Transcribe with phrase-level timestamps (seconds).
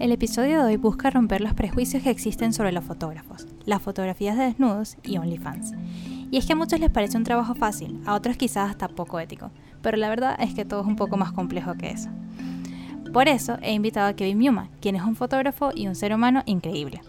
[0.00, 4.38] El episodio de hoy busca romper los prejuicios que existen sobre los fotógrafos, las fotografías
[4.38, 5.72] de desnudos y OnlyFans.
[6.30, 9.18] Y es que a muchos les parece un trabajo fácil, a otros quizás hasta poco
[9.18, 9.50] ético,
[9.82, 12.10] pero la verdad es que todo es un poco más complejo que eso.
[13.12, 16.44] Por eso he invitado a Kevin Miuma, quien es un fotógrafo y un ser humano
[16.46, 17.00] increíble,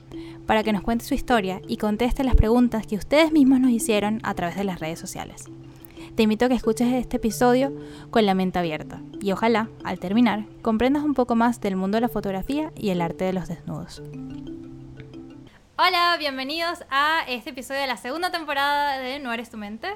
[0.48, 4.20] para que nos cuente su historia y conteste las preguntas que ustedes mismos nos hicieron
[4.24, 5.46] a través de las redes sociales.
[6.20, 7.72] Te invito a que escuches este episodio
[8.12, 12.02] con la mente abierta y ojalá, al terminar, comprendas un poco más del mundo de
[12.02, 14.02] la fotografía y el arte de los desnudos.
[15.78, 19.88] Hola, bienvenidos a este episodio de la segunda temporada de No eres tu mente.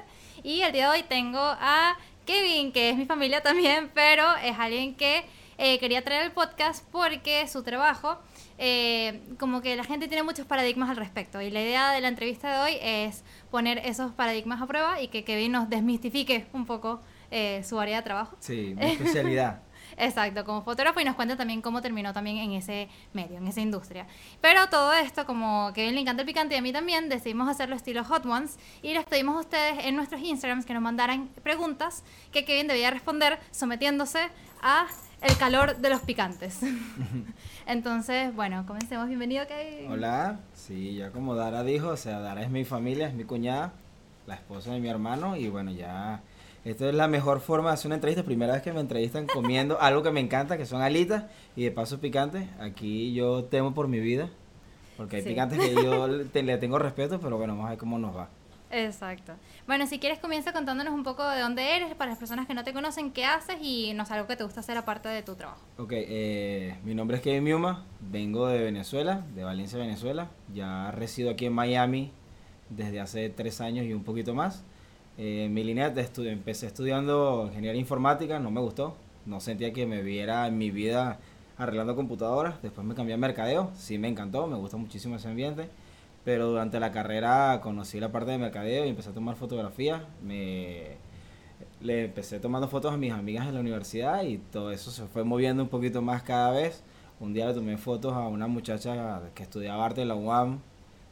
[0.42, 4.58] Y el día de hoy tengo a Kevin, que es mi familia también, pero es
[4.58, 5.26] alguien que
[5.58, 8.18] eh, quería traer el podcast porque su trabajo,
[8.58, 11.40] eh, como que la gente tiene muchos paradigmas al respecto.
[11.40, 15.08] Y la idea de la entrevista de hoy es poner esos paradigmas a prueba y
[15.08, 17.00] que Kevin nos desmistifique un poco
[17.30, 18.36] eh, su área de trabajo.
[18.40, 19.60] Sí, mi especialidad.
[19.96, 23.60] Exacto, como fotógrafo y nos cuenta también cómo terminó también en ese medio, en esa
[23.60, 24.06] industria.
[24.40, 27.76] Pero todo esto, como Kevin le encanta el picante y a mí también, decidimos hacerlo
[27.76, 32.02] estilo Hot Ones y les pedimos a ustedes en nuestros Instagrams que nos mandaran preguntas
[32.32, 34.28] que Kevin debía responder sometiéndose
[34.62, 34.86] a
[35.20, 36.60] el calor de los picantes.
[37.66, 39.08] Entonces, bueno, comencemos.
[39.08, 39.90] Bienvenido, Kevin.
[39.90, 43.72] Hola, sí, ya como Dara dijo, o sea, Dara es mi familia, es mi cuñada,
[44.26, 46.20] la esposa de mi hermano y bueno, ya
[46.66, 48.22] esta es la mejor forma de hacer una entrevista.
[48.22, 51.24] Primera vez que me entrevistan comiendo algo que me encanta, que son alitas
[51.56, 52.46] y de paso picantes.
[52.60, 54.28] Aquí yo temo por mi vida,
[54.98, 58.14] porque hay picantes que yo le tengo respeto, pero bueno, vamos a ver cómo nos
[58.14, 58.28] va.
[58.70, 59.32] Exacto.
[59.66, 62.64] Bueno, si quieres comienza contándonos un poco de dónde eres, para las personas que no
[62.64, 65.36] te conocen, qué haces y no sé, algo que te gusta hacer aparte de tu
[65.36, 65.62] trabajo.
[65.78, 70.28] Ok, eh, mi nombre es Kevin Miuma, vengo de Venezuela, de Valencia, Venezuela.
[70.52, 72.12] Ya resido aquí en Miami
[72.68, 74.64] desde hace tres años y un poquito más.
[75.16, 79.86] Eh, mi línea de estudio, empecé estudiando ingeniería informática, no me gustó, no sentía que
[79.86, 81.20] me viera en mi vida
[81.56, 82.60] arreglando computadoras.
[82.60, 85.70] Después me cambié a mercadeo, sí me encantó, me gusta muchísimo ese ambiente
[86.24, 90.02] pero durante la carrera conocí la parte de mercadeo y empecé a tomar fotografías.
[90.22, 90.96] Me
[91.80, 95.22] le empecé tomando fotos a mis amigas en la universidad y todo eso se fue
[95.24, 96.82] moviendo un poquito más cada vez.
[97.20, 100.60] Un día le tomé fotos a una muchacha que estudiaba arte en la UAM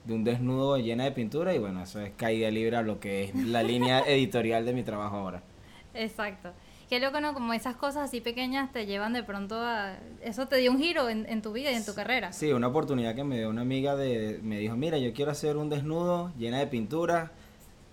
[0.04, 3.24] de un desnudo llena de pintura y bueno, eso es caída libre a lo que
[3.24, 5.42] es la línea editorial de mi trabajo ahora.
[5.94, 6.52] Exacto.
[6.92, 7.32] Qué loco, ¿no?
[7.32, 9.97] Como esas cosas así pequeñas te llevan de pronto a...
[10.22, 12.34] Eso te dio un giro en, tu vida y en tu carrera.
[12.34, 14.41] Sí, una oportunidad que me dio una amiga de...
[14.42, 17.32] Me dijo, mira, yo quiero hacer un desnudo llena de pintura.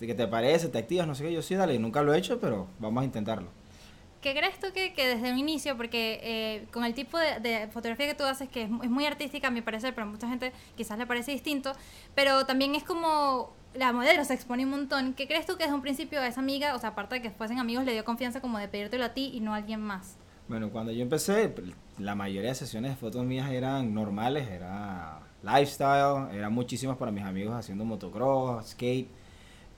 [0.02, 0.68] ¿Qué te parece?
[0.68, 1.08] ¿Te activas?
[1.08, 1.32] No sé qué.
[1.32, 1.80] Yo sí, dale.
[1.80, 3.48] Nunca lo he hecho, pero vamos a intentarlo.
[4.22, 8.06] ¿Qué crees tú que, que desde un inicio, porque eh, con el tipo de, fotografía
[8.07, 10.52] que tú haces, que es, es, muy artística a mi parecer, pero a mucha gente
[10.75, 11.72] quizás le parece distinto,
[12.16, 15.13] pero también es como la modelo se expone un montón.
[15.13, 17.31] ¿Qué crees tú que desde un principio a esa amiga, o sea, aparte de que
[17.31, 20.18] fuesen amigos, le dio confianza como de pedírtelo a ti y no a alguien más?
[20.47, 21.53] Bueno, cuando yo empecé,
[22.00, 27.24] la mayoría de sesiones de fotos mías eran normales, era lifestyle, eran muchísimas para mis
[27.24, 29.08] amigos haciendo motocross, skate.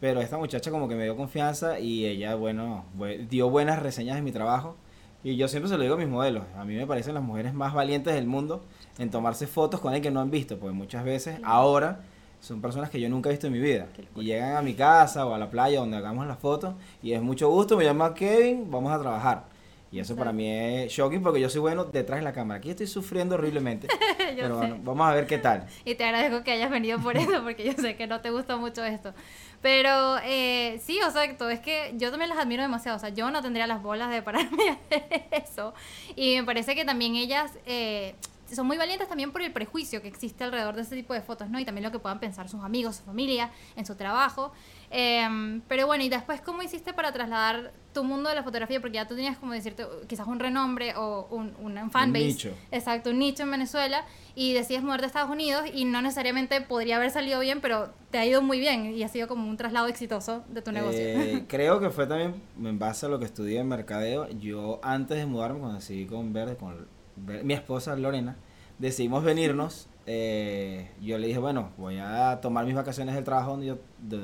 [0.01, 2.85] Pero esta muchacha como que me dio confianza y ella, bueno,
[3.29, 4.75] dio buenas reseñas de mi trabajo.
[5.23, 6.43] Y yo siempre se lo digo a mis modelos.
[6.57, 8.63] A mí me parecen las mujeres más valientes del mundo
[8.97, 10.57] en tomarse fotos con alguien que no han visto.
[10.57, 12.01] Porque muchas veces ahora
[12.39, 13.87] son personas que yo nunca he visto en mi vida.
[14.15, 17.21] Y llegan a mi casa o a la playa donde hagamos la foto y es
[17.21, 19.45] mucho gusto, me llama Kevin, vamos a trabajar.
[19.91, 22.59] Y eso para mí es shocking porque yo soy bueno detrás de la cámara.
[22.59, 23.89] Aquí estoy sufriendo horriblemente.
[24.37, 25.67] pero bueno, vamos a ver qué tal.
[25.83, 28.55] Y te agradezco que hayas venido por eso porque yo sé que no te gusta
[28.55, 29.13] mucho esto.
[29.61, 32.97] Pero eh, sí, exacto, es que yo también las admiro demasiado.
[32.97, 35.73] O sea, yo no tendría las bolas de pararme a hacer eso.
[36.15, 37.51] Y me parece que también ellas...
[37.65, 38.15] Eh,
[38.55, 41.49] son muy valientes también por el prejuicio que existe alrededor de este tipo de fotos,
[41.49, 41.59] ¿no?
[41.59, 44.51] Y también lo que puedan pensar sus amigos, su familia, en su trabajo.
[44.89, 48.81] Em, pero bueno, y después, ¿cómo hiciste para trasladar tu mundo de la fotografía?
[48.81, 52.23] Porque ya tú tenías, como decirte, quizás un renombre o un, un fanbase.
[52.23, 52.53] Un nicho.
[52.71, 54.05] Exacto, un nicho en Venezuela.
[54.35, 58.17] Y decides moverte a Estados Unidos y no necesariamente podría haber salido bien, pero te
[58.17, 60.99] ha ido muy bien y ha sido como un traslado exitoso de tu negocio.
[60.99, 64.29] Eh, creo que fue también en base a lo que estudié en mercadeo.
[64.29, 68.35] Yo antes de mudarme, cuando decidí con Verde, con mi esposa Lorena,
[68.79, 69.87] decidimos venirnos.
[70.07, 73.77] Eh, yo le dije, bueno, voy a tomar mis vacaciones del trabajo donde yo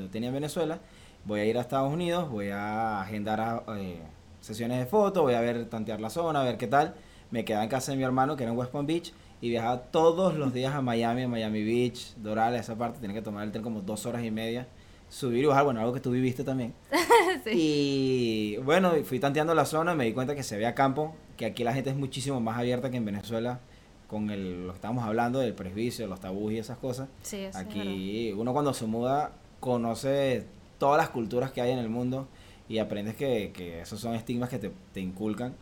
[0.10, 0.80] tenía en Venezuela,
[1.25, 4.01] voy a ir a Estados Unidos, voy a agendar eh,
[4.42, 6.95] sesiones de fotos, voy a ver, tantear la zona, a ver qué tal.
[7.30, 9.81] Me quedaba en casa de mi hermano, que era en West Palm Beach, y viajaba
[9.83, 13.51] todos los días a Miami, a Miami Beach, Doral, esa parte, tenía que tomar el
[13.51, 14.68] tren como dos horas y media,
[15.10, 16.74] subir y bajar, bueno, algo que tú viviste también.
[17.45, 21.63] Y bueno, fui tanteando la zona, me di cuenta que se veía campo, que aquí
[21.63, 23.60] la gente es muchísimo más abierta que en Venezuela
[24.07, 27.10] con el, lo que estábamos hablando del prejuicio, los tabús y esas cosas.
[27.54, 30.45] aquí uno cuando se muda conoce
[30.78, 32.28] todas las culturas que hay en el mundo
[32.69, 35.54] y aprendes que, que esos son estigmas que te, te inculcan.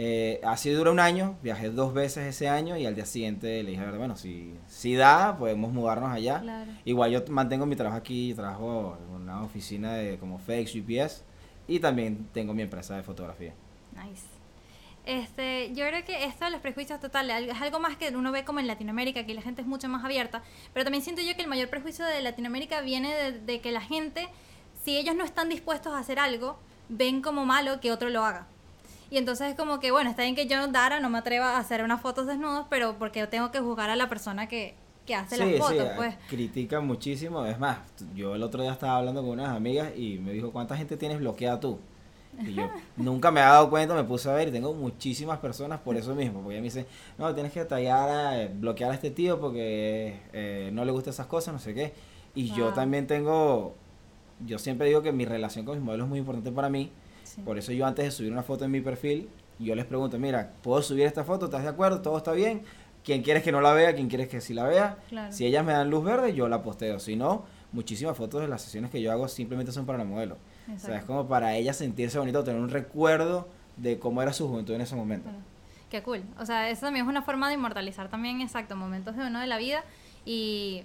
[0.00, 3.70] Eh, así dura un año, viajé dos veces ese año y al día siguiente le
[3.72, 6.66] dije, bueno, si, si da, podemos mudarnos allá.
[6.84, 11.24] Igual yo mantengo mi trabajo aquí, trabajo en una oficina de como FedEx, UPS
[11.66, 13.52] y también tengo mi empresa de fotografía.
[13.92, 14.37] Nice.
[15.08, 18.44] Este, yo creo que esto de los prejuicios totales es algo más que uno ve
[18.44, 20.42] como en Latinoamérica, que la gente es mucho más abierta,
[20.74, 23.80] pero también siento yo que el mayor prejuicio de Latinoamérica viene de, de que la
[23.80, 24.28] gente,
[24.84, 26.58] si ellos no están dispuestos a hacer algo,
[26.90, 28.48] ven como malo que otro lo haga.
[29.10, 31.58] Y entonces es como que, bueno, está bien que yo, Dara, no me atreva a
[31.58, 34.74] hacer unas fotos desnudos, pero porque tengo que juzgar a la persona que,
[35.06, 36.16] que hace las fotos, pues.
[36.28, 37.46] Critican muchísimo.
[37.46, 37.78] Es más,
[38.14, 41.18] yo el otro día estaba hablando con unas amigas y me dijo, ¿cuánta gente tienes
[41.18, 41.80] bloqueada tú?
[42.40, 45.80] Y yo nunca me había dado cuenta, me puse a ver y tengo muchísimas personas
[45.80, 46.40] por eso mismo.
[46.40, 46.86] Porque ella me dice,
[47.18, 51.26] no, tienes que tallar, eh, bloquear a este tío porque eh, no le gustan esas
[51.26, 51.92] cosas, no sé qué.
[52.34, 53.74] Y yo también tengo,
[54.46, 56.92] yo siempre digo que mi relación con mis modelos es muy importante para mí
[57.44, 59.28] por eso yo antes de subir una foto en mi perfil,
[59.58, 61.46] yo les pregunto, mira, ¿puedo subir esta foto?
[61.46, 62.00] ¿Estás de acuerdo?
[62.00, 62.62] ¿Todo está bien?
[63.04, 63.94] ¿Quién quieres que no la vea?
[63.94, 64.98] ¿Quién quieres que sí la vea?
[65.30, 66.98] Si ellas me dan luz verde, yo la posteo.
[66.98, 70.36] Si no, muchísimas fotos de las sesiones que yo hago simplemente son para la modelo.
[70.74, 74.48] O sea, es como para ella sentirse bonito, tener un recuerdo de cómo era su
[74.48, 75.30] juventud en ese momento.
[75.90, 76.22] Qué cool.
[76.38, 79.46] O sea, eso también es una forma de inmortalizar también, exacto, momentos de uno de
[79.46, 79.82] la vida.
[80.26, 80.82] Y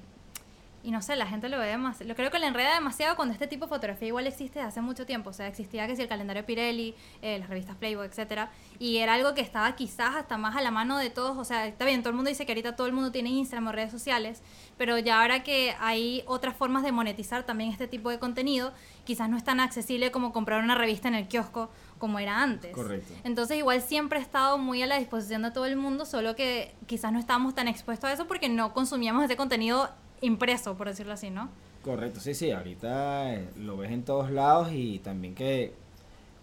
[0.83, 2.09] y no sé, la gente lo ve demasiado.
[2.09, 4.81] Lo creo que le enreda demasiado cuando este tipo de fotografía igual existe desde hace
[4.81, 5.29] mucho tiempo.
[5.29, 8.51] O sea, existía que si el calendario Pirelli, eh, las revistas Playboy, etcétera.
[8.79, 11.37] Y era algo que estaba quizás hasta más a la mano de todos.
[11.37, 13.67] O sea, está bien, todo el mundo dice que ahorita todo el mundo tiene Instagram
[13.67, 14.41] o redes sociales.
[14.77, 18.73] Pero ya ahora que hay otras formas de monetizar también este tipo de contenido,
[19.05, 22.73] quizás no es tan accesible como comprar una revista en el kiosco como era antes.
[22.73, 23.13] Correcto.
[23.23, 26.75] Entonces igual siempre ha estado muy a la disposición de todo el mundo, solo que
[26.87, 29.89] quizás no estábamos tan expuestos a eso porque no consumíamos ese contenido
[30.23, 31.49] impreso, por decirlo así, ¿no?
[31.83, 35.73] Correcto, sí, sí, ahorita eh, lo ves en todos lados y también que,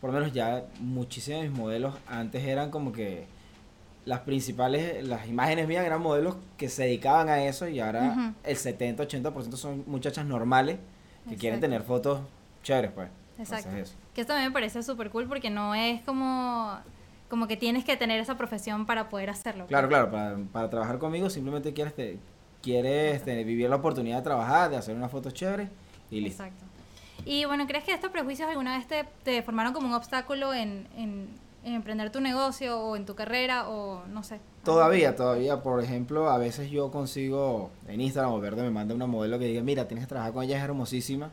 [0.01, 3.25] por lo menos ya muchísimos de mis modelos antes eran como que
[4.05, 8.57] las principales, las imágenes mías eran modelos que se dedicaban a eso y ahora el
[8.57, 10.79] 70-80% son muchachas normales
[11.29, 12.21] que quieren tener fotos
[12.63, 13.09] chéveres, pues.
[13.39, 13.71] Exacto.
[14.15, 16.79] Que esto me parece súper cool porque no es como
[17.31, 19.67] como que tienes que tener esa profesión para poder hacerlo.
[19.67, 20.01] Claro, pues.
[20.01, 22.19] claro, para, para trabajar conmigo simplemente quieres, te,
[22.63, 25.69] quieres este, vivir la oportunidad de trabajar, de hacer una foto chévere
[26.11, 26.45] y listo.
[26.45, 26.65] Exacto.
[27.25, 30.87] Y bueno, ¿crees que estos prejuicios alguna vez te, te formaron como un obstáculo en,
[30.97, 31.29] en,
[31.65, 34.41] emprender tu negocio o en tu carrera o no sé?
[34.65, 39.07] Todavía, todavía, por ejemplo, a veces yo consigo en Instagram o Verde me manda una
[39.07, 41.31] modelo que diga, mira, tienes que trabajar con ella, es hermosísima.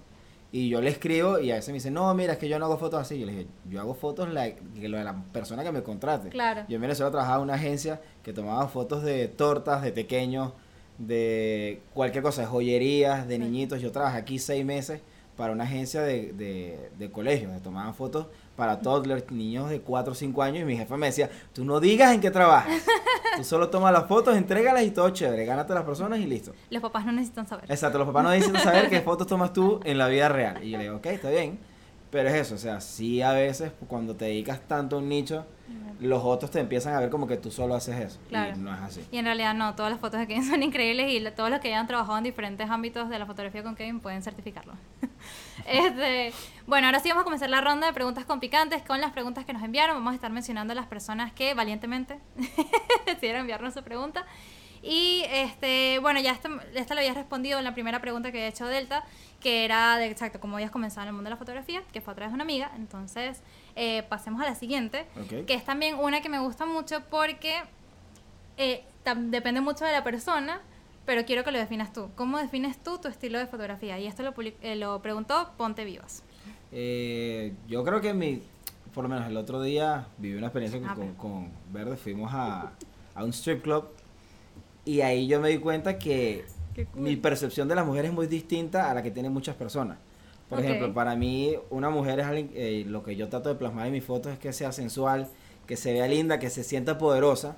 [0.49, 2.65] Y yo le escribo y a veces me dice, no, mira, es que yo no
[2.65, 3.19] hago fotos así.
[3.19, 6.29] Yo le dije, yo hago fotos la, de la persona que me contrate.
[6.29, 6.63] Claro.
[6.69, 10.53] Yo en Venezuela trabajaba en una agencia que tomaba fotos de tortas, de pequeños,
[10.97, 13.81] de cualquier cosa, de joyerías, de niñitos.
[13.81, 15.01] Yo trabajé aquí seis meses
[15.35, 19.79] para una agencia de, de, de colegios, me tomaban fotos para todos los niños de
[19.81, 22.81] 4 o 5 años y mi jefe me decía, tú no digas en qué trabajas,
[23.37, 26.53] tú solo tomas las fotos, entrégalas y todo chévere, gánate a las personas y listo.
[26.71, 27.65] Los papás no necesitan saber.
[27.69, 30.63] Exacto, los papás no necesitan saber qué fotos tomas tú en la vida real.
[30.63, 31.59] Y yo le digo, ok, está bien,
[32.09, 35.45] pero es eso, o sea, sí a veces cuando te dedicas tanto a un nicho,
[35.99, 38.19] los otros te empiezan a ver como que tú solo haces eso.
[38.29, 39.05] Y no es así.
[39.11, 41.69] Y en realidad no, todas las fotos de Kevin son increíbles y todos los que
[41.69, 44.73] hayan trabajado en diferentes ámbitos de la fotografía con Kevin pueden certificarlo.
[45.65, 46.33] este,
[46.67, 49.45] bueno, ahora sí vamos a comenzar la ronda de preguntas con picantes con las preguntas
[49.45, 49.95] que nos enviaron.
[49.95, 52.19] Vamos a estar mencionando a las personas que valientemente
[53.05, 54.25] decidieron enviarnos su pregunta.
[54.83, 58.49] Y este, bueno, ya esta, esta lo habías respondido en la primera pregunta que había
[58.49, 59.03] hecho Delta,
[59.41, 62.13] que era de exacto cómo habías comenzado en el mundo de la fotografía, que fue
[62.13, 62.71] a través de una amiga.
[62.75, 63.41] Entonces,
[63.79, 65.05] eh, pasemos a la siguiente,
[65.45, 67.53] que es también una que me gusta mucho porque
[68.57, 68.83] eh,
[69.29, 70.61] depende mucho de la persona,
[71.05, 72.09] pero quiero que lo definas tú.
[72.15, 73.99] ¿Cómo defines tú tu estilo de fotografía?
[73.99, 76.23] Y esto lo, eh, lo preguntó Ponte Vivas.
[76.71, 78.41] yo creo que mi,
[78.95, 82.71] por lo menos el otro día viví una experiencia ah, con, con, Verde, fuimos a,
[83.13, 83.89] a un strip club
[84.85, 86.45] y ahí yo me di cuenta que
[86.95, 89.99] mi percepción de las mujeres es muy distinta a la que tienen muchas personas.
[90.49, 93.87] Por ejemplo, para mí una mujer es alguien, eh, lo que yo trato de plasmar
[93.87, 95.27] en mis fotos es que sea sensual,
[95.65, 97.57] que se vea linda, que se sienta poderosa.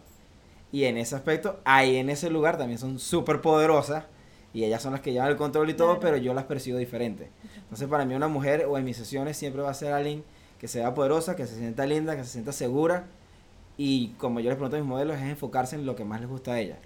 [0.72, 4.06] Y en ese aspecto, ahí en ese lugar también son súper poderosas.
[4.54, 7.30] Y ellas son las que llevan el control y todo, pero yo las percibo diferente.
[7.56, 10.24] Entonces para mí una mujer o en mis sesiones siempre va a ser alguien
[10.58, 13.06] que se vea poderosa, que se sienta linda, que se sienta segura.
[13.78, 16.30] Y como yo les pregunto a mis modelos, es enfocarse en lo que más les
[16.30, 16.80] gusta a ellas.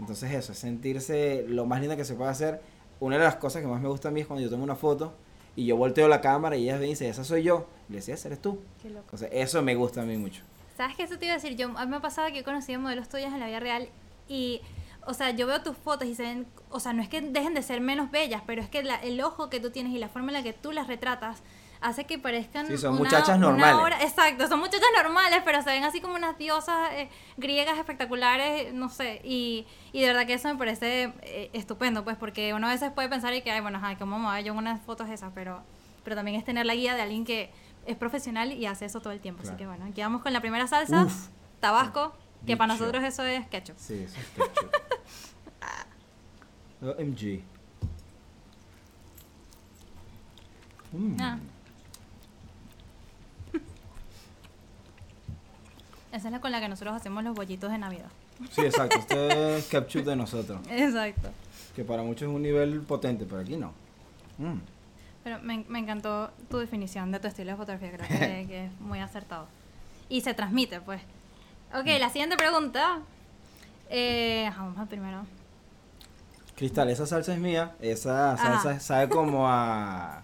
[0.00, 2.60] Entonces eso, es sentirse lo más linda que se puede hacer.
[2.98, 4.74] Una de las cosas que más me gusta a mí es cuando yo tomo una
[4.74, 5.14] foto
[5.56, 7.66] y yo volteo la cámara y ellas me dicen, esa soy yo.
[7.88, 8.60] Y le decía, esa eres tú.
[8.82, 9.04] Qué loco.
[9.04, 10.42] Entonces, eso me gusta a mí mucho.
[10.76, 11.04] ¿Sabes qué?
[11.04, 11.56] Eso te iba a decir.
[11.56, 13.88] Yo, a mí me ha pasado que he conocido modelos tuyas en la vida real
[14.28, 14.60] y,
[15.06, 17.54] o sea, yo veo tus fotos y se ven, o sea, no es que dejen
[17.54, 20.28] de ser menos bellas, pero es que el ojo que tú tienes y la forma
[20.28, 21.42] en la que tú las retratas
[21.84, 23.98] hace que parezcan Sí, son una- muchachas normales.
[24.02, 28.88] exacto, son muchachas normales, pero se ven así como unas diosas eh, griegas espectaculares, no
[28.88, 32.70] sé, y, y de verdad que eso me parece eh, estupendo, pues, porque uno a
[32.70, 35.10] veces puede pensar y que, ay, bueno, ay, ¿cómo me voy yo en unas fotos
[35.10, 35.30] esas?
[35.34, 35.62] Pero,
[36.04, 37.50] pero también es tener la guía de alguien que
[37.86, 39.42] es profesional y hace eso todo el tiempo.
[39.42, 39.54] Claro.
[39.54, 41.26] Así que bueno, aquí vamos con la primera salsa, Uf.
[41.60, 42.14] tabasco,
[42.46, 43.76] que para nosotros eso es ketchup.
[43.78, 44.70] Sí, eso es ketchup.
[46.98, 47.42] OMG.
[50.92, 51.16] Mm.
[51.20, 51.38] Ah.
[56.14, 58.06] Esa es la con la que nosotros hacemos los bollitos de Navidad.
[58.52, 59.00] Sí, exacto.
[59.00, 60.60] Este es ketchup de nosotros.
[60.70, 61.30] Exacto.
[61.74, 63.72] Que para muchos es un nivel potente, pero aquí no.
[64.38, 64.60] Mm.
[65.24, 68.80] Pero me, me encantó tu definición de tu estilo de fotografía, creo que, que es
[68.80, 69.48] muy acertado.
[70.08, 71.00] Y se transmite, pues.
[71.74, 73.00] Ok, la siguiente pregunta.
[73.90, 75.26] Eh, ajá, vamos al primero.
[76.54, 77.74] Cristal, esa salsa es mía.
[77.80, 78.80] Esa salsa Ajá.
[78.80, 80.22] sabe como a.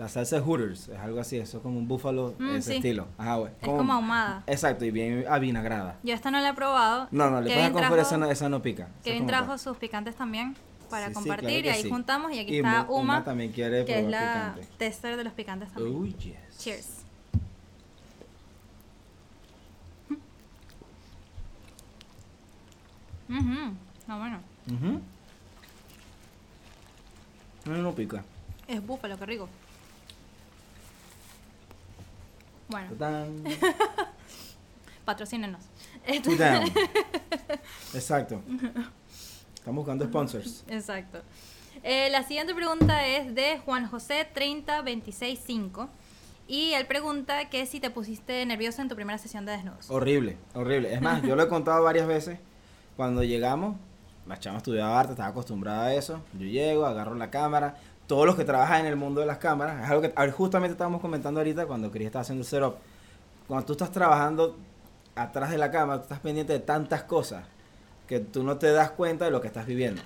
[0.00, 2.76] La salsa de Hooters, es algo así, eso es como un búfalo, Mm, ese sí.
[2.78, 3.06] estilo.
[3.18, 3.52] Ajá, güey.
[3.60, 4.42] Es como ahumada.
[4.46, 5.98] Exacto, y bien avinagrada.
[6.02, 7.06] Yo esta no la he probado.
[7.10, 8.88] No, no, le puedes conferir, esa no, esa no pica.
[9.04, 10.56] Kevin trajo sus picantes también
[10.88, 13.52] para Sí, sí, compartir claro y ahí juntamos y aquí Y está Mu- Uma, también
[13.52, 14.74] quiere que es la picante.
[14.78, 15.94] tester de los picantes también.
[15.94, 16.58] Oh, yes.
[16.58, 16.88] Cheers.
[23.28, 23.76] Mhm.
[24.08, 24.40] No, bueno.
[27.66, 28.24] No, no pica.
[28.66, 29.48] Es búfalo, qué rico.
[32.70, 32.90] Bueno,
[35.04, 35.62] patrocínenos.
[37.94, 38.42] Exacto.
[39.54, 40.64] Estamos buscando sponsors.
[40.68, 41.22] Exacto.
[41.82, 45.88] Eh, la siguiente pregunta es de Juan José 30265
[46.46, 49.90] y él pregunta que si te pusiste nervioso en tu primera sesión de desnudos.
[49.90, 50.92] Horrible, horrible.
[50.92, 52.38] Es más, yo lo he contado varias veces.
[52.96, 53.76] Cuando llegamos,
[54.26, 56.22] la chama estudiaba arte, estaba acostumbrada a eso.
[56.34, 57.76] Yo llego, agarro la cámara.
[58.10, 60.32] Todos los que trabajan en el mundo de las cámaras, es algo que a ver,
[60.32, 62.74] justamente estábamos comentando ahorita cuando Cris estaba haciendo el setup.
[63.46, 64.56] Cuando tú estás trabajando
[65.14, 67.44] atrás de la cámara, tú estás pendiente de tantas cosas
[68.08, 70.02] que tú no te das cuenta de lo que estás viviendo.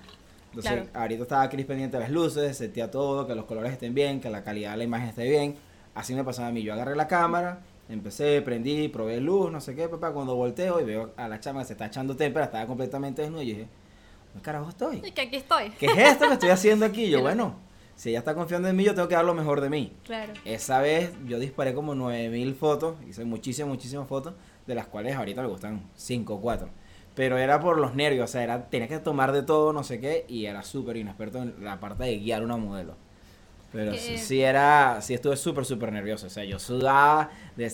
[0.50, 0.88] Entonces, Claro.
[1.00, 4.28] ahorita estaba Cris pendiente de las luces, setía todo, que los colores estén bien, que
[4.28, 5.56] la calidad de la imagen esté bien.
[5.94, 6.62] Así me pasaba a mí.
[6.62, 10.12] Yo agarré la cámara, empecé, prendí, probé luz, no sé qué, papá.
[10.12, 13.42] Cuando volteo y veo a la chama que se está echando témpera, estaba completamente desnuda
[13.44, 13.66] y dije,
[14.34, 15.00] ¿qué carajo estoy?
[15.02, 15.70] Y que aquí estoy.
[15.78, 17.08] ¿Qué es esto que estoy haciendo aquí?
[17.08, 17.54] Yo, bueno,
[17.96, 19.92] si ella está confiando en mí, yo tengo que dar lo mejor de mí.
[20.04, 20.32] Claro.
[20.44, 24.34] Esa vez yo disparé como 9000 fotos, hice muchísimas, muchísimas fotos,
[24.66, 26.68] de las cuales ahorita me gustan 5 o 4.
[27.14, 30.00] Pero era por los nervios, o sea, era, tenía que tomar de todo, no sé
[30.00, 32.96] qué, y era súper inexperto en la parte de guiar una modelo.
[33.70, 36.28] Pero sí, sí era, sí estuve súper, súper nervioso.
[36.28, 37.30] O sea, yo sudaba,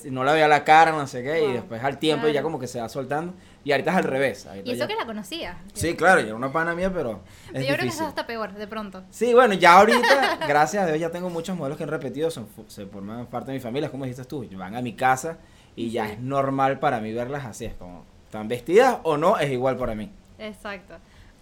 [0.07, 2.45] no le veía la cara, no sé qué, y después al tiempo ya Claro.
[2.45, 3.35] como que se va soltando.
[3.63, 4.49] Y ahorita es al revés.
[4.65, 5.59] Y eso ya- que la conocía.
[5.75, 8.03] Sí, claro, yo era una pana mía, pero es Yo creo que eso difícil.
[8.05, 9.03] es hasta peor, de pronto.
[9.11, 12.47] Sí, bueno, ya ahorita, gracias a Dios, ya tengo muchos modelos que han repetido, son,
[12.69, 15.37] se forman parte de mi familia, como dijiste tú, van a mi casa
[15.77, 16.13] y ya Sí.
[16.13, 19.95] es normal para mí verlas así, es como, están vestidas o no, es igual para
[19.95, 20.11] mí.
[20.39, 20.95] Exacto.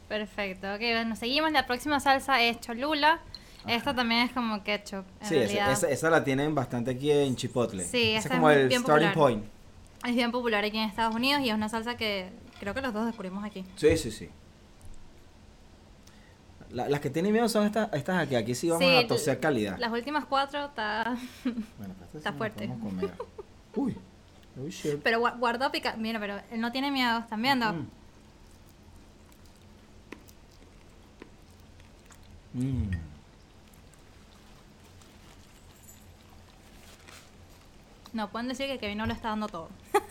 [0.09, 0.73] Perfecto.
[0.73, 1.53] Ok, bueno, seguimos.
[1.53, 3.21] La próxima salsa es cholula.
[3.67, 5.05] Esta también es como ketchup.
[5.21, 5.59] En sí,
[5.91, 7.85] esa, la tienen bastante aquí en Chipotle.
[7.85, 9.15] Sí, esa es como es el starting popular.
[9.15, 9.45] point.
[10.07, 12.93] Es bien popular aquí en Estados Unidos y es una salsa que creo que los
[12.93, 13.65] dos descubrimos aquí.
[13.77, 14.29] Sí, sí, sí.
[16.71, 19.41] La- las que tienen miedo son estas, estas aquí, aquí sí vamos Sí, a toser
[19.41, 19.79] calidad.
[19.79, 21.17] Las últimas cuatro está...
[21.79, 22.69] Bueno, está fuerte.
[22.69, 23.11] comer.
[23.75, 23.97] Uy,
[24.57, 25.01] uy, shit.
[25.03, 25.97] Pero gua- guardó pica...
[25.97, 27.19] Mira, pero él no tiene miedo.
[27.21, 27.73] ¿Están viendo?
[27.73, 27.89] Mm.
[32.55, 32.91] Mm.
[38.13, 39.69] No, pueden decir que Kevin no lo está dando todo.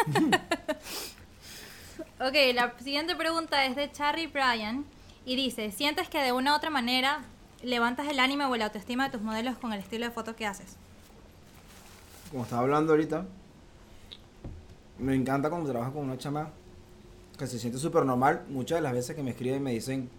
[2.20, 4.86] ok, la siguiente pregunta es de Charlie Bryan
[5.25, 7.24] y dice, ¿sientes que de una u otra manera
[7.63, 10.46] levantas el ánimo o la autoestima de tus modelos con el estilo de foto que
[10.46, 10.77] haces?
[12.29, 13.25] como estaba hablando ahorita,
[15.00, 16.50] me encanta cuando trabajo con una chama
[17.38, 18.44] que se siente súper normal.
[18.50, 20.10] Muchas de las veces que me escriben me dicen,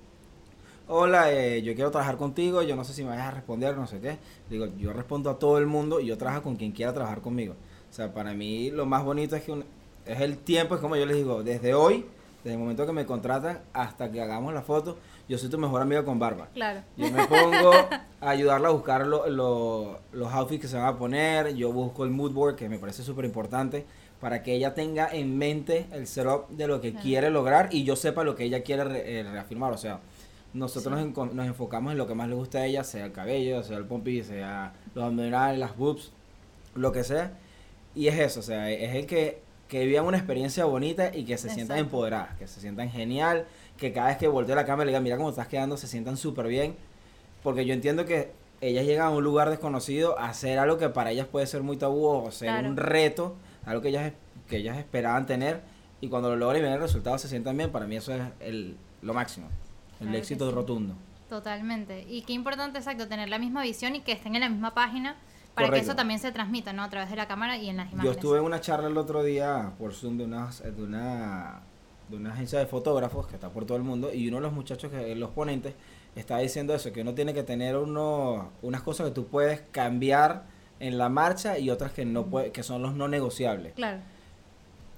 [0.86, 3.86] hola, eh, yo quiero trabajar contigo, yo no sé si me vas a responder, no
[3.86, 4.18] sé qué.
[4.48, 7.54] Digo, yo respondo a todo el mundo y yo trabajo con quien quiera trabajar conmigo.
[7.98, 9.64] O sea, para mí lo más bonito es que un-
[10.06, 12.06] es el tiempo, es como yo les digo, desde hoy,
[12.44, 14.96] desde el momento que me contratan hasta que hagamos la foto,
[15.28, 16.46] yo soy tu mejor amigo con barba.
[16.54, 16.82] Claro.
[16.96, 17.72] Yo me pongo
[18.20, 21.56] a ayudarla a buscar lo- lo- los outfits que se van a poner.
[21.56, 23.84] Yo busco el mood board, que me parece súper importante,
[24.20, 27.02] para que ella tenga en mente el setup de lo que Claro.
[27.02, 29.72] quiere lograr y yo sepa lo que ella quiere re- eh, reafirmar.
[29.72, 29.98] O sea,
[30.54, 31.12] nosotros Sí.
[31.16, 33.76] nos, nos enfocamos en lo que más le gusta a ella, sea el cabello, sea
[33.76, 36.12] el pompi, sea los abdominales, las boobs,
[36.76, 37.32] lo que sea.
[37.98, 41.36] Y es eso, o sea, es el que, que vivan una experiencia bonita y que
[41.36, 43.44] se sientan empoderadas, que se sientan genial,
[43.76, 45.88] que cada vez que voltee la cámara y le digan, mira cómo estás quedando, se
[45.88, 46.76] sientan súper bien.
[47.42, 51.10] Porque yo entiendo que ellas llegan a un lugar desconocido a hacer algo que para
[51.10, 52.68] ellas puede ser muy tabú o ser Claro.
[52.68, 53.34] un reto,
[53.66, 54.12] algo que ellas,
[54.48, 55.60] que ellas esperaban tener
[56.00, 58.22] y cuando lo logran y ven el resultado se sientan bien, para mí eso es
[58.38, 59.48] el, lo máximo,
[60.00, 60.54] el Claro éxito sí.
[60.54, 60.94] rotundo.
[61.28, 62.06] Totalmente.
[62.08, 65.16] Y qué importante, exacto, tener la misma visión y que estén en la misma página
[65.54, 66.82] para que eso también se transmita, ¿no?
[66.82, 68.04] A través de la cámara y en las imágenes.
[68.04, 71.60] Yo estuve en una charla el otro día por Zoom de, unas, de, una,
[72.08, 74.52] de una agencia de fotógrafos que está por todo el mundo y uno de los
[74.52, 75.74] muchachos, que los ponentes,
[76.14, 80.44] estaba diciendo eso, que uno tiene que tener uno, unas cosas que tú puedes cambiar
[80.80, 83.74] en la marcha y otras que no puede, que son los no negociables.
[83.74, 83.98] Claro.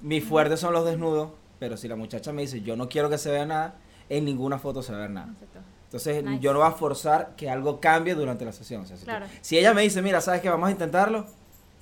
[0.01, 3.19] Mi fuerte son los desnudos, pero si la muchacha me dice yo no quiero que
[3.19, 3.75] se vea nada,
[4.09, 5.33] en ninguna foto se va a ver nada.
[5.33, 5.61] Exacto.
[5.91, 6.41] Entonces Nice.
[6.41, 8.83] yo no voy a forzar que algo cambie durante la sesión.
[8.83, 9.27] O sea, si, tú- Claro.
[9.41, 11.27] si ella me dice, mira, ¿sabes que Vamos a intentarlo,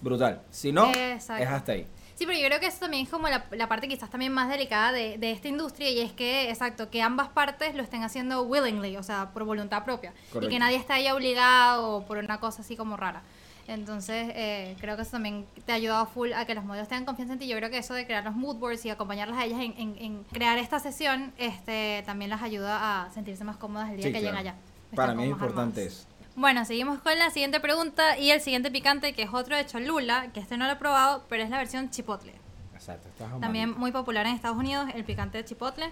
[0.00, 0.40] brutal.
[0.50, 1.42] Si no, Exacto.
[1.42, 1.86] es hasta ahí.
[2.14, 4.48] Sí, pero yo creo que eso también es como la, la parte quizás también más
[4.48, 8.42] delicada de, de esta industria y es que, exacto, que ambas partes lo estén haciendo
[8.42, 10.12] willingly, o sea, por voluntad propia.
[10.40, 13.22] Y que nadie esté ahí obligado o por una cosa así como rara.
[13.68, 17.04] Entonces, eh, creo que eso también te ha ayudado full a que los modelos tengan
[17.04, 17.46] confianza en ti.
[17.46, 19.96] Yo creo que eso de crear los mood boards y acompañarlas a ellas en, en-
[19.98, 24.12] en crear esta sesión, este, también las ayuda a sentirse más cómodas el día Sí,
[24.12, 24.36] que claro.
[24.36, 24.58] lleguen allá.
[24.96, 26.06] Para Están mí es importante eso.
[26.34, 30.28] Bueno, seguimos con la siguiente pregunta y el siguiente picante, que es otro de Cholula,
[30.32, 32.32] que este no lo he probado, pero es la versión chipotle.
[32.74, 33.08] Exacto.
[33.08, 33.80] estás También amarito.
[33.80, 35.90] muy popular en Estados Unidos, el picante de chipotle.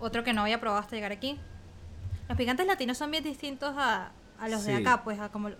[0.00, 1.38] Otro que no había probado hasta llegar aquí.
[2.28, 4.10] Los picantes latinos son bien distintos a,
[4.40, 5.50] a los de acá, pues, a como...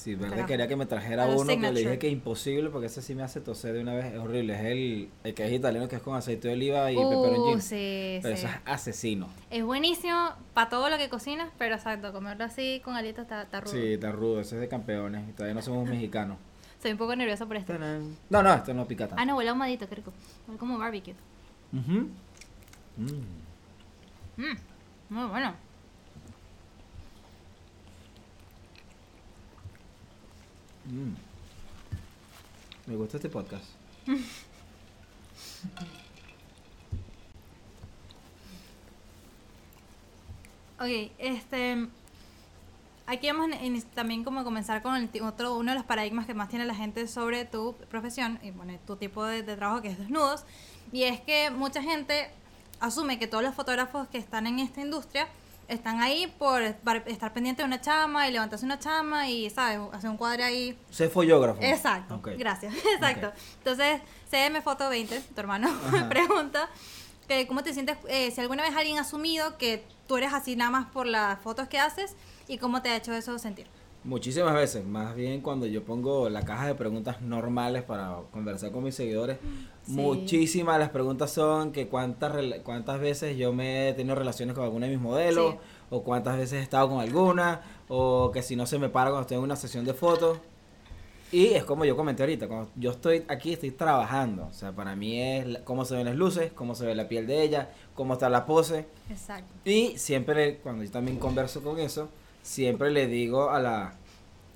[0.00, 0.46] Sí, Carajo.
[0.46, 1.80] quería que me trajera uno que le signature.
[1.80, 4.06] dije que es imposible porque ese sí me hace toser de una vez.
[4.06, 4.54] Es horrible.
[4.54, 7.60] Es el, el que es italiano que es con aceite de oliva y Uh, pepperoncino.
[7.60, 8.44] sí, Pero sí.
[8.44, 9.28] eso es asesino.
[9.50, 13.60] Es buenísimo para todo lo que cocinas, pero exacto, comerlo así con alitas está, está
[13.60, 13.72] rudo.
[13.72, 14.40] Sí, está rudo.
[14.40, 15.28] Ese es de campeones.
[15.28, 16.38] Y todavía no somos mexicanos.
[16.80, 17.74] Soy un poco nerviosa por esto.
[18.30, 19.20] No, no, esto no pica tanto.
[19.20, 20.14] Ah, no, huele ahumadito, qué rico.
[20.48, 21.14] Huele como barbecue.
[21.74, 22.08] Ujú.
[22.96, 24.42] Mm.
[24.42, 24.56] Mm,
[25.10, 25.54] muy bueno.
[30.86, 31.14] Mm.
[32.86, 33.64] Me gusta este podcast.
[40.80, 41.88] Ok, este.
[43.06, 46.48] Aquí vamos a también como comenzar con el otro, uno de los paradigmas que más
[46.48, 50.44] tiene la gente sobre tu profesión y bueno, tu tipo de trabajo que es desnudos.
[50.90, 52.30] Y es que mucha gente
[52.80, 55.28] asume que todos los fotógrafos que están en esta industria
[55.70, 59.78] están ahí por estar pendiente de una chama y levantarse una chama y, ¿sabes?
[59.92, 61.62] Hacer un cuadro ahí Soy follógrafo.
[61.62, 63.32] Exacto, gracias, exacto.
[63.58, 66.68] Entonces, CM Foto 20, tu hermano, me pregunta
[67.28, 70.56] que cómo te sientes, eh, si alguna vez alguien ha asumido que tú eres así
[70.56, 72.16] nada más por las fotos que haces
[72.48, 73.68] y cómo te ha hecho eso sentir.
[74.02, 78.82] Muchísimas veces, más bien cuando yo pongo la caja de preguntas normales para conversar con
[78.84, 79.36] mis seguidores,
[79.84, 79.92] Sí.
[79.92, 82.32] muchísimas las preguntas son que cuántas
[82.64, 85.58] cuántas veces yo me he tenido relaciones con alguna de mis modelos, Sí.
[85.90, 89.22] o cuántas veces he estado con alguna, o que si no se me para cuando
[89.22, 90.38] estoy en una sesión de fotos.
[91.32, 94.96] Y es como yo comenté ahorita, cuando yo estoy aquí estoy trabajando, o sea, para
[94.96, 98.14] mí es cómo se ven las luces, cómo se ve la piel de ella, cómo
[98.14, 98.86] está la pose.
[99.10, 99.52] Exacto.
[99.64, 102.08] Y siempre, cuando yo también converso con eso,
[102.42, 103.94] siempre le digo a, la,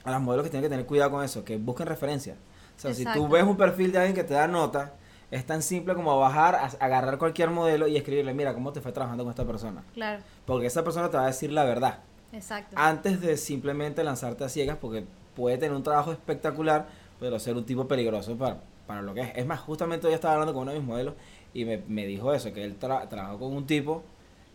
[0.04, 2.36] a las modelos que tienen que tener cuidado con eso, que busquen referencias.
[2.76, 4.94] O sea, si tú ves un perfil de alguien que te da nota,
[5.30, 8.92] es tan simple como bajar, a- agarrar cualquier modelo y escribirle, mira, ¿cómo te fue
[8.92, 9.82] trabajando con esta persona?
[9.94, 12.00] Claro, Porque esa persona te va a decir la verdad.
[12.32, 12.74] exacto.
[12.78, 15.04] Antes de simplemente lanzarte a ciegas, porque
[15.36, 16.86] puede tener un trabajo espectacular,
[17.20, 19.32] pero ser un tipo peligroso para, para lo que es.
[19.36, 21.14] Es más, justamente hoy estaba hablando con uno de mis modelos
[21.52, 24.02] y me, me dijo eso, que él tra- trabajó con un tipo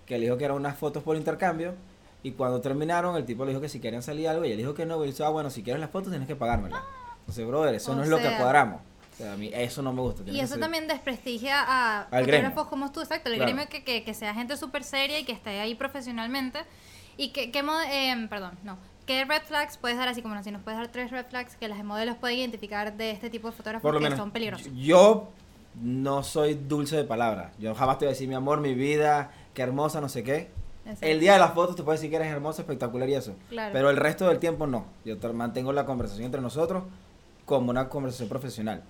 [0.06, 1.74] que le dijo que eran unas fotos por intercambio
[2.24, 4.74] y cuando terminaron el tipo le dijo que si querían salir algo y él dijo
[4.74, 6.84] que no, y él dijo, ah, bueno, si quieres las fotos tienes que pagármela.
[7.22, 8.82] Entonces, brother, eso O no es lo que cuadramos.
[9.14, 10.24] O sea, a mí eso no me gusta.
[10.26, 13.52] Y eso también desprestigia a fotógrafos como tú, exacto, el Claro.
[13.52, 16.60] gremio que, que, que sea gente súper seria y que esté ahí profesionalmente.
[17.18, 18.78] Y que, que em, perdón, no.
[19.06, 21.56] ¿Qué red flags puedes dar así como no, si nos puedes dar tres red flags
[21.56, 24.72] que las modelos pueden identificar de este tipo de fotógrafos que menos son peligrosos?
[24.76, 25.30] yo
[25.82, 29.32] no soy dulce de palabra yo jamás te voy a decir mi amor mi vida
[29.56, 30.52] qué hermosa no sé qué
[30.90, 31.06] Exacto.
[31.06, 33.34] el día de las fotos te puedo decir que eres hermosa espectacular y eso.
[33.50, 33.72] Claro.
[33.74, 34.86] pero el resto del tiempo no.
[35.06, 36.84] Yo te mantengo la conversación entre nosotros
[37.46, 38.84] como una conversación profesional.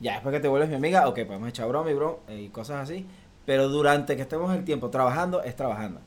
[0.00, 2.48] Ya después que te vuelves mi amiga ok podemos echar broma y bro eh, y
[2.48, 3.06] cosas así.
[3.44, 6.00] Pero durante que estemos el tiempo trabajando es trabajando.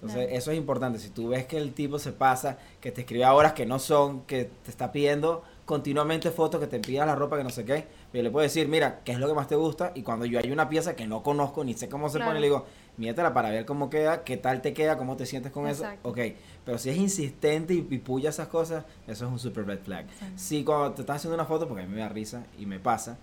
[0.00, 0.98] Entonces eso es importante.
[0.98, 3.78] Si tú ves que el tipo se pasa que te escribe a horas que no
[3.78, 7.64] son que te está pidiendo continuamente fotos que te pida la ropa que no sé
[7.64, 10.24] qué yo le puedo decir mira qué es lo que más te gusta y cuando
[10.24, 12.30] yo hay una pieza que no conozco ni sé cómo se Claro.
[12.30, 15.52] pone le digo míratela para ver cómo queda qué tal te queda cómo te sientes
[15.52, 15.98] con Exacto.
[16.00, 19.66] eso ok pero si es insistente y, y puya esas cosas eso es un super
[19.66, 20.32] red flag Exacto.
[20.36, 22.78] si cuando te estás haciendo una foto porque a mí me da risa y me
[22.80, 23.18] pasa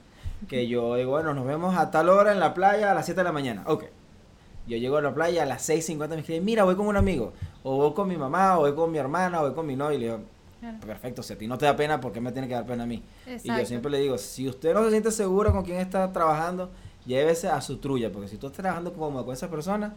[0.48, 3.20] que yo digo bueno nos vemos a tal hora en la playa a las 7
[3.22, 3.86] de la mañana ok
[4.68, 7.34] yo llego a la playa a las 6.50 me escriben, mira, voy con un amigo,
[7.64, 9.98] o voy con mi mamá, o voy con mi hermana, o voy con mi novio,
[9.98, 10.20] y le digo,
[10.62, 10.78] Claro.
[10.88, 12.84] perfecto, si a ti no te da pena, ¿por qué me tiene que dar pena
[12.84, 13.04] a mí?
[13.26, 13.66] Y yo Exacto.
[13.66, 16.72] siempre le digo, si usted no se siente seguro con quién está trabajando,
[17.06, 19.94] llévese a su trulla, porque si tú estás trabajando cómodo con esa persona,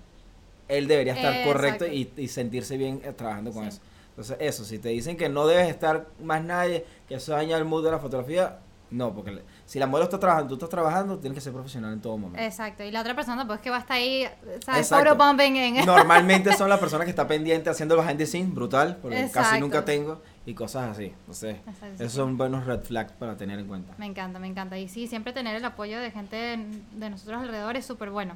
[0.69, 3.69] él debería estar Eh, correcto y, sentirse bien eh, trabajando con Sí.
[3.69, 3.81] eso.
[4.11, 7.64] Entonces, eso, si te dicen que no debes estar más nadie, que eso daña el
[7.66, 8.59] mood de la fotografía,
[8.90, 11.92] no, porque le- si la modelo está trabajando, tú estás trabajando, tienes que ser profesional
[11.92, 12.40] en todo momento.
[12.42, 12.83] Exacto.
[12.83, 14.27] Y la otra persona, pues que va a estar ahí,
[14.64, 14.88] ¿sabes?
[14.88, 15.85] Photobombing en.
[15.87, 19.61] Normalmente son las personas que están pendientes haciendo el behind the scenes, brutal, porque casi
[19.61, 21.12] nunca tengo, y cosas así.
[21.28, 23.92] Exacto, sí, esos son buenos red flags para tener en cuenta.
[23.98, 24.78] Me encanta, me encanta.
[24.78, 26.59] Y sí, siempre tener el apoyo de gente
[26.92, 28.35] de nosotros alrededor es súper bueno.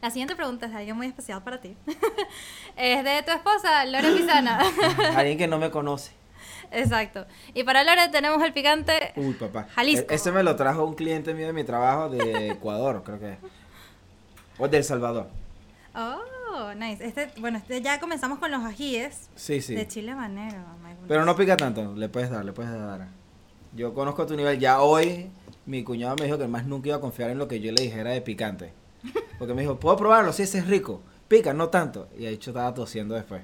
[0.00, 1.76] La siguiente pregunta es de alguien muy especial para ti.
[2.76, 4.60] es de tu esposa, Lore Pisana.
[5.16, 6.12] Alguien que no me conoce.
[6.70, 7.26] Exacto.
[7.54, 9.12] Y para Lore tenemos el picante.
[9.16, 9.66] Uy, papá.
[9.74, 10.06] Jalisco.
[10.12, 13.32] E- Ese me lo trajo un cliente mío de mi trabajo de Ecuador, creo que.
[13.32, 13.38] es.
[14.58, 15.28] O de El Salvador.
[15.94, 16.18] Oh,
[16.74, 17.04] nice.
[17.06, 19.74] Este, bueno, este ya comenzamos con los ajíes Sí, sí.
[19.74, 20.58] de chile habanero.
[21.08, 23.08] Pero no pica tanto, le puedes dar, le puedes dar.
[23.74, 24.58] Yo conozco tu nivel.
[24.58, 25.30] Ya hoy
[25.66, 27.82] mi cuñado me dijo que más nunca iba a confiar en lo que yo le
[27.82, 28.72] dijera de picante.
[29.38, 30.32] Porque me dijo, ¿puedo probarlo?
[30.32, 31.02] Sí, ese es rico.
[31.28, 32.08] Pica, no tanto.
[32.16, 33.42] Y de hecho estaba tosiendo después.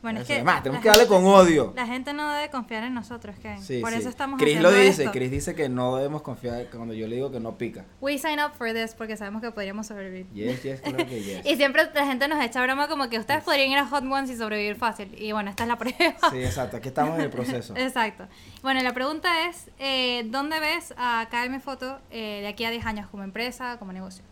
[0.00, 0.34] Bueno, es que.
[0.34, 1.72] Además, tenemos que darle gente- con odio.
[1.74, 3.60] La gente no debe confiar en nosotros, Kevin.
[3.60, 3.98] Sí, Por sí.
[3.98, 5.12] eso estamos Chris haciendo lo dice, esto.
[5.12, 7.84] Chris dice que no debemos confiar cuando yo le digo que no pica.
[8.00, 10.26] We sign up for this porque sabemos que podríamos sobrevivir.
[10.32, 11.44] Yes, yes, claro que yes.
[11.46, 14.30] Y siempre la gente nos echa broma como que ustedes podrían ir a Hot Ones
[14.30, 15.12] y sobrevivir fácil.
[15.20, 15.96] Y bueno, esta es la prueba.
[16.30, 17.74] Sí, exacto, aquí estamos en el proceso.
[17.76, 18.28] Exacto.
[18.62, 22.86] Bueno, la pregunta es, eh, ¿dónde ves a KM Foto eh, de aquí a 10
[22.86, 24.22] años como empresa, como negocio?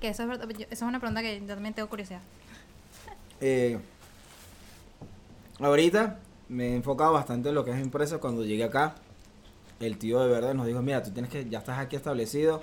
[0.00, 2.20] Que eso es, eso es una pregunta que yo también tengo curiosidad.
[3.40, 3.78] Eh,
[5.60, 6.18] ahorita
[6.48, 8.18] me he enfocado bastante en lo que es empresa.
[8.18, 8.94] Cuando llegué acá,
[9.80, 12.62] el tío de verdad nos dijo, mira, tú tienes que, ya estás aquí establecido,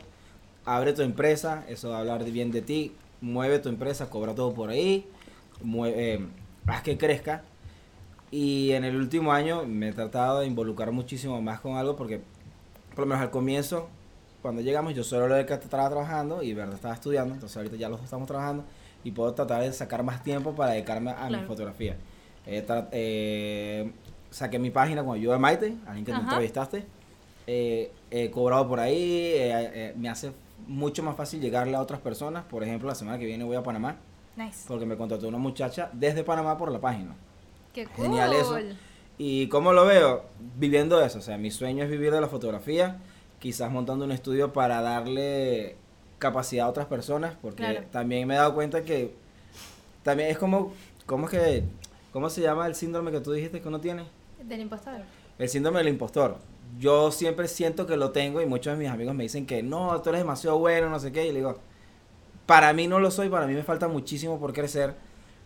[0.65, 4.53] abre tu empresa, eso va a hablar bien de ti, mueve tu empresa, cobra todo
[4.53, 5.07] por ahí,
[5.63, 6.25] mue- eh,
[6.67, 7.43] haz que crezca.
[8.31, 12.21] Y en el último año me he tratado de involucrar muchísimo más con algo porque,
[12.91, 13.89] por lo menos al comienzo,
[14.41, 17.75] cuando llegamos, yo solo era el que estaba trabajando y Verdad estaba estudiando, entonces ahorita
[17.75, 18.63] ya los estamos trabajando
[19.03, 21.95] y puedo tratar de sacar más tiempo para dedicarme a mi fotografía.
[22.45, 23.91] Eh, eh,
[24.29, 26.23] saqué mi página con ayuda de Maite, alguien que te Ajá.
[26.23, 26.85] entrevistaste.
[27.47, 29.35] Eh, he cobrado por ahí,
[29.97, 30.31] me hace
[30.67, 32.43] mucho más fácil llegarle a otras personas.
[32.45, 33.97] Por ejemplo, la semana que viene voy a Panamá
[34.35, 34.65] Nice.
[34.67, 37.15] porque me contrató una muchacha desde Panamá por la página.
[37.73, 38.05] Qué cool.
[38.05, 38.57] Genial eso.
[39.17, 40.25] ¿Y cómo lo veo?
[40.57, 41.19] Viviendo eso.
[41.19, 42.97] O sea, mi sueño es vivir de la fotografía,
[43.39, 45.75] quizás montando un estudio para darle
[46.21, 47.81] capacidad a otras personas, porque Claro.
[47.91, 49.13] también me he dado cuenta que
[50.03, 50.71] también es como,
[51.07, 51.63] ¿cómo es que,
[52.13, 54.05] cómo se llama el síndrome que tú dijiste que uno tiene?
[54.43, 55.01] Del impostor.
[55.39, 56.37] El síndrome del impostor.
[56.79, 59.99] Yo siempre siento que lo tengo y muchos de mis amigos me dicen que no,
[60.01, 61.57] tú eres demasiado bueno, no sé qué, y le digo,
[62.45, 64.93] para mí no lo soy, para mí me falta muchísimo por crecer,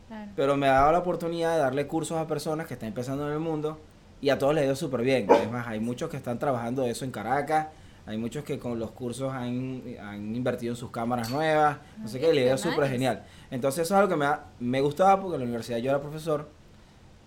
[0.09, 0.31] Claro.
[0.35, 3.33] pero me ha dado la oportunidad de darle cursos a personas que están empezando en
[3.33, 3.79] el mundo
[4.21, 5.27] y a todos les ha ido súper bien.
[5.31, 7.67] Es más, hay muchos que están trabajando eso en Caracas,
[8.07, 12.19] hay muchos que con los cursos han, han invertido en sus cámaras nuevas, no sé
[12.19, 12.69] qué, ha ido Nice.
[12.69, 13.23] súper genial.
[13.51, 15.99] Entonces eso es algo que me, ha- me gustaba porque en la universidad yo era
[16.01, 16.47] profesor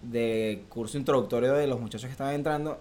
[0.02, 2.78] de curso introductorio de los muchachos que estaban entrando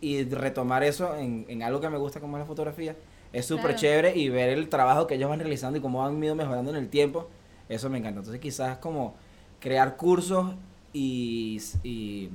[0.00, 2.96] y retomar eso en, en algo que me gusta como es la fotografía
[3.32, 3.78] es súper Claro.
[3.78, 6.76] chévere y ver el trabajo que ellos van realizando y cómo han ido mejorando en
[6.76, 7.28] el tiempo,
[7.68, 8.20] eso me encanta.
[8.20, 9.14] Entonces quizás como
[9.60, 10.54] crear cursos
[10.92, 12.30] y, y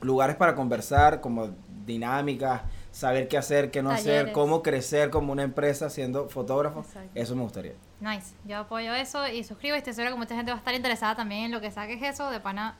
[0.00, 1.50] lugares para conversar, como
[1.86, 2.62] dinámicas,
[2.92, 4.34] saber qué hacer, qué no hacer, Talleres.
[4.34, 7.10] cómo crecer como una empresa siendo fotógrafo, Exacto.
[7.14, 7.72] eso me gustaría.
[8.00, 8.34] Nice.
[8.44, 11.16] Yo apoyo eso y suscribo y estoy segura que mucha gente va a estar interesada
[11.16, 12.76] también en lo que saques eso de pana.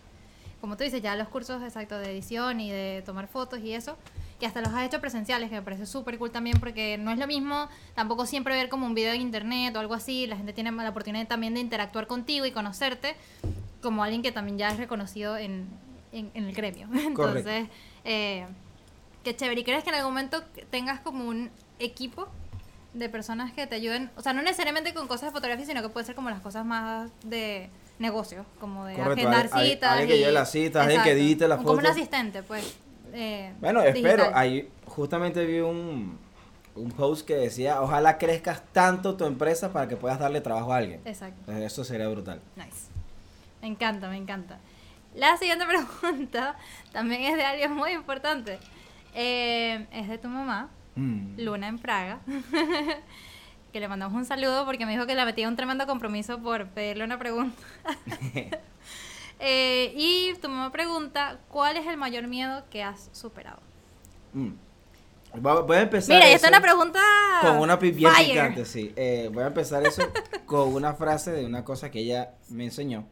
[0.61, 3.97] Como tú dices, ya los cursos exactos de edición y de tomar fotos y eso.
[4.39, 7.19] Y hasta los has hecho presenciales, que me parece súper cool también porque no es
[7.19, 10.27] lo mismo tampoco siempre ver como un video en internet o algo así.
[10.27, 13.17] La gente tiene la oportunidad también de interactuar contigo y conocerte
[13.81, 15.69] como alguien que también ya es reconocido en,
[16.13, 16.89] en, en el gremio.
[16.95, 17.69] Entonces,
[18.05, 18.47] eh,
[19.25, 19.61] qué chévere.
[19.61, 22.29] ¿Y crees que en algún momento tengas como un equipo
[22.95, 24.11] de personas que te ayuden?
[24.17, 26.65] O sea, no necesariamente con cosas de fotografía, sino que puede ser como las cosas
[26.65, 29.91] más de negocio, como de Correcto, agendar al- citas.
[29.93, 31.97] alguien que lleve las citas, alguien que edite las Un- Como un fotos.
[31.97, 32.77] asistente, pues.
[33.13, 34.25] eh, Bueno, espero.
[34.25, 34.33] digital.
[34.35, 36.19] Ahí justamente vi un,
[36.75, 40.79] un post que decía, ojalá crezcas tanto tu empresa para que puedas darle trabajo a
[40.79, 41.01] alguien.
[41.05, 41.37] Exacto.
[41.41, 42.41] Entonces, Eso sería brutal.
[42.57, 42.89] Nice.
[43.61, 44.59] Me encanta, me encanta.
[45.15, 45.65] La siguiente
[46.01, 46.57] pregunta
[46.93, 48.59] también es de alguien muy importante.
[49.15, 51.39] Eh, es de tu mamá, Mm.
[51.39, 52.21] Luna en Praga.
[53.73, 56.69] que le mandamos un saludo porque me dijo que la metía un tremendo compromiso por
[56.69, 57.57] pedirle una pregunta.
[59.45, 63.59] Eh, y tu mamá pregunta, ¿cuál es el mayor miedo que has superado?
[64.35, 64.51] Mm.
[65.35, 67.01] Voy a empezar Mira, esta es una pregunta
[67.41, 68.93] con una bien picante, sí.
[68.95, 70.03] Eh, voy a empezar eso
[70.47, 73.05] con una frase de una cosa que ella me enseñó,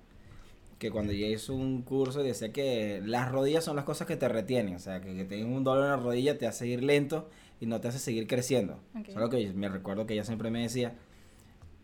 [0.80, 4.28] que cuando yo hice un curso decía que las rodillas son las cosas que te
[4.28, 7.28] retienen, o sea, que, que tengas un dolor en la rodilla te hace ir lento
[7.60, 8.80] y no te hace seguir creciendo.
[8.98, 9.08] Ok.
[9.08, 10.94] Eso es lo que me recuerdo que ella siempre me decía.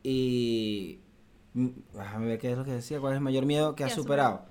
[0.02, 1.00] Y
[1.54, 3.92] mm, déjame ver qué es lo que decía, cuál es el mayor miedo que has
[3.92, 4.46] superado.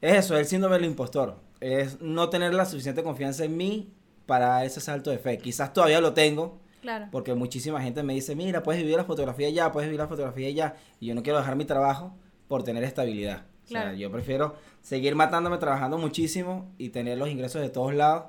[0.00, 1.36] Es eso, el síndrome del impostor.
[1.60, 3.92] Es no tener la suficiente confianza en mí
[4.26, 5.38] para ese salto de fe.
[5.38, 7.08] Quizás todavía lo tengo, Claro.
[7.10, 10.50] porque muchísima gente me dice, mira, puedes vivir la fotografía ya, puedes vivir la fotografía
[10.50, 10.76] ya.
[11.00, 12.14] Y yo no quiero dejar mi trabajo
[12.46, 13.44] por tener estabilidad.
[13.66, 18.26] O sea, yo prefiero seguir matándome trabajando muchísimo y tener los ingresos de todos lados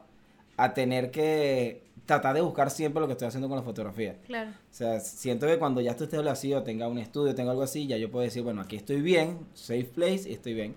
[0.57, 4.15] a tener que tratar de buscar siempre lo que estoy haciendo con la fotografía.
[4.25, 4.49] Claro.
[4.49, 7.85] O sea, siento que cuando ya esto esté establecido, tenga un estudio, tenga algo así,
[7.85, 10.73] ya yo puedo decir, bueno, aquí estoy bien, safe place y estoy bien.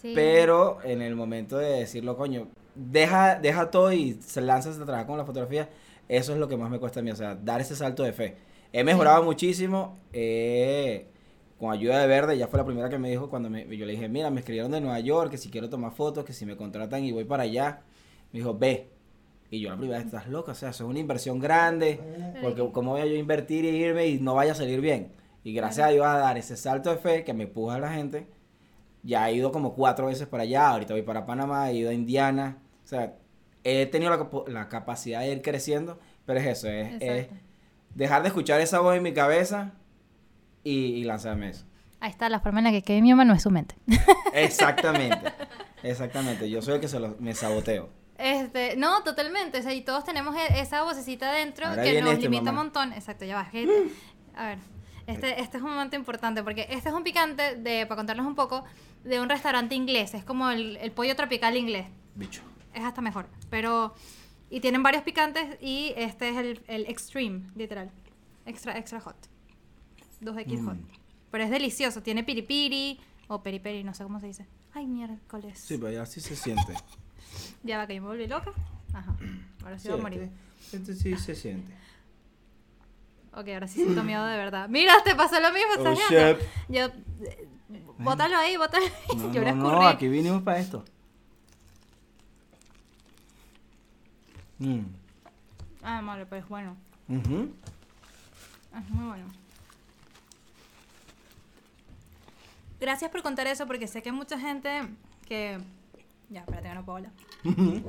[0.00, 0.12] Sí.
[0.14, 5.06] Pero en el momento de decirlo, coño, deja, deja todo y se lanza a trabajar
[5.06, 5.68] con la fotografía,
[6.08, 8.12] eso es lo que más me cuesta a mí, o sea, dar ese salto de
[8.12, 8.36] fe.
[8.72, 11.06] He mejorado muchísimo, eh,
[11.58, 13.92] con ayuda de Verde, ya fue la primera que me dijo cuando me- yo le
[13.92, 16.56] dije, mira, me escribieron de Nueva York, que si quiero tomar fotos, que si me
[16.56, 17.80] contratan y voy para allá,
[18.32, 18.90] me dijo, ve.
[19.50, 22.00] Y yo la primera vez, estás loca, o sea, eso es una inversión grande,
[22.42, 25.12] porque cómo voy a yo invertir y irme y no vaya a salir bien.
[25.44, 27.92] Y gracias a Dios a dar ese salto de fe que me puja a la
[27.92, 28.26] gente,
[29.04, 31.92] ya he ido como cuatro veces para allá, ahorita voy para Panamá, he ido a
[31.92, 33.14] Indiana, o sea,
[33.62, 37.28] he tenido la, capacidad de ir creciendo, pero es eso, es,
[37.94, 39.74] dejar de escuchar esa voz en mi cabeza
[40.64, 41.64] y, y lanzarme eso.
[42.00, 43.76] Ahí está la forma en la que Kevin Newman no es su mente.
[44.34, 45.32] Exactamente,
[45.82, 47.88] exactamente, yo soy el que se lo- me saboteo.
[48.18, 49.58] Este, no, totalmente.
[49.58, 52.50] O sea, y todos tenemos e- esa vocecita dentro Ahora que nos este, limita mamá.
[52.60, 52.92] un montón.
[52.92, 53.42] Exacto, ya va.
[53.42, 53.88] es que-
[54.36, 54.58] a ver,
[55.06, 58.34] este, este es un momento importante porque este es un picante de, para contarles un
[58.34, 58.64] poco,
[59.04, 60.14] de un restaurante inglés.
[60.14, 61.86] Es como el, el pollo tropical inglés.
[62.14, 62.42] Bicho.
[62.72, 63.28] Es hasta mejor.
[63.50, 63.94] Pero,
[64.50, 67.90] y tienen varios picantes y este es el, el extreme, literal.
[68.46, 69.16] Extra, extra hot.
[70.24, 70.76] 2X hot.
[70.76, 70.86] Mm.
[71.30, 72.02] Pero es delicioso.
[72.02, 74.46] Tiene piripiri o periperi, no sé cómo se dice.
[74.72, 75.58] Ay, miércoles.
[75.58, 76.74] Sí, pero así se siente.
[77.64, 78.52] Ya va, que yo me volví loca.
[78.92, 79.16] Ajá.
[79.64, 80.30] Ahora sí, voy a morir.
[80.60, 81.74] Este, este sí se siente.
[83.32, 84.68] Ok, ahora sí siento miedo de verdad.
[84.68, 86.38] Mira, te pasó lo mismo, Oh, estás.
[86.68, 86.86] Yo.
[86.86, 87.48] eh,
[87.98, 89.16] Bótalo ahí, bótalo ahí.
[89.16, 89.62] No, yo no, escurrí.
[89.62, 90.84] no, aquí vinimos para esto.
[94.60, 94.80] Mm.
[95.82, 96.76] Ah, vale, pues bueno.
[97.08, 97.28] Es
[98.90, 99.26] muy bueno.
[102.84, 104.82] Gracias por contar eso porque sé que hay mucha gente
[105.26, 105.58] que.
[106.28, 107.12] Ya, espérate que no puedo hablar.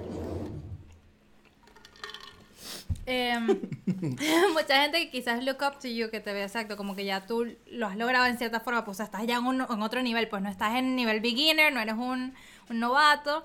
[3.08, 3.46] Em,
[4.54, 7.28] mucha gente que quizás look up to you, que te ve exacto, como que ya
[7.28, 10.28] tú lo has logrado en cierta forma, pues estás ya en, un- en otro nivel,
[10.28, 12.34] pues no estás en nivel beginner, no eres un,
[12.70, 13.44] un novato.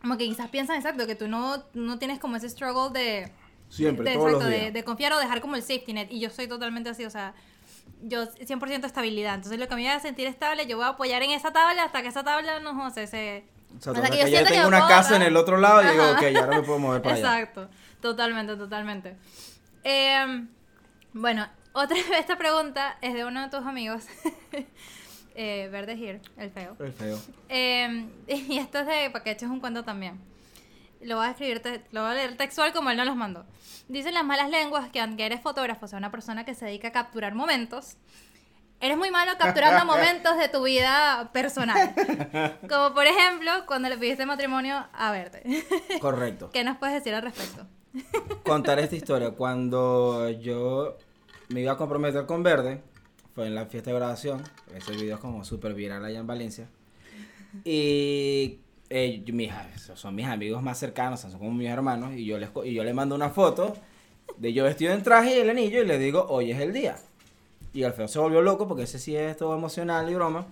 [0.00, 3.32] Como que quizás piensan exacto, que tú no, no tienes como ese struggle de,
[3.68, 4.72] Siempre, de, todos los exacto, de- días.
[4.74, 6.08] de confiar o dejar como el safety net.
[6.10, 7.34] Y yo soy totalmente así, o sea,
[8.02, 9.34] yo 100% estabilidad.
[9.34, 12.02] Entonces, lo que me hace sentir estable, yo voy a apoyar en esa tabla hasta
[12.02, 13.44] que esa tabla no no sé, se.
[13.76, 15.36] O sea, hasta hasta que que yo yo que tengo una puedo casa en el
[15.36, 17.40] otro lado y digo, ok, ya ahora me puedo mover para allá.
[17.40, 17.68] Exacto,
[18.00, 19.16] totalmente, totalmente.
[19.84, 20.46] Eh,
[21.12, 24.04] bueno, otra esta pregunta es de uno de tus amigos,
[25.34, 26.76] eh, Verde Here, el feo.
[26.78, 27.18] El feo.
[27.48, 30.20] Eh, y esto es de para que eches un cuento también.
[31.00, 33.46] Lo voy a escribir, te- lo voy a leer textual como él nos los mandó.
[33.88, 36.88] Dicen las malas lenguas que aunque eres fotógrafo, o sea, una persona que se dedica
[36.88, 37.96] a capturar momentos,
[38.80, 41.94] eres muy malo capturando momentos de tu vida personal.
[42.68, 45.42] Como por ejemplo, cuando le pidiste matrimonio a Verde.
[46.00, 46.50] Correcto.
[46.52, 47.66] ¿Qué nos puedes decir al respecto?
[48.44, 49.30] Contar esta historia.
[49.32, 50.96] Cuando yo
[51.48, 52.82] me iba a comprometer con Verde,
[53.34, 54.42] fue en la fiesta de graduación.
[54.74, 56.68] Ese video es como súper viral allá en Valencia.
[57.64, 58.58] Y
[58.90, 59.52] eh, mis,
[59.94, 62.14] son mis amigos más cercanos, son como mis hermanos.
[62.14, 63.76] Y yo les, y yo le mando una foto
[64.36, 66.96] de yo vestido en traje y el anillo y le digo, hoy es el día.
[67.72, 70.46] Y el feo se volvió loco porque ese sí es todo emocional y broma.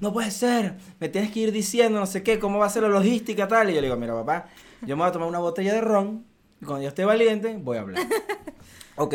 [0.00, 2.84] No puede ser, me tienes que ir diciendo no sé qué, cómo va a ser
[2.84, 3.70] la logística tal.
[3.70, 4.46] Y yo le digo, mira papá,
[4.82, 6.24] yo me voy a tomar una botella de ron
[6.60, 8.06] y cuando yo esté valiente voy a hablar.
[8.96, 9.14] ok,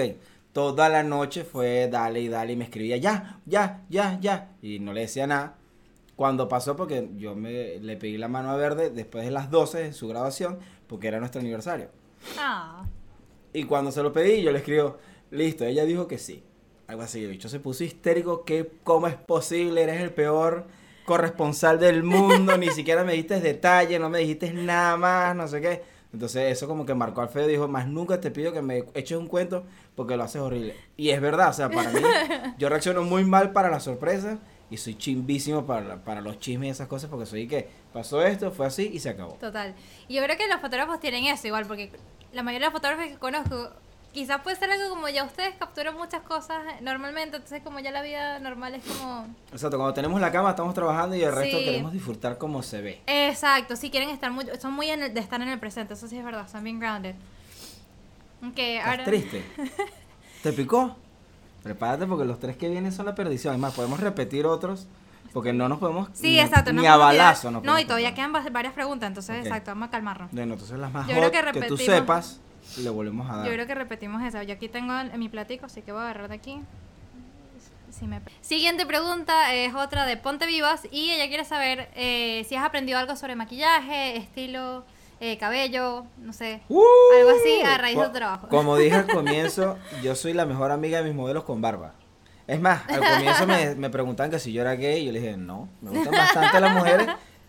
[0.51, 4.51] toda la noche fue dale y dale y me escribía ya, ya, ya, ya.
[4.61, 5.55] Y no le decía nada.
[6.15, 9.79] Cuando pasó, porque yo me, le pedí la mano a Verde después de las 12
[9.79, 11.89] de su graduación, porque era nuestro aniversario.
[12.37, 12.85] Ah,
[13.53, 14.97] Y cuando se lo pedí, yo le escribo,
[15.31, 16.43] listo, ella dijo que sí.
[16.87, 20.67] Algo así, el bicho se puso histérico, que cómo es posible, eres el peor
[21.05, 25.61] corresponsal del mundo, ni siquiera me diste detalle, no me dijiste nada más, no sé
[25.61, 25.83] qué.
[26.13, 29.17] Entonces eso como que marcó al feo, dijo, más nunca te pido que me eches
[29.17, 30.75] un cuento porque lo haces horrible.
[30.95, 32.01] Y es verdad, o sea, para mí,
[32.57, 36.71] yo reacciono muy mal para las sorpresas y soy chimbísimo para, para los chismes y
[36.71, 39.33] esas cosas porque soy que pasó esto, fue así y se acabó.
[39.33, 39.73] total.
[40.07, 41.91] Y yo creo que los fotógrafos tienen eso igual, porque
[42.33, 43.69] la mayoría de los fotógrafos que conozco
[44.11, 48.01] quizás puede ser algo como ya ustedes capturan muchas cosas normalmente, entonces como ya la
[48.01, 49.27] vida normal es como...
[49.51, 51.65] Exacto, cuando tenemos la cama estamos trabajando y el resto Sí.
[51.65, 53.01] queremos disfrutar como se ve.
[53.07, 56.07] Exacto, sí quieren estar muy, son muy en el- de estar en el presente, eso
[56.07, 57.13] sí es verdad, son bien grounded.
[58.41, 59.03] Ok, ¿Estás ahora...
[59.03, 59.43] triste?
[60.43, 60.95] ¿Te picó?
[61.65, 63.55] Prepárate porque los tres que vienen son la perdición.
[63.55, 64.85] Es más, podemos repetir otros
[65.33, 66.71] porque no nos podemos Sí, ni, exacto.
[66.71, 67.49] ni no a balazo.
[67.49, 70.29] nos No, y todavía quedan va- varias preguntas, entonces, exacto, vamos a calmarnos.
[70.31, 72.39] Bueno, entonces las más Yo creo que que, tú sepas,
[72.77, 73.45] le volvemos a dar.
[73.47, 74.43] Yo creo que repetimos esa.
[74.43, 76.61] Yo aquí tengo en mi platico, así que voy a agarrar de aquí.
[77.91, 82.55] Si me- Siguiente pregunta es otra de Ponte Vivas y ella quiere saber eh, si
[82.55, 84.85] has aprendido algo sobre maquillaje, estilo,
[85.19, 86.61] eh, cabello, no sé.
[86.69, 86.81] ¡Uh!
[87.17, 88.47] Algo así a raíz de trabajo.
[88.49, 91.93] Como dije al comienzo, yo soy la mejor amiga de mis modelos con barba.
[92.47, 95.19] Es más, al comienzo me, me preguntaban que si yo era gay y yo le
[95.19, 97.07] dije, no, me gustan bastante las mujeres.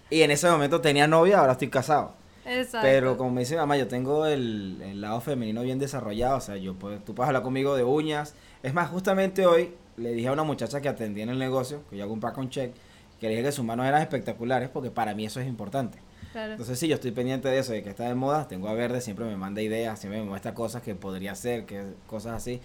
[0.08, 2.14] Y en ese momento tenía novia, ahora estoy casado.
[2.46, 2.78] Exacto.
[2.82, 6.40] Pero como me dice mi mamá, yo tengo el, el lado femenino bien desarrollado, o
[6.40, 8.34] sea, yo puedo, tú puedes hablar conmigo de uñas.
[8.62, 11.96] Es más, justamente hoy le dije a una muchacha que atendía en el negocio, que
[11.96, 12.72] yo hago un background check,
[13.20, 15.98] que le dije que sus manos eran espectaculares porque para mí eso es importante.
[16.36, 16.52] Claro.
[16.52, 19.00] Entonces sí, yo estoy pendiente de eso, de que está de moda, tengo a Verde,
[19.00, 22.60] siempre me manda ideas, siempre me muestra cosas que podría hacer, que cosas así.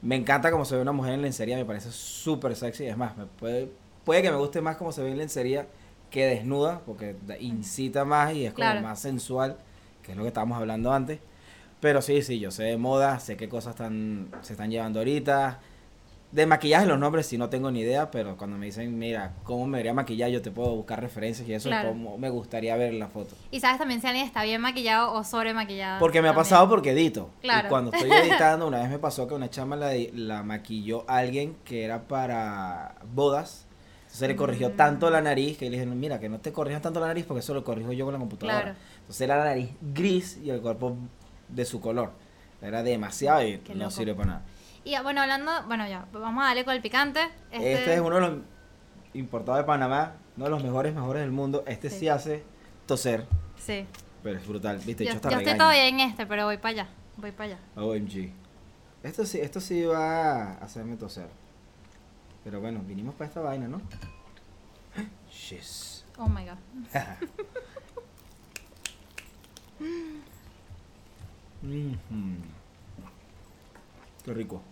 [0.00, 3.18] Me encanta cómo se ve una mujer en lencería, me parece súper sexy, es más,
[3.18, 3.68] me puede,
[4.06, 5.66] puede que me guste más cómo se ve en lencería
[6.08, 8.80] que desnuda, porque incita más y es como Claro.
[8.80, 9.58] más sensual,
[10.02, 11.18] que es lo que estábamos hablando antes.
[11.82, 15.60] Pero sí, sí, yo sé de moda, sé qué cosas están, se están llevando ahorita.
[16.32, 19.66] De maquillaje los nombres sí no tengo ni idea, pero cuando me dicen, mira, ¿cómo
[19.66, 20.30] me debería maquillar?
[20.30, 21.88] Yo te puedo buscar referencias y eso Claro.
[21.88, 23.34] es como me gustaría ver la foto.
[23.50, 25.98] Y sabes también si alguien está bien maquillado o sobre maquillado.
[25.98, 27.30] Porque me ha pasado porque edito.
[27.42, 27.66] Claro.
[27.66, 31.56] Y cuando estoy editando, una vez me pasó que una chama la, la maquilló alguien
[31.64, 33.66] que era para bodas.
[34.02, 34.76] Entonces le corrigió Mm.
[34.76, 37.40] tanto la nariz que le dije, mira, que no te corrijas tanto la nariz porque
[37.40, 38.60] eso lo corrijo yo con la computadora.
[38.62, 38.76] Claro.
[39.00, 40.96] Entonces era la nariz gris y el cuerpo
[41.48, 42.12] de su color.
[42.62, 43.90] Era demasiado y Qué no loco.
[43.90, 44.42] sirve para nada.
[44.84, 47.20] Y ah, bueno, hablando, bueno ya, vamos a darle con el picante.
[47.50, 48.32] Este, es uno de los
[49.14, 51.64] importados de Panamá, uno de los mejores, mejores del mundo.
[51.66, 52.08] Este sí, Sí.
[52.08, 52.42] hace
[52.86, 53.26] toser,
[53.58, 53.86] Sí.
[54.22, 54.78] pero es brutal.
[54.78, 55.58] Viste, Yo, yo estoy regaño.
[55.58, 56.88] todavía en este, pero voy para allá.
[57.18, 57.58] Voy para allá.
[57.76, 58.32] OMG.
[59.02, 61.28] Esto sí, esto sí va a hacerme toser.
[62.44, 63.80] Pero bueno, vinimos para esta vaina, ¿no?
[65.30, 66.04] Shiz.
[66.18, 66.56] Oh my god.
[71.62, 72.42] Mhm.
[74.24, 74.62] Qué rico.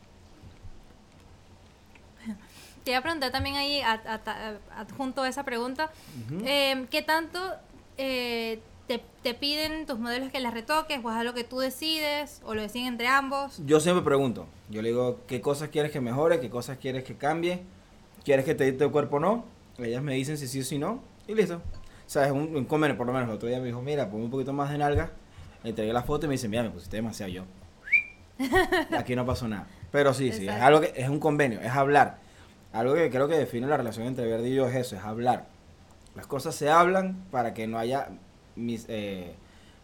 [2.84, 5.90] Te iba a preguntar también ahí, a- a- a- adjunto a esa pregunta,
[6.44, 7.38] eh, ¿qué tanto
[7.98, 12.40] eh, te, te piden tus modelos que las retoques o es algo que tú decides
[12.44, 13.60] o lo deciden entre ambos?
[13.66, 14.46] Yo siempre pregunto.
[14.70, 16.40] Yo le digo, ¿qué cosas quieres que mejore?
[16.40, 17.62] ¿Qué cosas quieres que cambie?
[18.24, 19.44] ¿Quieres que te edite el cuerpo o no?
[19.78, 21.02] Ellas me dicen si sí o si no.
[21.26, 21.56] Y listo.
[21.56, 22.96] O sea, es un, un convenio.
[22.96, 25.10] Por lo menos el otro día me dijo, mira, ponme un poquito más de nalga.
[25.62, 27.42] Le entregué la foto y me dice, mira, me pusiste demasiado yo.
[28.96, 29.66] Aquí no pasó nada.
[29.90, 32.18] Pero sí, sí, es algo que es un convenio, es hablar.
[32.72, 35.46] Algo que creo que define la relación entre Verde y yo es eso, es hablar.
[36.14, 38.08] Las cosas se hablan para que no haya
[38.56, 39.34] mis, eh,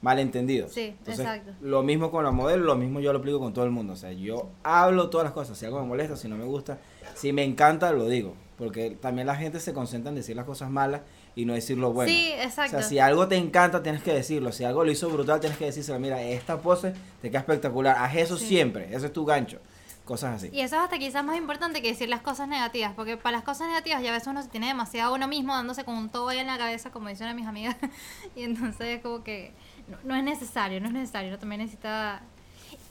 [0.04, 0.72] malentendidos.
[0.72, 1.52] Sí, exacto.
[1.62, 3.94] Lo mismo con la modelo, lo mismo yo lo aplico con todo el mundo.
[3.94, 5.56] O sea, yo hablo todas las cosas.
[5.56, 6.78] Si algo me molesta, si no me gusta,
[7.14, 8.34] si me encanta, lo digo.
[8.58, 11.00] Porque también la gente se concentra en decir las cosas malas
[11.36, 12.10] y no decir lo bueno.
[12.12, 12.76] Sí, exacto.
[12.76, 14.52] O sea, si algo te encanta, tienes que decirlo.
[14.52, 15.98] Si algo lo hizo brutal, tienes que decírselo.
[15.98, 17.96] Mira, esta pose te queda espectacular.
[17.98, 18.46] Haz eso Sí.
[18.46, 18.94] siempre.
[18.94, 19.58] Ese es tu gancho.
[20.04, 20.50] Cosas así.
[20.52, 23.44] Y eso es hasta quizás más importante que decir las cosas negativas, porque para las
[23.44, 26.28] cosas negativas ya a veces uno se tiene demasiado uno mismo dándose con un todo
[26.28, 27.74] ahí en la cabeza, como dicen a mis amigas,
[28.36, 29.52] y entonces es como que
[29.88, 32.20] no, no es necesario, no es necesario, uno también necesita...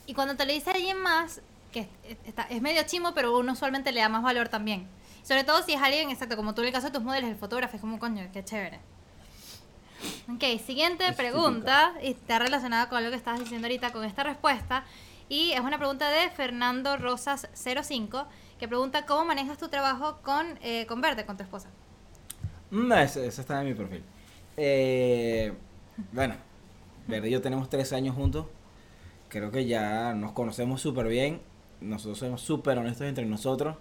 [0.07, 1.87] Y cuando te lo dice alguien más, que es,
[2.25, 4.87] está- es medio chimo, pero uno usualmente le da más valor también.
[5.23, 7.37] Sobre todo si es alguien, exacto, como tú en el caso de tus modelos, el
[7.37, 8.79] fotógrafo, es como, coño, qué chévere.
[10.33, 14.23] Ok, siguiente Es pregunta, y está relacionada con lo que estabas diciendo ahorita, con esta
[14.23, 14.83] respuesta.
[15.29, 18.25] Y es una pregunta de Fernando Rosas 05,
[18.59, 21.69] que pregunta cómo manejas tu trabajo con, eh, con Verde, con tu esposa.
[22.69, 24.03] No, ese, ese está en mi perfil.
[24.57, 25.53] Eh,
[26.11, 26.35] bueno,
[27.07, 28.47] Verde y yo tenemos tres años juntos.
[29.29, 31.41] Creo que ya nos conocemos súper bien.
[31.81, 33.77] Nosotros somos súper honestos entre nosotros.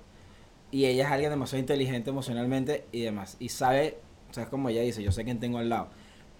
[0.72, 3.36] Y ella es alguien demasiado inteligente emocionalmente y demás.
[3.38, 3.98] Y sabe,
[4.30, 5.88] o sea, es como ella dice, yo sé quién tengo al lado.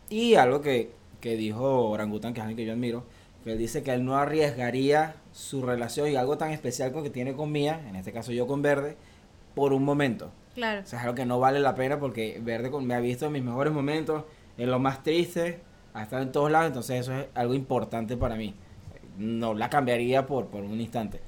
[0.08, 0.90] Y algo que,
[1.20, 3.04] que dijo Orangutan, que es alguien que yo admiro,
[3.44, 7.10] que él dice que él no arriesgaría su relación y algo tan especial con que
[7.10, 8.96] tiene con Mía, en este caso yo con Verde,
[9.54, 10.30] por un momento.
[10.54, 10.80] Claro.
[10.82, 13.26] O sea, es algo que no vale la pena porque Verde con- me ha visto
[13.26, 14.24] en mis mejores momentos,
[14.58, 15.60] en lo más triste,
[15.94, 18.54] ha estado en todos lados, entonces eso es algo importante para mí.
[19.18, 21.20] No la cambiaría por, por un instante.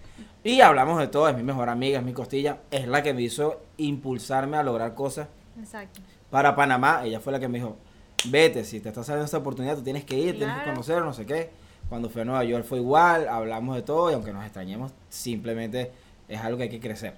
[0.44, 3.22] Y hablamos de todo, es mi mejor amiga, es mi costilla, es la que me
[3.22, 5.26] hizo impulsarme a lograr cosas
[5.58, 6.02] Exacto.
[6.30, 7.00] para Panamá.
[7.04, 7.78] Ella fue la que me dijo,
[8.26, 11.14] vete, si te está saliendo esta oportunidad, tú tienes que ir, tienes que conocer, no
[11.14, 11.50] sé qué.
[11.88, 15.92] Cuando fui a Nueva York fue igual, hablamos de todo y aunque nos extrañemos, simplemente
[16.28, 17.14] es algo que hay que crecer.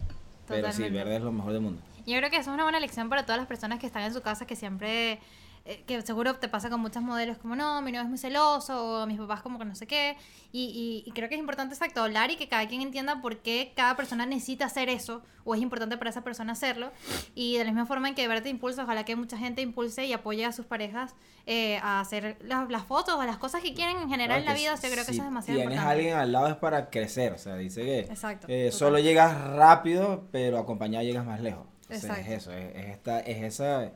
[0.47, 1.83] Pero sí, verde es lo mejor del mundo.
[2.07, 4.15] Yo creo que eso es una buena lección para todas las personas que están en
[4.15, 5.19] su casa, que siempre,
[5.67, 9.03] eh, que seguro te pasa con muchos modelos, como no, mi novio es muy celoso,
[9.03, 10.17] o mis papás como que no sé qué.
[10.53, 13.39] Y, y- y creo que es importante, exacto, hablar y que cada quien entienda por
[13.39, 16.93] qué cada persona necesita hacer eso, o es importante para esa persona hacerlo.
[17.35, 20.13] Y de la misma forma en que verte impulsa, ojalá que mucha gente impulse y
[20.13, 21.15] apoye a sus parejas
[21.47, 24.53] eh, a hacer las, las fotos o las cosas que quieren en general en la
[24.55, 24.75] Claro que vida.
[24.77, 25.93] Yo creo que si eso es demasiado tienes a importante.
[26.01, 30.27] alguien al lado es para crecer, o sea, dice que Exacto, eh, solo llegas rápido,
[30.33, 31.67] pero acompañado llegas más lejos.
[31.83, 32.31] Entonces, Exacto.
[32.33, 33.93] es eso, es, es esta, es esa,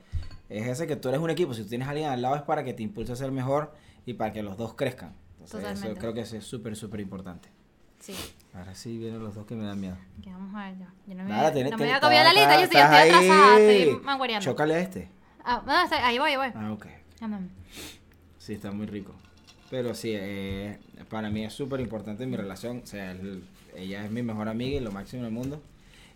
[0.51, 1.55] es ese que tú eres un equipo.
[1.55, 3.72] Si tú tienes a alguien al lado es para que te impulse a ser mejor
[4.05, 5.14] y para que los dos crezcan.
[5.42, 7.48] Entonces, eso creo que eso es súper, súper importante.
[7.98, 8.14] Sí,
[8.55, 9.96] Ahora sí vienen los dos que me dan miedo.
[10.26, 10.92] vamos a ver ya.
[11.07, 13.05] Yo no me, Nada, tienes- no me voy a copiar la lista, yo yo estás
[13.05, 14.44] estoy atrasada, estoy manguareando.
[14.44, 15.09] Chócale a este.
[15.44, 16.51] Ah, no, está- ahí voy, ahí voy.
[16.55, 16.86] Ah, ok.
[18.38, 19.14] Sí, está muy rico.
[19.70, 20.78] Pero sí, eh,
[21.09, 22.80] para mí es súper importante mi relación.
[22.82, 23.44] O sea, el-
[23.76, 25.62] ella es mi mejor amiga y lo máximo del mundo.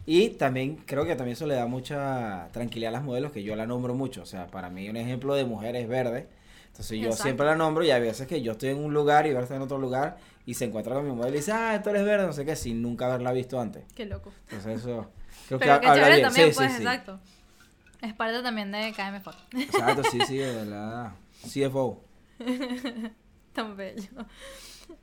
[0.07, 3.57] Y también creo que también eso le da mucha tranquilidad a las modelos, que yo
[3.57, 4.23] la nombro mucho.
[4.23, 6.29] O sea, para mí un ejemplo de mujer es verde.
[6.67, 7.23] Entonces yo Exacto.
[7.23, 9.55] siempre la nombro y hay veces que yo estoy en un lugar y Verde está
[9.57, 12.27] en otro lugar y se encuentra con mi modelo y dice, ah, tú eres verde,
[12.27, 13.85] no sé qué, sin nunca haberla visto antes.
[13.95, 14.33] Qué loco.
[14.49, 15.09] Entonces eso
[15.47, 16.23] creo que Pero chévere bien.
[16.23, 16.79] también, Sí, sí, pues, sí.
[16.83, 17.21] exacto.
[18.03, 19.39] Es parte también de KM Foto.
[19.57, 21.15] Exacto, sí, sí, de la
[21.47, 22.03] CFO.
[23.53, 24.11] Tan bello.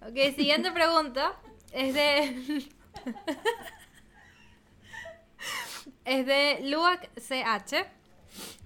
[0.02, 1.34] Ok, siguiente pregunta.
[1.72, 2.66] Es de.
[6.06, 7.86] es de Luac CH.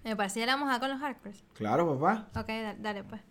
[0.03, 1.43] Me parece que ya la vamos a con los hardcores.
[1.55, 2.27] Claro, papá.
[2.39, 3.21] Ok, da- dale pues.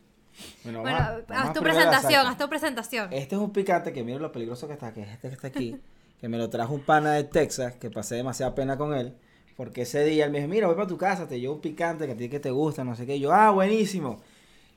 [0.64, 3.12] Bueno, Bueno, vamos haz tu presentación, haz tu presentación.
[3.12, 5.46] Este es un picante que miren lo peligroso que está, que es este que está
[5.48, 5.80] aquí,
[6.20, 9.14] que me lo trajo un pana de Texas, que pasé demasiada pena con él,
[9.56, 12.06] porque ese día él me dijo, mira, voy para tu casa, te llevo un picante
[12.06, 14.20] que a ti que te gusta, no sé qué, y yo, ah, buenísimo.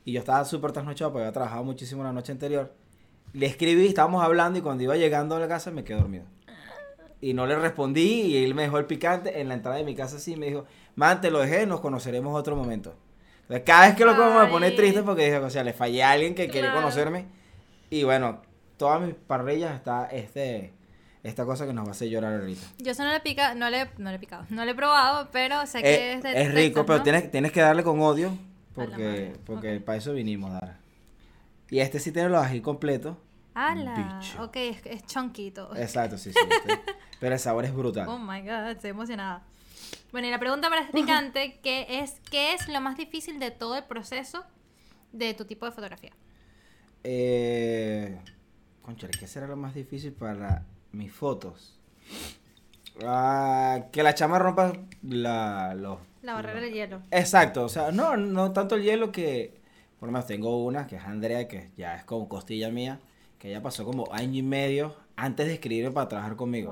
[0.06, 2.72] Y yo estaba súper trasnochado porque había trabajado muchísimo la noche anterior.
[3.34, 6.26] Le escribí, estábamos hablando y cuando iba llegando a la casa me quedé dormido.
[7.20, 9.95] Y no le respondí y él me dejó el picante en la entrada de mi
[9.95, 10.65] casa así, me dijo,
[10.95, 12.95] man, te lo dejé, nos conoceremos otro momento.
[13.43, 16.03] Entonces, cada vez que lo como me pone triste porque dije, o sea, le fallé
[16.03, 16.76] a alguien que quería Claro.
[16.78, 17.26] conocerme.
[17.89, 18.41] Y bueno,
[18.78, 20.74] todas mis parrillas está este
[21.24, 22.61] esta cosa que nos va a hacer llorar ahorita.
[22.78, 25.28] Yo eso no le pica, no le, no le he picado, no le he probado,
[25.32, 27.03] pero sé que Eh, es de es rico, pero ¿no?
[27.03, 28.38] tienes, tienes que darle con odio
[28.74, 30.78] porque, porque para eso vinimos, Dara.
[31.70, 33.18] Y este sí tiene los ají completos.
[33.58, 34.20] ¡Hala!
[34.20, 34.43] Bicho.
[34.43, 35.76] Ok, es, es chonquito.
[35.76, 36.39] Exacto, sí, sí.
[36.47, 36.80] este.
[37.20, 38.08] pero el sabor es brutal.
[38.08, 39.41] Oh my god, estoy emocionada.
[40.12, 43.76] Bueno, y la pregunta para picante, que es, ¿qué es lo más difícil de todo
[43.76, 44.43] el proceso
[45.12, 46.12] de tu tipo de fotografía?
[47.03, 48.20] Eh,
[48.84, 51.80] conchale, ¿qué será lo más difícil para mis fotos?
[53.03, 55.97] Ah, que la chama rompa la, los...
[56.22, 57.01] La barrera del hielo.
[57.10, 59.60] Exacto, o sea, no, no tanto el hielo que...
[59.99, 62.99] Por lo menos tengo una, que es Andrea, que ya es como costilla mía,
[63.40, 66.72] que ella pasó como año y medio antes de escribir para trabajar conmigo.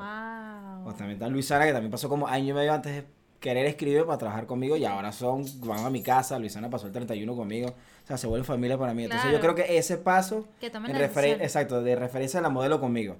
[0.86, 3.05] O también está Luisana, que también pasó como año y medio antes de
[3.39, 6.93] querer escribir para trabajar conmigo y ahora son, van a mi casa, Luisana pasó el
[6.93, 9.03] 31 conmigo, o sea, se vuelve familia para mí.
[9.03, 12.80] Entonces yo creo que ese paso, Que en referen- exacto, de referencia a la modelo
[12.80, 13.18] conmigo.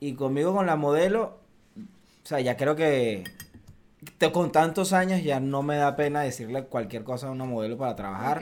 [0.00, 1.38] Y conmigo con la modelo,
[1.78, 3.24] o sea, ya creo que
[4.18, 7.78] te- con tantos años ya no me da pena decirle cualquier cosa a una modelo
[7.78, 8.38] para trabajar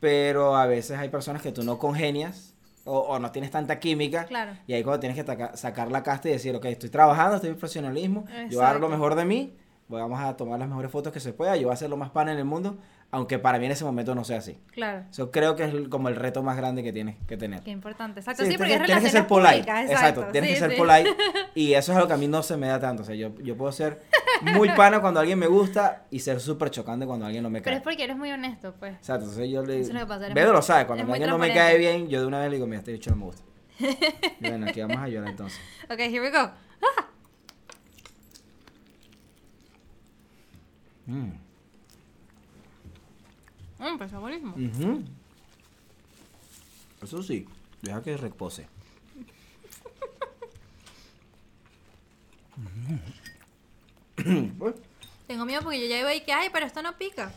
[0.00, 2.51] pero a veces hay personas que tú no congenias
[2.84, 4.24] o, o no tienes tanta química.
[4.24, 4.52] Claro.
[4.66, 7.50] Y ahí cuando tienes que taca- sacar la casta y decir, ok, estoy trabajando, estoy
[7.50, 9.56] en profesionalismo, yo voy a dar lo mejor de mí,
[9.88, 11.96] voy- vamos a tomar las mejores fotos que se pueda, yo voy a hacer lo
[11.96, 12.78] más pan en el mundo,
[13.14, 14.58] aunque para mí en ese momento no sea así.
[14.72, 15.04] Claro.
[15.10, 17.62] Eso creo que es como el reto más grande que tienes que tener.
[17.62, 18.20] Qué importante.
[18.20, 19.52] Exacto, Sí, sí, porque es tienes, tienes que ser polite.
[19.58, 19.90] públicas.
[19.90, 20.76] Exacto, tienes sí, que ser sí.
[20.78, 21.10] polite.
[21.54, 23.02] Y eso es algo que a mí no se me da tanto.
[23.02, 24.02] O sea, yo, yo puedo ser
[24.40, 27.72] muy pana cuando alguien me gusta y ser súper chocante cuando alguien no me Pero
[27.72, 27.76] cae.
[27.76, 28.94] es porque eres muy honesto, pues.
[28.94, 31.28] Exacto, entonces yo le Eso es lo que pasa, eres muy- lo sabe, cuando alguien
[31.30, 33.24] no me cae bien, yo de una vez le digo, mira, este bicho no me
[33.26, 33.42] gusta.
[34.40, 35.60] Bueno, aquí vamos a llorar entonces.
[35.90, 36.50] Ok, here we go.
[41.06, 41.32] Mm.
[43.82, 44.54] Mm, pues está buenísimo.
[44.54, 45.02] Ujú.
[47.02, 47.46] Eso sí,
[47.82, 48.66] deja que repose.
[55.26, 57.32] Tengo miedo porque yo ya iba ahí que, ay, pero esto no pica.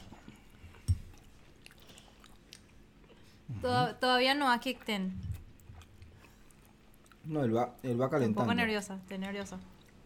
[3.61, 5.13] Toda- Todavía no ha kicked in.
[7.25, 8.41] No, él va, él va Estoy un calentando.
[8.41, 9.57] poco nerviosa, estoy nerviosa.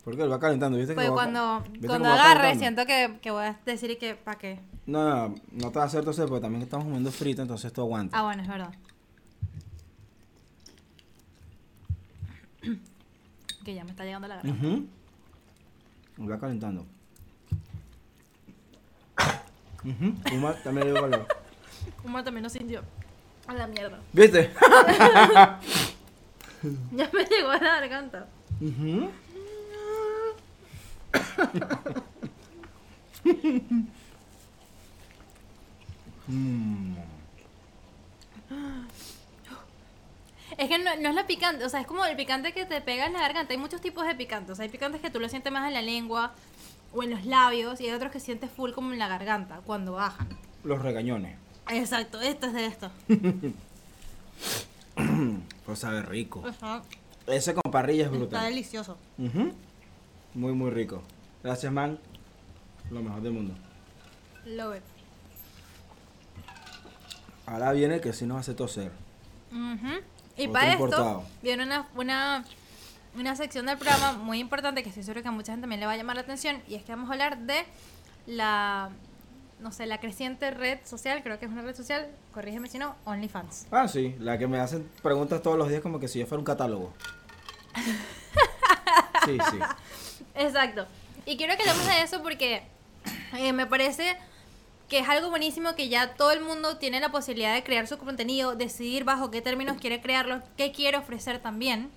[0.09, 0.75] ¿Por qué él va calentando?
[0.75, 4.59] ¿Viste Pues cuando, ¿viste cuando agarre, siento que, que voy a decir que, ¿para qué?
[4.87, 7.83] No, no, no te va a hacer toser porque también estamos comiendo frito, entonces esto
[7.83, 8.17] aguanta.
[8.17, 8.73] Ah, bueno, es verdad.
[13.63, 14.67] que ya me está llegando la garganta.
[14.67, 14.87] Ujú.
[16.23, 16.87] Él va calentando.
[19.85, 20.15] Ujú.
[20.35, 21.27] Uma también le digo valor.
[22.03, 22.81] Uma también lo sintió.
[23.45, 23.99] A la mierda.
[24.11, 24.49] ¿Viste?
[26.91, 28.27] Ya me llegó a la garganta.
[28.59, 29.11] Ujú.
[36.27, 36.95] Mm.
[40.57, 42.81] Es que no, no es la picante, o sea, es como el picante que te
[42.81, 43.53] pega en la garganta.
[43.53, 44.51] Hay muchos tipos de picantes.
[44.53, 46.33] O sea, hay picantes que tú lo sientes más en la lengua
[46.93, 49.93] o en los labios y hay otros que sientes full como en la garganta cuando
[49.93, 50.27] bajan.
[50.63, 51.37] Los regañones.
[51.69, 52.91] Exacto, esto es de esto.
[55.65, 56.43] Pues sabe rico.
[56.45, 56.81] Ajá.
[57.27, 58.43] Ese con parrilla es Está brutal.
[58.49, 58.97] delicioso.
[59.19, 59.53] Ujú.
[60.33, 61.03] Muy, muy rico.
[61.43, 61.99] Gracias, man.
[62.91, 63.53] Lo mejor del mundo.
[64.45, 64.83] Love it.
[67.45, 68.91] Ahora viene que sí nos hace toser.
[69.51, 69.87] Ujú.
[70.37, 71.19] Y Otro para importado.
[71.21, 72.45] esto viene una, una,
[73.15, 75.85] una sección del programa muy importante que estoy seguro que a mucha gente también le
[75.87, 77.65] va a llamar la atención y es que vamos a hablar de
[78.27, 78.89] la,
[79.59, 82.95] no sé, la creciente red social, creo que es una red social, corrígeme si no,
[83.05, 83.67] OnlyFans.
[83.71, 84.15] Ah, sí.
[84.19, 86.93] La que me hacen preguntas todos los días como que si yo fuera un catálogo.
[89.25, 89.59] Sí, sí.
[90.33, 90.87] Exacto.
[91.29, 92.63] Y quiero que hablemos de eso porque
[93.37, 94.17] eh, me parece
[94.87, 97.99] que es algo buenísimo que ya todo el mundo tiene la posibilidad de crear su
[97.99, 101.91] contenido, decidir bajo qué términos quiere crearlo, qué quiere ofrecer también.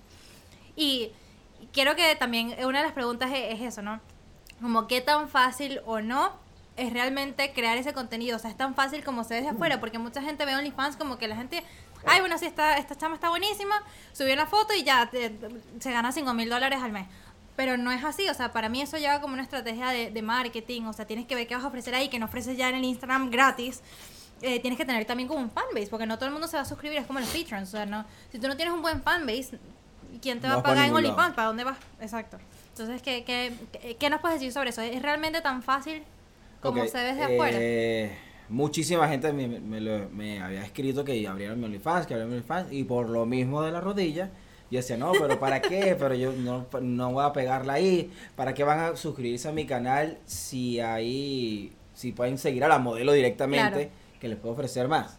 [0.75, 1.13] Y
[1.71, 4.01] quiero que también una de las preguntas es, es eso, ¿no?
[4.61, 6.31] Como qué tan fácil o no
[6.77, 8.35] es realmente crear ese contenido.
[8.35, 10.95] O sea, es tan fácil como se ve desde afuera, porque mucha gente ve OnlyFans
[10.95, 11.63] como que la gente,
[12.05, 13.81] ay, bueno, sí, esta, esta chama está buenísima,
[14.11, 17.07] subió una foto y ya se gana 5 mil dólares al mes.
[17.55, 20.21] Pero no es así, o sea, para mí eso lleva como una estrategia de, de
[20.23, 22.69] marketing, o sea, tienes que ver qué vas a ofrecer ahí, que no ofreces ya
[22.69, 23.81] en el Instagram gratis.
[24.41, 26.63] Eh, tienes que tener también como un fanbase, porque no todo el mundo se va
[26.63, 29.01] a suscribir, es como los patrons, o sea, no, si tú no tienes un buen
[29.01, 29.59] fanbase,
[30.21, 31.35] ¿quién te va a pagar en OnlyFans?
[31.35, 31.77] ¿Para dónde vas?
[32.01, 32.37] Exacto.
[32.69, 34.81] Entonces, ¿qué, qué, qué, qué nos puedes decir sobre eso?
[34.81, 36.03] ¿Es realmente tan fácil
[36.61, 37.57] como se ve desde afuera?
[37.61, 38.17] eh,
[38.49, 42.37] Muchísima gente me, me lo- me había escrito que abrieron mi OnlyFans, que abrieron mi
[42.37, 44.29] OnlyFans, y por lo mismo de la rodilla,
[44.73, 45.95] yo decía, no, pero ¿para qué?
[45.97, 48.11] Pero yo no, no voy a pegarla ahí.
[48.35, 52.79] ¿Para qué van a suscribirse a mi canal si ahí, si pueden seguir a la
[52.79, 53.89] modelo directamente, Claro.
[54.19, 55.17] que les puedo ofrecer más?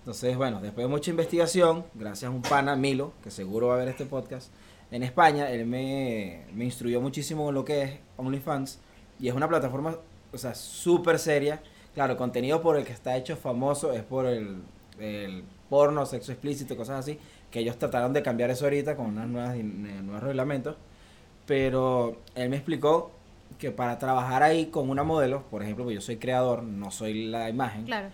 [0.00, 3.78] Entonces, bueno, después de mucha investigación, gracias a un pana, Milo, que seguro va a
[3.78, 4.50] ver este podcast,
[4.90, 8.78] en España, él me, me instruyó muchísimo en lo que es OnlyFans,
[9.20, 9.96] y es una plataforma,
[10.32, 11.62] o sea, súper seria.
[11.94, 14.62] Claro, contenido por el que está hecho famoso es por el,
[14.98, 17.18] el porno, sexo explícito, cosas así,
[17.52, 20.74] que ellos trataron de cambiar eso ahorita con unos eh, nuevos reglamentos,
[21.46, 23.12] pero él me explicó
[23.58, 27.48] que para trabajar ahí con una modelo, por ejemplo, yo soy creador, no soy la
[27.48, 28.08] imagen, Claro.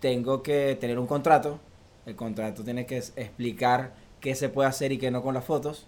[0.00, 1.60] tengo que tener un contrato.
[2.06, 5.86] El contrato tiene que explicar qué se puede hacer y qué no con las fotos.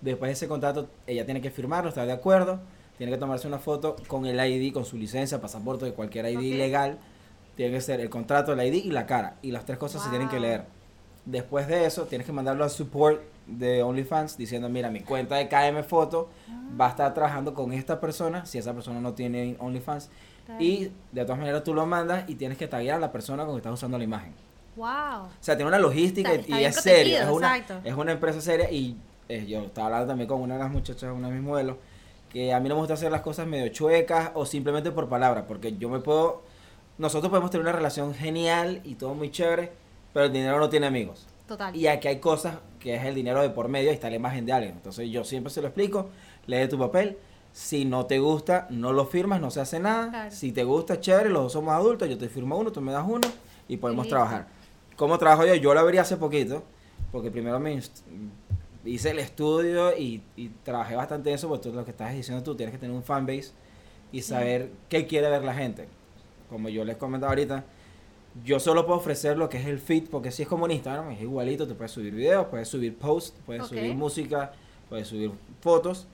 [0.00, 2.58] Después de ese contrato, ella tiene que firmarlo, estar de acuerdo.
[2.98, 6.56] Tiene que tomarse una foto con el ID, con su licencia, pasaporte de cualquier ID
[6.58, 6.98] legal.
[7.54, 9.36] Tiene que ser el contrato, el ID y la cara.
[9.42, 10.64] Y las tres cosas se tienen que leer.
[11.30, 15.48] Después de eso, tienes que mandarlo al support de OnlyFans diciendo, mira, mi cuenta de
[15.48, 16.28] KM Foto
[16.80, 20.10] va a estar trabajando con esta persona, si esa persona no tiene OnlyFans.
[20.58, 23.54] Y de todas maneras tú lo mandas y tienes que taguear a la persona con
[23.54, 24.32] que estás usando la imagen.
[24.74, 24.86] Wow.
[25.24, 27.22] O sea, tiene una logística Está- y- está y bien es seria.
[27.22, 28.96] Es una, es una empresa seria y
[29.28, 31.76] eh, yo estaba hablando también con una de las muchachas, una de mis modelos,
[32.32, 35.46] que a mí no me gusta hacer las cosas medio chuecas o simplemente por palabra,
[35.46, 36.42] porque yo me puedo...
[36.98, 39.70] Nosotros podemos tener una relación genial y todo muy chévere,
[40.12, 41.26] pero el dinero no tiene amigos.
[41.46, 41.74] Total.
[41.74, 44.46] Y aquí hay cosas que es el dinero de por medio y está la imagen
[44.46, 44.74] de alguien.
[44.74, 46.08] Entonces yo siempre se lo explico,
[46.46, 47.18] lee tu papel.
[47.52, 50.10] Si no te gusta, no lo firmas, no se hace nada.
[50.10, 50.30] Claro.
[50.30, 53.04] Si te gusta, chévere, los dos somos adultos, yo te firmo uno, tú me das
[53.06, 53.26] uno
[53.66, 54.46] y podemos trabajar.
[54.96, 55.54] ¿Cómo trabajo yo?
[55.56, 56.62] Yo lo abrí hace poquito,
[57.10, 57.80] porque primero me
[58.84, 62.54] hice el estudio y, y trabajé bastante eso, porque tú lo que estás diciendo tú,
[62.54, 63.50] tienes que tener un fanbase
[64.12, 65.88] y saber qué quiere ver la gente.
[66.48, 67.64] Como yo les comentaba ahorita,
[68.44, 71.10] yo solo puedo ofrecer lo que es el feed, porque si es como en Instagram,
[71.10, 74.52] es igualito, tú puedes subir videos, puedes subir posts, puedes subir música,
[74.88, 76.06] puedes subir fotos,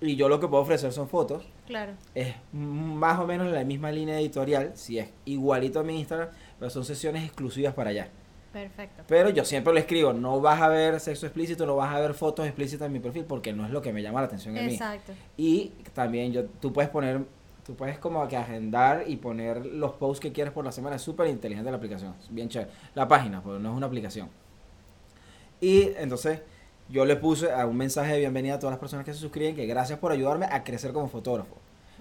[0.00, 1.44] y yo lo que puedo ofrecer son fotos.
[1.66, 1.92] Claro.
[2.14, 6.70] Es más o menos la misma línea editorial, si es igualito a mi Instagram, pero
[6.70, 8.08] son sesiones exclusivas para allá.
[8.52, 9.04] Perfecto.
[9.08, 12.12] Pero yo siempre le escribo, no vas a ver sexo explícito, no vas a ver
[12.12, 14.66] fotos explícitas en mi perfil, porque no es lo que me llama la atención en
[14.66, 14.72] mí.
[14.74, 15.12] Exacto.
[15.38, 17.22] Y también yo, tú puedes poner,
[17.64, 20.96] tú puedes como que agendar y poner los posts que quieres por la semana.
[20.96, 22.70] Es súper inteligente la aplicación, es bien chévere.
[22.94, 24.28] La página, pero no es una aplicación.
[25.60, 26.40] Y entonces
[26.88, 29.54] yo le puse a un mensaje de bienvenida a todas las personas que se suscriben,
[29.54, 31.56] que gracias por ayudarme a crecer como fotógrafo.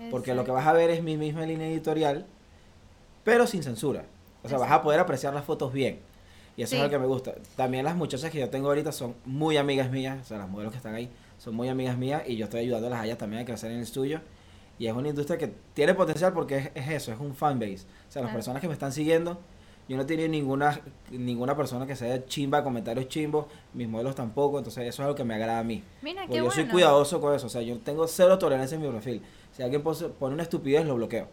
[0.09, 2.26] Porque lo que vas a ver es mi misma línea editorial,
[3.24, 4.05] pero sin censura.
[4.43, 5.99] O sea, vas a poder apreciar las fotos bien.
[6.57, 6.78] Y eso Sí.
[6.78, 7.36] es lo que me gusta.
[7.55, 10.72] También las muchachas que yo tengo ahorita son muy amigas mías, o sea, las modelos
[10.74, 11.07] que están ahí
[11.38, 13.84] son muy amigas mías y yo estoy ayudándolas a ellas también a crecer en el
[13.84, 14.22] estudio.
[14.82, 17.73] Y es una industria que tiene potencial porque es, es eso, es un fanbase.
[17.75, 18.34] O sea, las Claro.
[18.34, 19.38] personas que me están siguiendo,
[19.88, 24.57] yo no he tenido ninguna, ninguna persona que sea chimba, comentarios chimbos, mis modelos tampoco,
[24.57, 25.84] entonces eso es algo que me agrada a mí.
[26.01, 26.55] Mira, Porque qué yo bueno.
[26.55, 29.21] soy cuidadoso con eso, o sea, yo tengo cero tolerancia en mi perfil.
[29.51, 31.27] Si alguien pone una estupidez, lo bloqueo.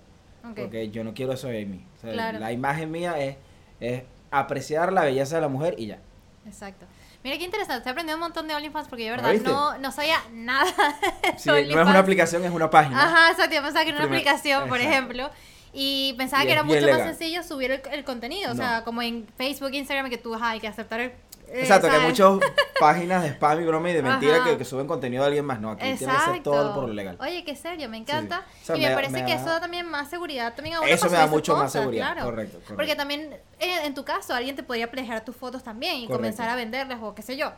[0.55, 1.84] Porque yo no quiero eso de mí.
[1.96, 2.38] O sea, Claro.
[2.40, 3.36] La imagen mía es,
[3.80, 6.01] es apreciar la belleza de la mujer y ya.
[6.46, 6.84] Exacto.
[7.25, 9.79] Mira qué interesante, estoy aprendiendo un montón de OnlyFans porque yo de ¿Ah, verdad no,
[9.79, 10.64] no sabía nada
[11.33, 13.03] de Sí, no es una aplicación, es una página.
[13.03, 15.31] Ajá, exacto, yo pensaba que era una aplicación, por ejemplo.
[15.73, 18.53] Y pensaba Y que era mucho más sencillo subir el, el contenido.
[18.53, 21.12] O sea, como en Facebook, Instagram, que tú hay que aceptar el.
[21.53, 22.38] Exacto, que hay muchas
[22.80, 25.61] páginas de spam y broma y de mentira que, que suben contenido de alguien más.
[25.61, 27.16] No, aquí tiene que ser todo por lo legal.
[27.20, 28.03] Oye, qué serio, me sí.
[28.03, 28.44] encanta.
[28.62, 30.76] O sea, y me, me parece me que da- eso da también más seguridad también
[30.76, 32.30] a uno Eso me da mucho más cosas, seguridad, claro.
[32.30, 32.76] correcto, correcto.
[32.76, 36.16] Porque también, eh, en tu caso, alguien te podría plagiar tus fotos también y Correcto.
[36.16, 37.53] comenzar a venderlas o qué sé yo.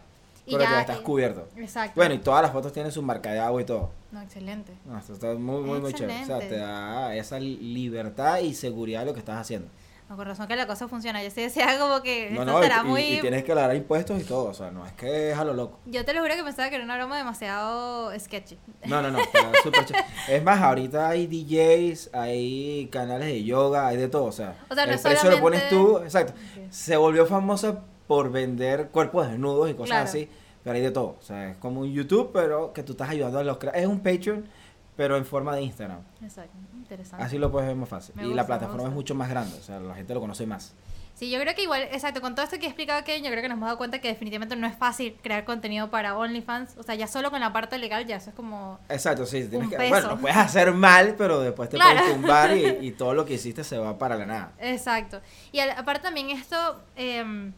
[0.46, 0.80] Y Correcto, ya.
[0.80, 1.48] estás cubierto.
[1.56, 1.92] Exacto.
[1.96, 3.90] Bueno, y todas las fotos tienen su marca de agua y todo.
[4.10, 4.72] No, excelente.
[4.86, 6.22] No, esto está muy, muy, muy chévere.
[6.22, 6.54] O sea, Excelente.
[6.56, 9.68] te da esa libertad y seguridad de lo que estás haciendo.
[10.10, 11.22] No, con razón que la cosa funciona.
[11.22, 13.02] Yo sí decía como que No, esto no, será y- muy.
[13.02, 14.46] y tienes que dar impuestos y todo.
[14.46, 15.78] O sea, no es que es a lo loco.
[15.86, 18.58] Yo te lo juro que pensaba que era una broma demasiado sketchy.
[18.86, 20.04] No, no, no, chévere.
[20.28, 24.24] Es más, ahorita hay DJs, hay canales de yoga, hay de todo.
[24.24, 25.98] O sea, O sea, no el precio lo pones tú.
[25.98, 26.32] Exacto.
[26.32, 26.64] Ok.
[26.72, 30.04] Se volvió famosa por vender cuerpos desnudos y cosas Claro.
[30.08, 30.28] así.
[30.64, 31.16] Pero hay de todo.
[31.20, 34.00] O sea, es como un YouTube, pero que tú estás ayudando a los Es un
[34.00, 34.44] Patreon,
[35.00, 36.00] pero en forma de Instagram.
[36.22, 37.24] Exacto, interesante.
[37.24, 38.14] Así lo puedes ver más fácil.
[38.16, 39.56] Me y gusta, la plataforma es mucho más grande.
[39.56, 40.74] O sea, la gente lo conoce más.
[41.14, 43.40] Sí, yo creo que igual, exacto, con todo esto que he explicado Kevin, yo creo
[43.40, 46.76] que nos hemos dado cuenta que definitivamente no es fácil crear contenido para OnlyFans.
[46.76, 48.78] O sea, ya solo con la parte legal ya eso es como...
[48.90, 49.46] Exacto, sí.
[49.48, 49.88] Tienes Un que, peso.
[49.88, 51.98] bueno, lo puedes hacer mal, pero después te Claro.
[51.98, 54.52] puedes tumbar y, y todo lo que hiciste se va para la nada.
[54.58, 55.22] Exacto.
[55.50, 57.52] Y aparte también esto, eh,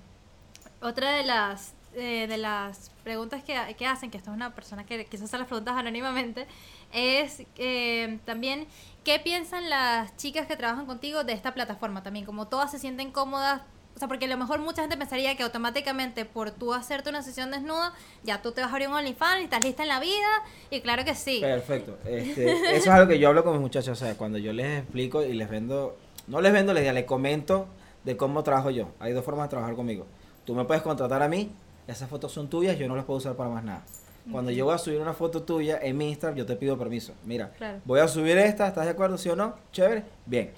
[0.80, 4.84] otra de las, eh, de las preguntas que, que hacen, que esto es una persona
[4.84, 6.46] que quiso hacer las preguntas anónimamente,
[6.92, 8.66] es eh, también
[9.04, 13.10] qué piensan las chicas que trabajan contigo de esta plataforma también, como todas se sienten
[13.10, 13.62] cómodas.
[13.94, 17.22] O sea, porque a lo mejor mucha gente pensaría que automáticamente por tú hacerte una
[17.22, 20.00] sesión desnuda, ya tú te vas a abrir un OnlyFans y estás lista en la
[20.00, 20.28] vida.
[20.70, 21.40] Y claro que sí.
[21.40, 21.98] Perfecto.
[22.06, 24.00] Este, eso es algo que yo hablo con mis muchachos.
[24.00, 27.68] O sea, cuando yo les explico y les vendo, no les vendo, les, les comento
[28.04, 28.88] de cómo trabajo yo.
[28.98, 30.06] Hay dos formas de trabajar conmigo.
[30.46, 31.52] Tú me puedes contratar a mí,
[31.86, 33.84] esas fotos son tuyas, yo no las puedo usar para más nada.
[34.30, 37.12] Cuando yo voy a subir una foto tuya en mi Instagram, yo te pido permiso.
[37.24, 37.80] Mira, Claro.
[37.84, 39.18] voy a subir esta, ¿estás de acuerdo?
[39.18, 39.56] ¿Sí o no?
[39.72, 40.04] Chévere.
[40.26, 40.52] Bien.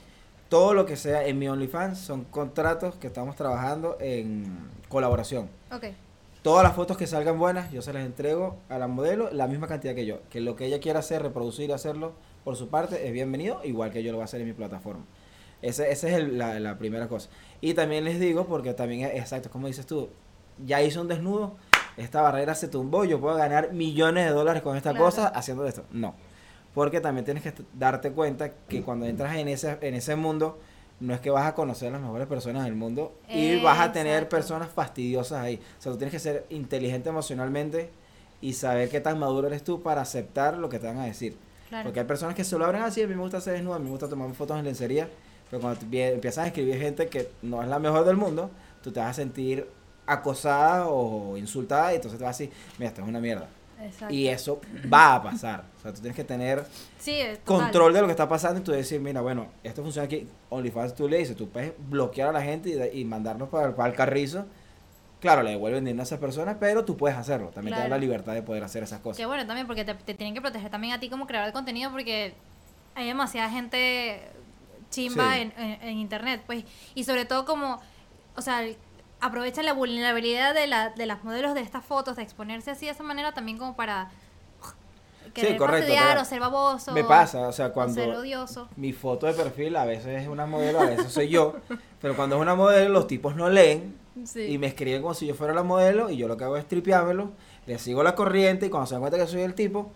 [0.51, 5.49] Todo lo que sea en mi OnlyFans son contratos que estamos trabajando en colaboración.
[5.73, 5.85] Ok.
[6.43, 9.67] Todas las fotos que salgan buenas, yo se las entrego a la modelo la misma
[9.67, 10.19] cantidad que yo.
[10.29, 12.13] Que lo que ella quiera hacer, reproducir y hacerlo
[12.45, 15.05] por su parte, es bienvenido, igual que yo lo voy a hacer en mi plataforma.
[15.63, 17.31] Ese- Esa es el- la, la primera cosa.
[17.63, 20.11] Y también les digo, porque también es exacto, como dices tú,
[20.65, 21.57] ya hice un desnudo,
[21.97, 25.05] esta barrera se tumbó, yo puedo ganar millones de dólares con esta Claro.
[25.07, 25.85] cosa haciendo esto.
[25.93, 26.15] No.
[26.75, 30.59] Porque también tienes que darte cuenta que cuando entras en ese, en ese mundo,
[31.01, 33.93] no es que vas a conocer a las mejores personas del mundo y vas a
[33.93, 34.37] tener Exacto.
[34.37, 35.61] personas fastidiosas ahí.
[35.79, 37.91] O sea, tú tienes que ser inteligente emocionalmente
[38.41, 41.37] y saber qué tan maduro eres tú para aceptar lo que te van a decir.
[41.69, 41.85] Claro.
[41.85, 43.79] Porque hay personas que se lo abren así, a mí me gusta hacer desnudo, a
[43.79, 45.09] mí me gusta tomar fotos en lencería,
[45.51, 48.51] pero cuando empiezas a escribir gente que no es la mejor del mundo,
[48.83, 49.69] tú te vas a sentir
[50.07, 53.49] acosada o insultada y entonces te vas a decir, mira, esto es una mierda.
[53.83, 54.15] Exacto.
[54.15, 54.61] Y eso
[54.93, 55.65] va a pasar.
[55.79, 56.65] O sea, tú tienes que tener
[56.99, 60.27] Sí, control de lo que está pasando y tú decir, mira, bueno, esto funciona aquí.
[60.49, 63.95] OnlyFans tú le dices, tú puedes bloquear a la gente y, mandarnos para, para el
[63.97, 64.47] carrizo.
[65.21, 67.49] Claro, le devuelven dinero a esas personas, pero tú puedes hacerlo.
[67.49, 69.17] También te da la libertad de poder hacer esas cosas.
[69.19, 71.53] Qué bueno también, porque te, te tienen que proteger también a ti como creador de
[71.53, 72.35] contenido, porque
[72.95, 74.21] hay demasiada gente
[74.91, 75.41] chimba Sí.
[75.41, 77.81] en, en- en internet, pues, y sobre todo como,
[78.37, 78.63] o sea,
[79.25, 82.93] aprovechan la vulnerabilidad de, la, de las modelos de estas fotos, de exponerse así de
[82.93, 84.11] esa manera también como para
[85.33, 86.93] querer correcto, fastidiar o ser baboso.
[86.93, 88.69] Me pasa, o sea, o ser cuando odioso.
[88.77, 91.57] mi foto de perfil a veces es una modelo, a veces soy yo,
[92.03, 94.43] pero cuando es una modelo los tipos no leen Sí.
[94.43, 96.69] y me escriben como si yo fuera la modelo y yo lo que hago es
[96.69, 97.33] tripeármelo,
[97.67, 99.91] le sigo la corriente y cuando se dan cuenta que soy el tipo,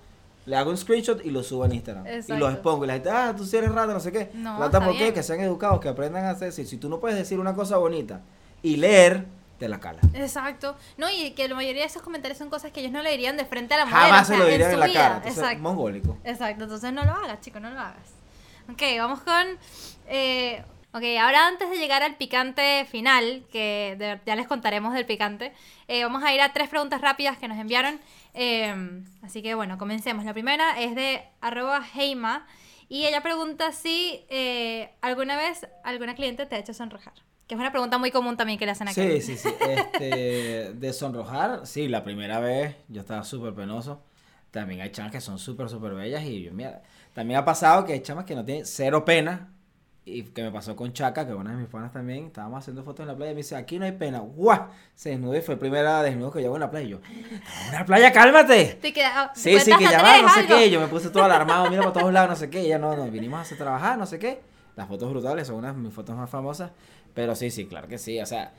[0.47, 2.05] le hago un screenshot y lo subo en Instagram.
[2.07, 2.37] Y Exacto.
[2.39, 4.31] los expongo y la gente, ah, tú sí eres rata, no sé qué.
[4.35, 5.13] No, Rata, ¿por qué?
[5.13, 6.53] Que sean educados, que aprendan a hacer.
[6.53, 8.23] Si, si tú no puedes decir una cosa bonita
[8.63, 9.27] y leer,
[9.59, 10.01] te la cala.
[10.15, 10.77] Exacto.
[10.97, 13.37] No, y que la mayoría de esos comentarios son cosas que ellos no le dirían
[13.37, 14.01] de frente a la modelo.
[14.07, 15.01] Jamás o sea, se lo dirían en, la vida.
[15.01, 15.17] cara.
[15.17, 15.63] Entonces, Exacto.
[15.63, 16.17] mongólico.
[16.25, 18.15] Exacto, entonces no lo hagas, chicos, no lo hagas.
[18.71, 19.47] Ok, vamos con...
[20.09, 25.07] Eh, ok, ahora antes de llegar al picante final, que de- ya les contaremos del
[25.07, 25.53] picante,
[25.89, 27.99] eh, vamos a ir a tres preguntas rápidas que nos enviaron.
[28.35, 30.25] Eh, así que bueno, comencemos.
[30.25, 32.47] La primera es de arroba Heima
[32.89, 34.25] y ella pregunta si
[35.01, 37.15] alguna vez alguna cliente te ha hecho sonrojar.
[37.49, 39.01] Que es una pregunta muy común también que le hacen aquí.
[39.01, 39.49] Sí, sí, sí.
[39.61, 44.03] Este, de sonrojar, sí, la primera vez yo estaba súper penoso.
[44.51, 46.83] También hay chamas que son súper, súper bellas y yo, mira,
[47.15, 49.49] también ha pasado que hay chamas que no tienen cero pena
[50.07, 53.01] Y que me pasó con Chaca, que una de mis panas también, estábamos haciendo fotos
[53.05, 54.21] en la playa y me dice, aquí no hay pena.
[54.21, 54.69] ¡Guau!
[54.95, 56.87] Se desnudó y fue el primer desnudo que llevo en la playa.
[56.87, 58.79] Y yo, "¿En una playa, cálmate!
[58.81, 60.57] Te queda- ah, Sí, sí, cuentas que ya va, no sé algo.
[60.57, 60.71] qué.
[60.71, 62.63] Yo me puse todo alarmado, mira para todos lados, no sé qué.
[62.65, 64.41] Y ya no, no, vinimos a hacer trabajar, no sé qué.
[64.77, 66.71] Las fotos brutales son unas de mis fotos más famosas.
[67.15, 68.21] Pero sí, sí, claro que sí.
[68.21, 68.55] O sea,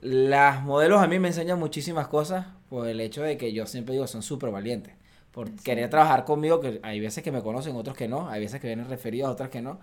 [0.00, 3.94] las modelos a mí me enseñan muchísimas cosas por el hecho de que yo siempre
[3.94, 4.94] digo, son súper valientes.
[5.30, 8.28] Por querer trabajar conmigo, que hay veces que me conocen, otros que no.
[8.28, 9.80] Hay veces que vienen referidos, otras que no.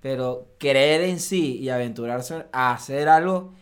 [0.00, 3.52] Pero creer en sí y aventurarse a hacer algo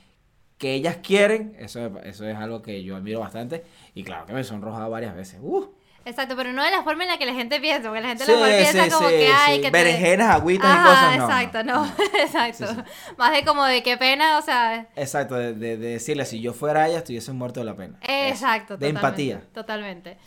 [0.58, 3.64] que ellas quieren, eso, eso es algo que yo admiro bastante.
[3.94, 5.40] Y claro que me he sonrojado varias veces.
[5.42, 5.75] ¡Uh!
[6.06, 8.24] Exacto, pero no de la forma en la que la gente piensa, porque la gente
[8.24, 11.16] Sí, a lo mejor piensa sí, como que hay que te- Berenjenas, agüitas y cosas,
[11.18, 12.84] no, exacto, no, no, exacto.
[13.18, 16.52] Más de como de qué pena, o sea, Exacto, de, de- de decirle, si yo
[16.52, 17.98] fuera ella, estuviese muerto de la pena.
[18.02, 18.76] Exacto.
[18.76, 19.42] De totalmente, empatía.
[19.52, 20.18] Totalmente.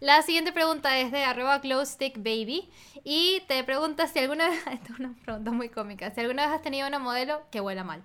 [0.00, 2.70] La siguiente pregunta es de arroba glowstickbaby
[3.04, 6.54] y te pregunta si alguna vez, esta es una pregunta muy cómica, si alguna vez
[6.56, 8.02] has tenido una modelo que huela mal.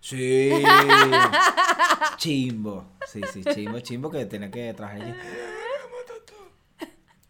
[0.00, 0.50] Sí.
[2.16, 2.84] chimbo.
[3.06, 5.14] Sí, sí, chimbo, chimbo que tenía que trabajar allí.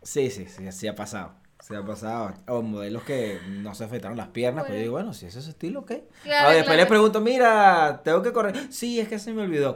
[0.04, 1.34] Sí, sí, sí, sí ha pasado.
[1.60, 2.34] Sí ha pasado.
[2.46, 5.44] O modelos que no se afectaron las piernas, pero yo digo, bueno, si ese es
[5.46, 5.92] su estilo, ¿ok?
[6.22, 6.76] Claro, después claro.
[6.76, 8.70] le pregunto, mira, tengo que correr.
[8.70, 9.74] Sí, es que se me olvidó.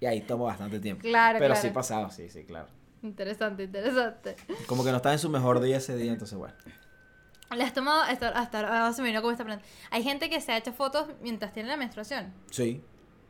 [0.00, 1.02] Y ahí tomo bastante tiempo.
[1.02, 1.60] Claro, Pero claro.
[1.60, 2.68] sí ha pasado, sí, sí, claro.
[3.02, 4.36] Interesante, interesante.
[4.66, 6.54] Como que no estaba en su mejor día ese día, entonces bueno.
[7.54, 10.40] ¿Le has tomado, hasta, hasta ahora se me vino como esta pregunta, hay gente que
[10.40, 12.34] se ha hecho fotos mientras tiene la menstruación.
[12.50, 12.82] Sí,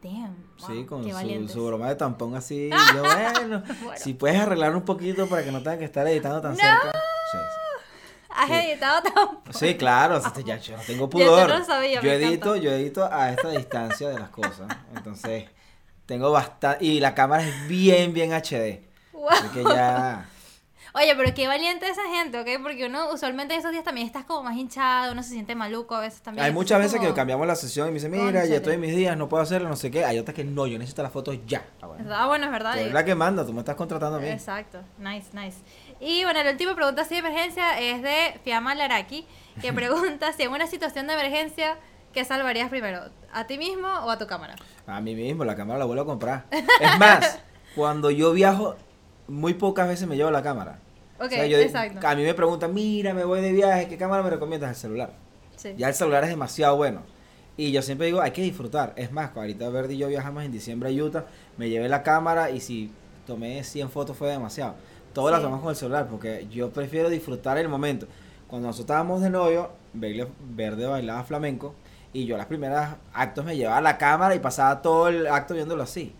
[0.03, 0.37] Damn.
[0.57, 1.03] sí, con
[1.49, 2.71] su, broma de tampón así.
[2.95, 3.97] Yo, bueno, Bueno.
[3.97, 6.93] si puedes arreglar un poquito para que no tengan que estar editando tan cerca.
[7.33, 7.39] Sí,
[8.31, 8.55] Has Sí.
[8.55, 9.39] editado tan...
[9.53, 9.75] sí.
[9.77, 11.65] Claro, ya, yo no tengo pudor.
[11.65, 12.57] sabía, yo edito, encanta.
[12.59, 14.69] yo edito a esta distancia de las cosas.
[14.95, 15.47] Entonces,
[16.07, 16.85] tengo bastante.
[16.85, 18.87] Y la cámara es bien, bien HD.
[19.13, 19.31] Wow.
[19.31, 20.29] Así que ya.
[20.95, 22.63] Oye, pero qué valiente esa gente, ¿ok?
[22.63, 26.01] Porque uno usualmente esos días también estás como más hinchado, uno se siente maluco a
[26.01, 26.45] veces también.
[26.47, 28.81] Hay muchas veces como- que cambiamos la sesión y me dicen, mira, ya estoy en
[28.81, 30.05] mis días, no puedo hacerlo, no sé qué.
[30.05, 31.65] Hay otras que no, yo necesito las fotos ya.
[31.83, 32.15] Ah, bueno.
[32.15, 32.73] Ah, bueno, es verdad.
[32.75, 34.29] Tú eres la que manda, tú me estás contratando a mí.
[34.29, 35.59] Exacto, nice, nice.
[36.01, 39.27] Y bueno, la última pregunta así de emergencia es de Fiamma Laraki,
[39.61, 41.77] que pregunta si en una situación de emergencia,
[42.13, 43.03] ¿qué salvarías primero?
[43.33, 44.57] ¿A ti mismo o a tu cámara?
[44.87, 46.47] A mí mismo, la cámara la vuelvo a comprar.
[46.51, 47.39] Es más,
[47.75, 48.77] cuando yo viajo,
[49.29, 50.79] muy pocas veces me llevo la cámara.
[51.19, 52.07] Ok, O sea, yo- exacto.
[52.07, 54.71] A mí me preguntan, mira, me voy de viaje, ¿qué cámara me recomiendas?
[54.71, 55.11] El celular.
[55.57, 55.75] Sí.
[55.77, 57.03] Ya el celular es demasiado bueno.
[57.57, 58.93] Y yo siempre digo, hay que disfrutar.
[58.97, 61.25] Es más, ahorita Verdi y yo viajamos en diciembre a Utah,
[61.57, 62.93] me llevé la cámara y si
[63.27, 64.75] tomé 100 fotos fue demasiado.
[65.13, 65.45] Todas las Sí.
[65.45, 68.07] tomamos con el celular porque yo prefiero disfrutar el momento.
[68.47, 71.75] Cuando nosotros estábamos de novio, Verde, Verde bailaba flamenco
[72.13, 75.83] y yo las primeras actos me llevaba la cámara y pasaba todo el acto viéndolo
[75.83, 76.15] así.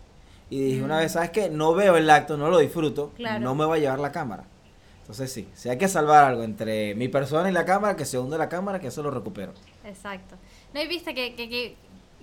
[0.49, 0.99] Y dije una Mm.
[0.99, 1.49] vez, ¿sabes qué?
[1.49, 3.39] No veo el acto, no lo disfruto, Claro.
[3.39, 4.43] no me voy a llevar la cámara.
[5.01, 8.17] Entonces sí, si hay que salvar algo entre mi persona y la cámara, que se
[8.19, 9.53] hunde la cámara, que eso lo recupero.
[9.83, 10.35] Exacto.
[10.73, 11.75] No y viste que, que, que,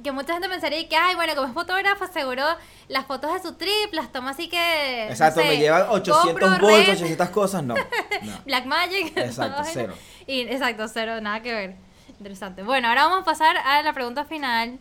[0.03, 2.45] que mucha gente pensaría que, ay, bueno, como es fotógrafo, seguro
[2.89, 5.05] las fotos de su trip las toma así que.
[5.07, 7.75] no Exacto, sé, me llevan 800 compro bolsos, red, 800 cosas, no.
[8.23, 8.33] no.
[8.45, 9.17] Black Magic.
[9.17, 9.95] Exacto, toda cero.
[10.29, 11.75] Y, exacto, cero, nada que ver.
[12.19, 12.63] Interesante.
[12.63, 14.79] Bueno, ahora vamos a pasar a la pregunta final,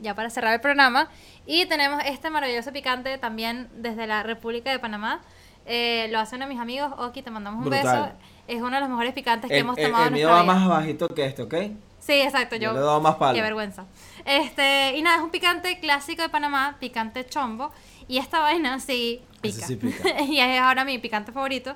[0.00, 1.08] ya para cerrar el programa.
[1.50, 5.22] Y tenemos este maravilloso picante también desde la República de Panamá.
[5.64, 8.02] Eh, lo hace uno de mis amigos, Oki, te mandamos un Brutal.
[8.02, 8.12] beso.
[8.46, 10.42] Es uno de los mejores picantes que El, hemos el- tomado el en mío va
[10.42, 10.52] vida.
[10.52, 11.54] más bajito que este, ¿ok?
[12.00, 12.72] Sí, exacto, Yo yo.
[12.74, 13.34] le he dado más palo.
[13.34, 13.84] Qué vergüenza.
[14.26, 17.72] Este, y nada, es un picante clásico de Panamá, picante chombo.
[18.08, 19.66] Y esta vaina sí pica.
[19.66, 20.20] Sí pica.
[20.28, 21.74] y es ahora mi picante favorito.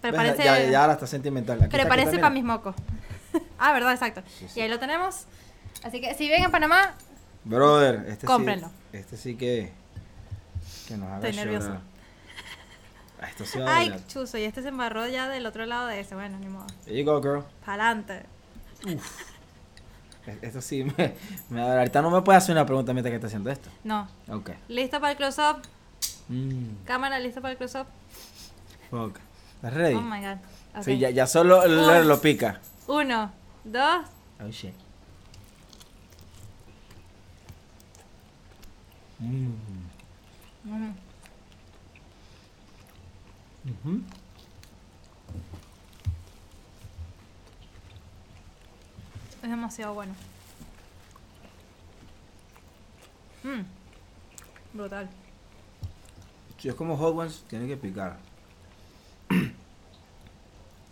[0.00, 1.58] Parece, Ya, ya ahora está sentimental.
[1.62, 2.74] Aquí está, para mis mocos.
[3.58, 3.92] ah, ¿verdad?
[3.92, 4.22] Exacto.
[4.38, 4.60] Sí, sí.
[4.60, 5.26] Y ahí lo tenemos.
[5.84, 6.94] Así que si viven en Panamá,
[7.44, 8.68] Brother, este Cómprenlo.
[8.68, 8.96] sí.
[8.98, 9.72] Este sí que.
[10.88, 11.66] Que nos haga Estoy nerviosa.
[11.68, 11.82] llorar.
[13.20, 14.06] Ah, Esto sí va a ay, doler.
[14.06, 16.14] chuzo, y este se embarró ya del otro lado de ese.
[16.14, 16.66] Bueno, ni modo.
[16.84, 17.44] There you go, girl.
[17.64, 18.22] Pa'lante.
[20.26, 21.14] E- Esto sí me,
[21.50, 21.78] me va a doler.
[21.80, 23.70] Ahorita no me puede hacer una pregunta mientras que está haciendo esto.
[23.84, 24.08] No.
[24.28, 24.50] Ok.
[24.68, 25.62] ¿Listo para el close-up?
[26.28, 27.86] Mm, Cámara, ¿listo para el close-up?
[28.90, 29.18] fuck.
[29.56, 29.94] ¿Estás ready?
[29.94, 30.36] Oh my god.
[30.76, 30.82] Ok.
[30.84, 31.64] Sí, ya, ya solo
[32.04, 32.60] lo, pica.
[32.88, 33.30] Uno,
[33.64, 34.06] dos.
[34.44, 34.74] Oh shit.
[39.22, 39.52] Mm.
[43.84, 44.04] Mm.
[49.42, 50.12] Es demasiado bueno.
[53.44, 53.62] Mm.
[54.76, 55.08] Brutal.
[56.58, 58.18] Si es como Hot Ones, tiene que picar.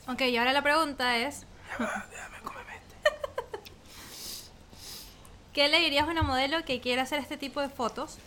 [0.09, 1.47] Ok, y ahora la pregunta es:
[1.79, 2.60] Déjame este.
[5.53, 8.19] ¿Qué le dirías a una modelo que quiere hacer este tipo de fotos,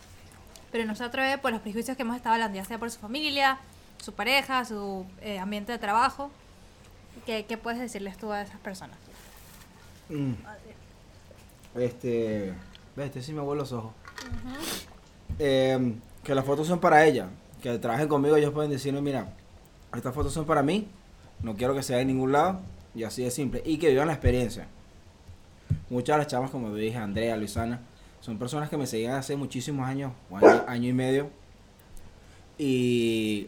[0.72, 3.00] pero no se atreve por los prejuicios que hemos estado hablando, ya sea por su
[3.00, 3.60] familia,
[4.02, 6.32] su pareja, su eh, ambiente de trabajo?
[7.26, 8.98] ¿Qué, qué puedes decirles tú a esas personas?
[10.10, 10.34] Mm.
[11.76, 12.54] Este.
[12.96, 13.94] Ve, este sí me vuelve los ojos.
[15.40, 17.30] Eh, que las fotos son para ella.
[17.62, 19.34] Que trabajen conmigo, ellos pueden decirme, mira,
[19.96, 20.88] estas fotos son para mí.
[21.42, 22.62] No quiero que se vea en ningún lado.
[22.94, 23.64] Y así de simple.
[23.66, 24.68] Y que vivan la experiencia.
[25.90, 27.82] Muchas de las chavas, como dije, Andrea, Luisana,
[28.20, 31.30] son personas que me seguían hace muchísimos años, año, año y medio.
[32.58, 33.48] Y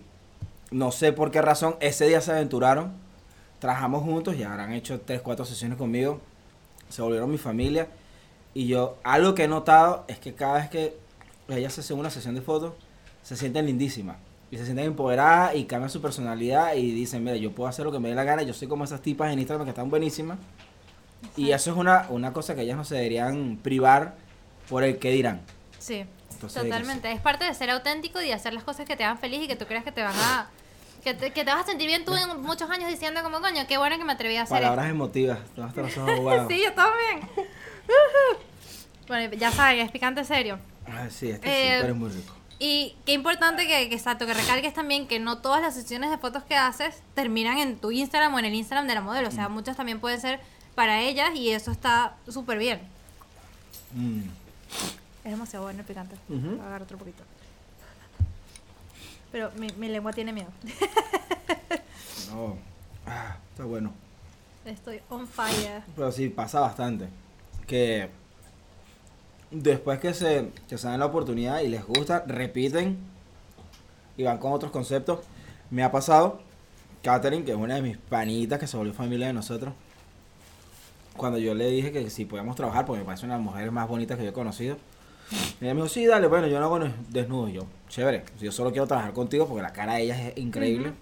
[0.71, 2.93] no sé por qué razón, ese día se aventuraron.
[3.59, 6.19] Trabajamos juntos, ya habrán hecho 3, 4 sesiones conmigo.
[6.89, 7.87] Se volvieron mi familia.
[8.53, 10.97] Y yo, algo que he notado es que cada vez que
[11.47, 12.73] ellas hacen una sesión de fotos,
[13.23, 14.17] se sienten lindísimas.
[14.51, 17.91] Y se sienten empoderadas y cambian su personalidad y dicen, mira, yo puedo hacer lo
[17.91, 20.37] que me dé la gana, yo soy como esas tipas en Instagram que están buenísimas.
[21.35, 24.15] Y eso es una, una cosa que ellas no se deberían privar
[24.69, 25.41] por el que dirán.
[25.79, 27.11] Sí, Entonces, totalmente.
[27.11, 29.47] Es parte de ser auténtico y de hacer las cosas que te hagan feliz y
[29.47, 30.49] que tú creas que te van a...
[31.03, 33.67] Que te, que te vas a sentir bien tú en muchos años diciendo como, coño,
[33.67, 35.93] qué bueno que me atreví a hacer Palabras emotivas, todas ojos
[36.49, 37.29] sí, yo también.
[39.07, 40.57] bueno, ya saben, es picante serio.
[40.87, 42.33] Ay, sí, este Eh, sí, es muy rico.
[42.57, 46.17] Y qué importante que, que, exacto, que recalques también que no todas las sesiones de
[46.17, 49.27] fotos que haces terminan en tu Instagram o en el Instagram de la modelo.
[49.27, 50.39] O sea, muchas también pueden ser
[50.75, 52.81] para ellas y eso está súper bien.
[53.93, 54.21] Mm.
[55.23, 56.15] Es demasiado bueno el picante.
[56.29, 56.49] Ujú.
[56.49, 57.23] Voy a agarrar otro poquito.
[59.31, 60.49] Pero mi, mi lengua tiene miedo.
[62.31, 62.57] No,
[63.05, 63.93] ah, está bueno.
[64.65, 65.83] Estoy on fire.
[65.95, 67.07] Pero sí, pasa bastante.
[67.67, 68.09] Que
[69.51, 72.97] después que se, que se dan la oportunidad y les gusta, repiten
[74.17, 75.19] y van con otros conceptos.
[75.69, 76.41] Me ha pasado,
[77.03, 79.73] Katherine, que es una de mis panitas que se volvió familia de nosotros,
[81.17, 83.71] cuando yo le dije que si podíamos trabajar, porque me parece una de las mujeres
[83.71, 84.77] más bonitas que yo he conocido.
[85.59, 87.49] Ella me dijo, sí, dale, bueno, yo no hago desnudo.
[87.49, 90.93] Y yo, chévere, yo solo quiero trabajar contigo porque la cara de ella es increíble.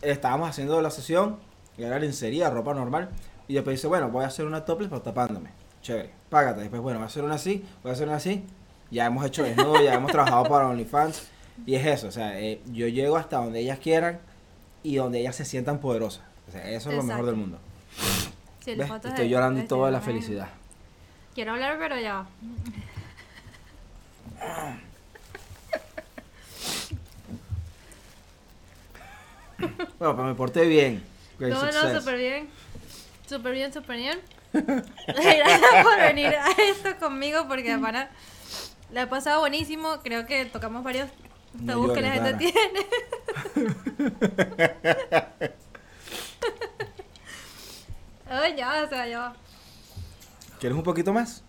[0.00, 1.38] Estábamos haciendo la sesión,
[1.76, 3.10] y era lencería, ropa normal.
[3.48, 5.50] Y después dice, bueno, voy a hacer una topless pero tapándome.
[5.82, 6.60] Chévere, págate.
[6.60, 8.44] Después, bueno, voy a hacer una así, voy a hacer una así.
[8.90, 11.28] Ya hemos hecho desnudo, ya hemos trabajado para OnlyFans.
[11.66, 14.20] Y es eso, o sea, eh, yo llego hasta donde ellas quieran
[14.82, 16.22] y donde ellas se sientan poderosas.
[16.48, 17.58] O sea, eso es lo mejor del mundo.
[18.66, 20.48] Estoy llorando y todo de la felicidad.
[21.34, 22.14] Quiero hablar, pero ya.
[22.14, 22.26] va.
[29.98, 31.02] Bueno, pero me porté bien.
[31.38, 31.98] Great No, no, success.
[31.98, 32.48] súper bien.
[33.28, 34.18] Súper bien, súper bien.
[34.52, 38.10] Gracias por venir a esto conmigo porque para
[38.92, 40.00] la he pasado buenísimo.
[40.02, 41.08] Creo que tocamos varios
[41.54, 42.86] No tabús que la gente tiene.
[48.32, 49.32] Ay, ya, o sea, ya.
[50.58, 51.42] ¿Quieres un poquito más?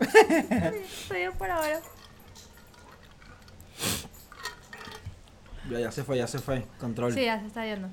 [0.00, 1.80] Estoy bien por ahora.
[5.70, 6.64] Ya, ya se fue, ya se fue.
[6.80, 7.12] Control.
[7.12, 7.88] Sí, ya se está yendo.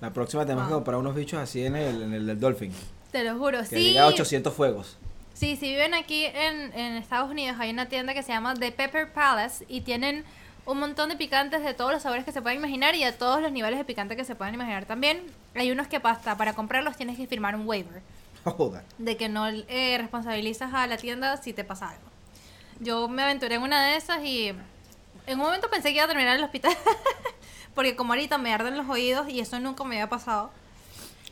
[0.00, 0.78] La próxima tenemos que Wow.
[0.78, 2.72] comprar unos bichos así en el, en el del Dolphin.
[3.12, 3.58] Te lo juro.
[3.60, 3.76] Que Sí.
[3.76, 4.96] diga 800 fuegos.
[5.34, 8.72] Sí, si viven aquí en, en Estados Unidos, hay una tienda que se llama The
[8.72, 10.24] Pepper Palace y tienen
[10.66, 13.40] un montón de picantes de todos los sabores que se pueden imaginar y de todos
[13.40, 15.22] los niveles de picante que se pueden imaginar también.
[15.54, 18.02] Hay unos que hasta para comprarlos tienes que firmar un waiver
[18.44, 18.82] Joder.
[18.98, 22.02] de que no eh, responsabilizas a la tienda si te pasa algo.
[22.80, 24.48] Yo me aventuré en una de esas y
[25.26, 26.72] en un momento pensé que iba a terminar en el hospital
[27.74, 30.50] porque como ahorita me arden los oídos y eso nunca me había pasado.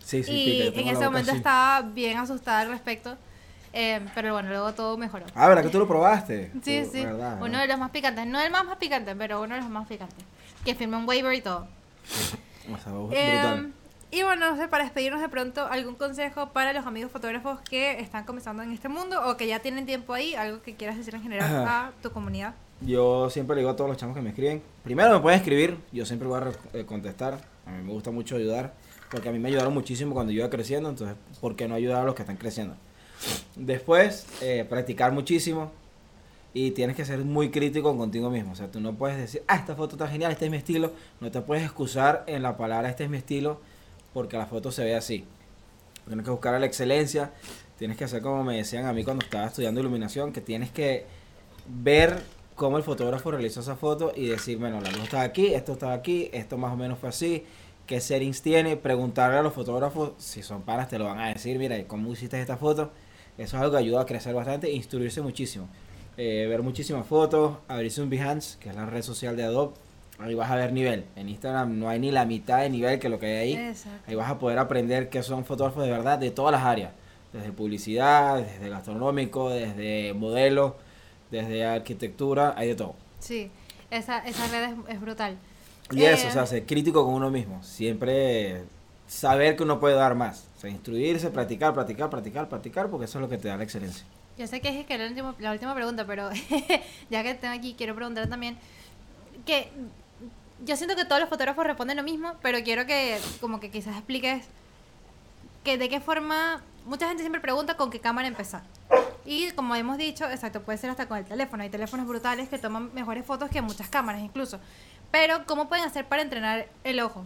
[0.05, 1.39] Sí, sí, y pica, en ese momento así.
[1.39, 3.17] estaba bien asustada al respecto.
[3.73, 5.27] Eh, pero bueno, luego todo mejoró.
[5.35, 6.51] Ah, ¿verdad que tú lo probaste?
[6.63, 7.05] Sí, Tú, sí.
[7.05, 7.61] ¿verdad, uno verdad?
[7.63, 8.27] de los más picantes.
[8.27, 10.25] No el más más picante, pero uno de los más picantes.
[10.65, 11.67] Que firme un waiver y todo.
[12.73, 12.93] O sea.
[13.13, 13.69] Eh,
[14.11, 18.01] y bueno, no sé, para despedirnos de pronto, algún consejo para los amigos fotógrafos que
[18.01, 21.15] están comenzando en este mundo o que ya tienen tiempo ahí, algo que quieras decir
[21.15, 22.55] en general a tu comunidad.
[22.81, 24.63] Yo siempre le digo a todos los chamos que me escriben.
[24.83, 27.39] Primero me pueden escribir, yo siempre voy a eh, contestar.
[27.67, 28.73] A mí me gusta mucho ayudar,
[29.11, 32.01] porque a mí me ayudaron muchísimo cuando yo iba creciendo, entonces, ¿por qué no ayudar
[32.01, 32.77] a los que están creciendo?
[33.57, 35.73] Después, eh, practicar muchísimo
[36.55, 38.53] y tienes que ser muy crítico contigo mismo.
[38.53, 40.93] O sea, tú no puedes decir, ah, esta foto está genial, este es mi estilo.
[41.21, 43.61] No te puedes excusar en la palabra, este es mi estilo,
[44.13, 45.25] porque la foto se ve así.
[46.07, 47.33] Tienes que buscar la excelencia,
[47.79, 51.07] tienes que hacer como me decían a mí cuando estaba estudiando iluminación, que tienes que
[51.67, 52.23] ver
[52.55, 55.93] cómo el fotógrafo realizó esa foto y decir, bueno, la luz está aquí, esto está
[55.93, 57.45] aquí, esto más o menos fue así,
[57.87, 61.59] qué settings tiene, preguntarle a los fotógrafos, si son panas te lo van a decir,
[61.59, 62.91] mira, ¿cómo hiciste esta foto?
[63.39, 65.69] Eso es algo que ayuda a crecer bastante e instruirse muchísimo.
[66.17, 69.75] Eh, ver muchísimas fotos, abrirse un Behance, que es la red social de Adobe,
[70.19, 71.05] ahí vas a ver nivel.
[71.15, 73.69] En Instagram no hay ni la mitad de nivel que lo que hay ahí.
[73.69, 74.03] Exacto.
[74.09, 76.91] Ahí vas a poder aprender que son fotógrafos de verdad de todas las áreas.
[77.33, 80.77] Desde publicidad, desde gastronómico, desde modelo,
[81.31, 82.95] desde arquitectura, hay de todo.
[83.21, 83.51] Sí,
[83.91, 85.37] esa, esa red es, es brutal.
[85.93, 87.63] Y eso, Eh, o sea, ser crítico con uno mismo.
[87.63, 88.63] Siempre
[89.09, 90.47] saber que uno puede dar más.
[90.57, 93.65] O sea, instruirse, practicar, practicar, practicar, practicar, porque eso es lo que te da la
[93.65, 94.05] excelencia.
[94.37, 96.31] Yo sé que es que la última, la última pregunta, pero
[97.11, 98.57] ya que tengo aquí, quiero preguntar también
[99.45, 99.73] que
[100.65, 103.97] yo siento que todos los fotógrafos responden lo mismo, pero quiero que como que quizás
[103.97, 104.47] expliques
[105.65, 108.63] que de qué forma mucha gente siempre pregunta con qué cámara empezar.
[109.25, 111.63] Y como hemos dicho, exacto, puede ser hasta con el teléfono.
[111.63, 114.59] Hay teléfonos brutales que toman mejores fotos que muchas cámaras incluso.
[115.11, 117.25] Pero ¿cómo pueden hacer para entrenar el ojo?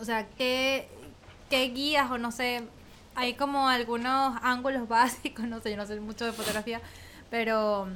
[0.00, 0.88] O sea, ¿qué,
[1.50, 2.62] qué guías o no sé?
[3.14, 6.80] Hay como algunos ángulos básicos, no sé, yo no sé mucho de fotografía,
[7.30, 7.86] pero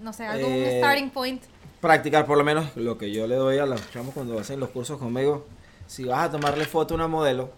[0.00, 1.42] no sé, algún Eh, starting point.
[1.80, 4.70] Practicar por lo menos lo que yo le doy a los chamos cuando hacen los
[4.70, 5.46] cursos conmigo.
[5.86, 7.50] Si vas a tomarle foto a una modelo,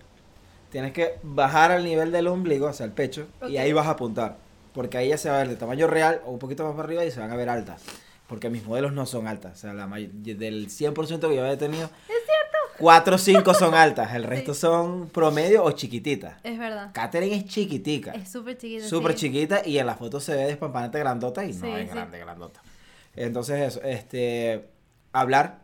[0.71, 3.61] tienes que bajar al nivel del ombligo, hacia el pecho, y Ok.
[3.61, 4.37] ahí vas a apuntar.
[4.75, 6.85] Porque ahí ya se va a ver de tamaño real o un poquito más para
[6.85, 7.83] arriba y se van a ver altas.
[8.29, 9.55] Porque mis modelos no son altas.
[9.55, 11.91] O sea, la del 100% que yo he tenido,
[12.81, 14.15] 4 o 5 son altas.
[14.15, 16.37] El resto son promedio o chiquititas.
[16.43, 16.91] Es verdad.
[16.93, 18.13] Catherine es chiquitica.
[18.13, 18.89] Es súper chiquito.
[18.89, 19.19] Súper sí.
[19.19, 22.63] chiquita y en la foto se ve despampanante grandota y no Sí, es grande, grandota.
[23.15, 24.69] Entonces eso, este,
[25.13, 25.61] hablar,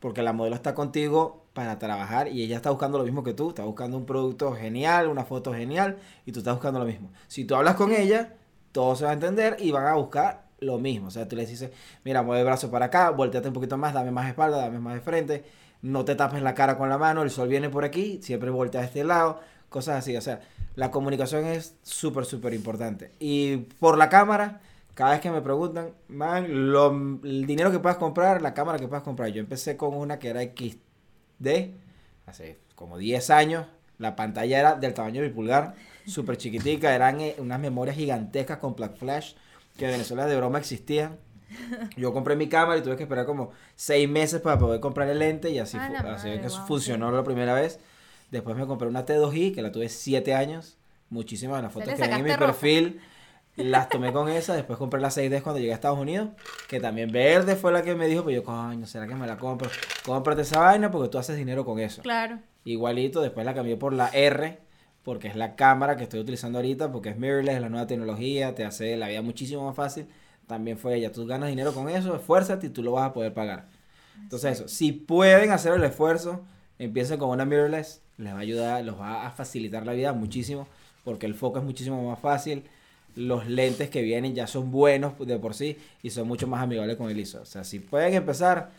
[0.00, 3.50] porque la modelo está contigo para trabajar y ella está buscando lo mismo que tú,
[3.50, 7.10] está buscando un producto genial, una foto genial y tú estás buscando lo mismo.
[7.26, 8.34] Si tú hablas con ella,
[8.72, 11.08] todo se va a entender y van a buscar lo mismo.
[11.08, 11.70] O sea, tú le dices,
[12.04, 14.94] mira, mueve el brazo para acá, volteate un poquito más, dame más espalda, dame más
[14.94, 15.44] de frente,
[15.82, 18.82] no te tapes la cara con la mano, el sol viene por aquí, siempre voltea
[18.82, 20.16] a este lado, cosas así.
[20.16, 20.40] O sea,
[20.76, 23.12] la comunicación es súper, súper importante.
[23.18, 24.60] Y por la cámara,
[24.94, 26.90] cada vez que me preguntan, man, lo,
[27.24, 29.30] el dinero que puedas comprar, la cámara que puedas comprar.
[29.30, 31.48] Yo empecé con una que era XD,
[32.26, 33.66] hace como 10 años.
[33.98, 35.74] La pantalla era del tamaño de mi pulgar,
[36.06, 36.94] súper chiquitica.
[36.94, 39.34] Eran eh, unas memorias gigantescas con Black Flash
[39.76, 41.18] que en Venezuela de broma existían.
[41.96, 45.18] Yo compré mi cámara y tuve que esperar como 6 meses para poder comprar el
[45.18, 47.80] lente y así, Ah, la así madre, que wow, funcionó la primera vez.
[48.30, 50.76] Después me compré una T2i que la tuve 7 años.
[51.08, 52.46] Muchísimas de las fotos que ven en mi ropa.
[52.46, 53.00] perfil
[53.56, 54.54] las tomé con esa.
[54.54, 56.28] Después compré la 6D cuando llegué a Estados Unidos.
[56.68, 58.22] Que también verde fue la que me dijo.
[58.22, 59.68] Pues yo, coño, ¿será que me la compro?
[60.04, 62.02] Cómprate esa vaina porque tú haces dinero con eso.
[62.02, 62.38] Claro.
[62.64, 64.60] Igualito, después la cambié por la R,
[65.02, 68.54] porque es la cámara que estoy utilizando ahorita, porque es mirrorless, es la nueva tecnología,
[68.54, 70.06] te hace la vida muchísimo más fácil.
[70.50, 73.32] También fue ella, tú ganas dinero con eso, esfuérzate y tú lo vas a poder
[73.32, 73.68] pagar.
[74.20, 76.40] Entonces eso, si pueden hacer el esfuerzo,
[76.76, 80.66] empiecen con una mirrorless, les va a ayudar, los va a facilitar la vida muchísimo,
[81.04, 82.64] porque el foco es muchísimo más fácil.
[83.14, 86.96] Los lentes que vienen ya son buenos de por sí y son mucho más amigables
[86.96, 87.42] con el ISO.
[87.42, 88.72] O sea, si pueden empezar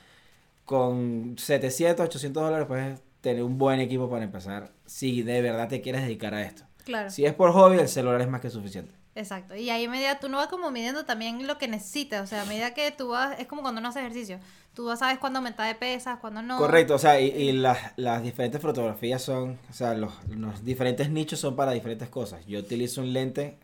[0.66, 5.80] con 700, 800 dólares, puedes tener un buen equipo para empezar si de verdad te
[5.80, 6.64] quieres dedicar a esto.
[6.84, 7.10] Claro.
[7.10, 9.01] Si es por hobby, el celular es más que suficiente.
[9.16, 9.55] Exacto.
[9.55, 12.24] Y ahí a medida tú no vas como midiendo también lo que necesitas.
[12.24, 14.39] O sea, a medida que tú vas, es como cuando uno hace ejercicio.
[14.74, 16.57] Tú vas, sabes cuándo aumentar de pesas, cuándo no.
[16.57, 21.09] Correcto, o sea, y, y las, las diferentes fotografías son, o sea, los, los diferentes
[21.09, 22.45] nichos son para diferentes cosas.
[22.45, 23.57] Yo utilizo un lente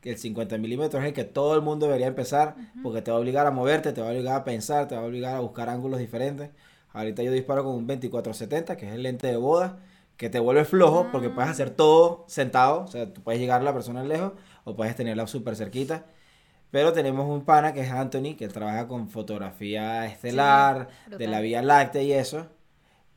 [0.00, 3.16] que el 50 milímetros es el que todo el mundo debería empezar, porque te va
[3.16, 5.40] a obligar a moverte, te va a obligar a pensar, te va a obligar a
[5.40, 6.50] buscar ángulos diferentes.
[6.92, 9.80] Ahorita yo disparo con un 24-70, que es el lente de boda,
[10.16, 13.64] que te vuelve flojo, porque puedes hacer todo sentado, o sea, tú puedes llegar a
[13.64, 14.32] la persona lejos,
[14.68, 16.04] o puedes tenerla súper cerquita.
[16.70, 20.88] Pero tenemos un pana que es Anthony, que trabaja con fotografía estelar,
[21.18, 22.46] de la Vía Láctea y eso.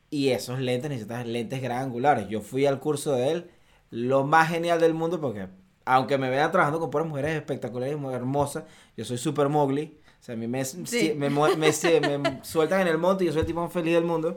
[0.10, 2.28] Y esos lentes necesitas lentes gran angulares.
[2.30, 3.52] Yo fui al curso de él,
[3.90, 5.48] lo más genial del mundo, porque
[5.86, 8.64] aunque me vean trabajando con puras mujeres espectaculares y muy hermosas,
[8.96, 9.98] yo soy super Mowgli.
[10.20, 10.86] O sea, a mí me, si-
[11.16, 14.04] me, me- me sueltan en el monte y yo soy el tipo más feliz del
[14.06, 14.36] mundo.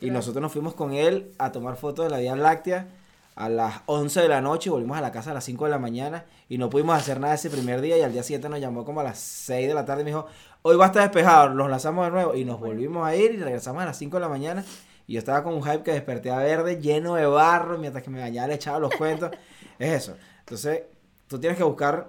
[0.00, 2.88] Y nosotros nos fuimos con él a tomar fotos de la Vía Láctea
[3.36, 5.78] a las 11 de la noche volvimos a la casa a las 5 de la
[5.78, 8.84] mañana y no pudimos hacer nada ese primer día y al día siguiente nos llamó
[8.84, 10.26] como a las 6 de la tarde y me dijo,
[10.62, 13.36] hoy va a estar despejado, nos lanzamos de nuevo y nos volvimos a ir y
[13.36, 14.64] regresamos a las 5 de la mañana
[15.06, 18.10] y yo estaba con un hype que desperté a verde lleno de barro mientras que
[18.10, 19.30] me bañaba le echaba los cuentos.
[19.78, 20.16] es eso.
[20.40, 20.82] Entonces,
[21.28, 22.08] tú tienes que buscar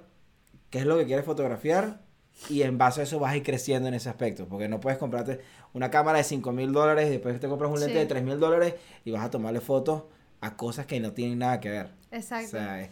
[0.69, 1.99] qué es lo que quieres fotografiar
[2.49, 4.47] y en base a eso vas a ir creciendo en ese aspecto.
[4.47, 5.41] Porque no puedes comprarte
[5.73, 7.99] una cámara de 5 mil dólares y después te compras un lente Sí.
[7.99, 10.03] de 3 mil dólares y vas a tomarle fotos
[10.41, 11.89] a cosas que no tienen nada que ver.
[12.11, 12.47] Exacto.
[12.47, 12.89] O sea,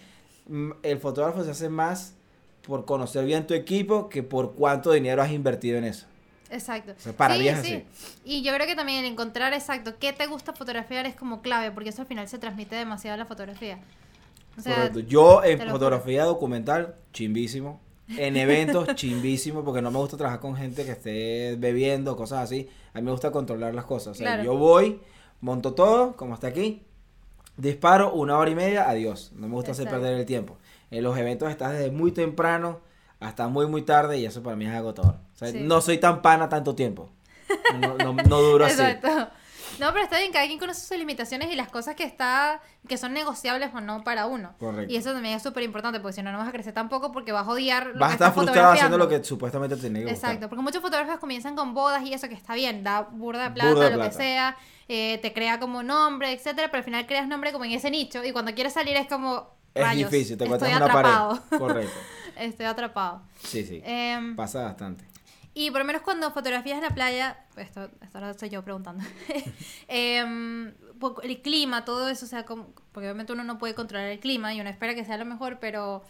[0.47, 2.13] mm, el fotógrafo se hace más
[2.61, 6.07] por conocer bien tu equipo que por cuánto dinero has invertido en eso.
[6.49, 6.93] Exacto.
[6.97, 7.49] O sea, para Sí, sí.
[7.49, 7.83] así.
[8.23, 11.71] Y yo creo que también el encontrar exacto qué te gusta fotografiar es como clave,
[11.71, 13.79] porque eso al final se transmite demasiado la fotografía.
[14.57, 14.99] O sea, Correcto.
[14.99, 17.81] Yo en fotografía documental, chimbísimo.
[18.07, 22.69] En eventos, chimbísimo, porque no me gusta trabajar con gente que esté bebiendo, cosas así.
[22.93, 24.09] A mí me gusta controlar las cosas.
[24.09, 24.43] O sea, Claro.
[24.43, 25.01] yo voy,
[25.41, 26.83] monto todo, como está aquí,
[27.58, 29.32] disparo una hora y media, adiós.
[29.36, 30.58] No me gusta hacer perder el tiempo.
[30.91, 32.80] En los eventos estás desde muy temprano
[33.20, 35.16] hasta muy, muy tarde y eso para mí es agotador.
[35.34, 35.60] O sea, Sí.
[35.62, 37.10] no soy tan pana tanto tiempo.
[37.80, 38.82] No, no, no duro así.
[38.82, 39.30] Exacto.
[39.80, 42.97] No, pero está bien, cada quien conoce sus limitaciones y las cosas que está, que
[42.97, 44.53] son negociables o no para uno.
[44.59, 44.93] Correcto.
[44.93, 47.32] Y eso también es súper importante, porque si no, no vas a crecer tampoco porque
[47.32, 50.32] vas a odiar lo Vas a estar frustrado haciendo lo que supuestamente tenía que gustar.
[50.32, 53.51] Exacto, porque muchos fotógrafos comienzan con bodas y eso que está bien, da burda de
[53.51, 54.09] plata, Burda de lo plata.
[54.11, 54.57] que sea,
[54.88, 58.24] eh, te crea como nombre, etcétera, pero al final creas nombre como en ese nicho
[58.24, 61.41] y cuando quieres salir es como Es difícil, te encuentras una atrapado.
[61.49, 61.59] pared.
[61.59, 61.97] Correcto.
[62.38, 63.22] estoy atrapado.
[63.43, 63.82] Sí, sí.
[63.84, 65.03] Em, Pasa bastante.
[65.56, 69.03] Y por lo menos cuando fotografías en la playa, esto, esto ahora soy yo preguntando,
[70.99, 74.20] po- el clima, todo eso, o sea, como- porque obviamente uno no puede controlar el
[74.20, 76.03] clima y uno espera que sea lo mejor, pero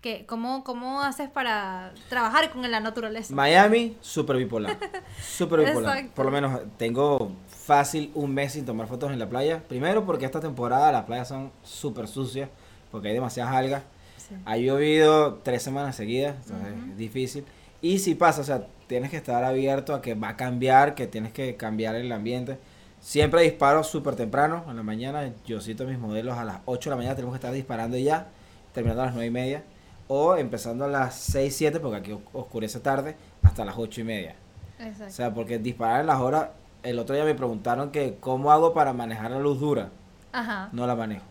[0.00, 3.34] que, ¿cómo, ¿cómo haces para trabajar con la naturaleza?
[3.34, 4.76] Miami, súper bipolar.
[5.18, 5.96] Súper bipolar.
[5.96, 6.14] Exacto.
[6.14, 9.62] Por lo menos tengo fácil un mes sin tomar fotos en la playa.
[9.66, 12.50] Primero porque esta temporada las playas son súper sucias,
[12.90, 13.82] porque hay demasiadas algas.
[14.18, 14.34] Sí.
[14.44, 16.90] Ha llovido tres semanas seguidas, entonces Ujú.
[16.90, 17.44] es difícil.
[17.80, 21.06] Y si pasa, o sea, tienes que estar abierto a que va a cambiar, que
[21.06, 22.58] tienes que cambiar el ambiente.
[23.00, 25.30] Siempre disparo súper temprano, en la mañana.
[25.46, 28.28] Yo cito mis modelos a las 8 de la mañana, tenemos que estar disparando ya,
[28.72, 29.62] terminando a las 9 y media.
[30.08, 34.04] O empezando a las 6, 7, porque aquí o- oscurece tarde, hasta las 8 y
[34.04, 34.34] media.
[34.78, 35.12] O Exacto.
[35.12, 36.48] sea, porque disparar en las horas,
[36.82, 39.90] el otro día me preguntaron que cómo hago para manejar la luz dura.
[40.32, 40.68] Ajá.
[40.72, 41.24] No la manejo.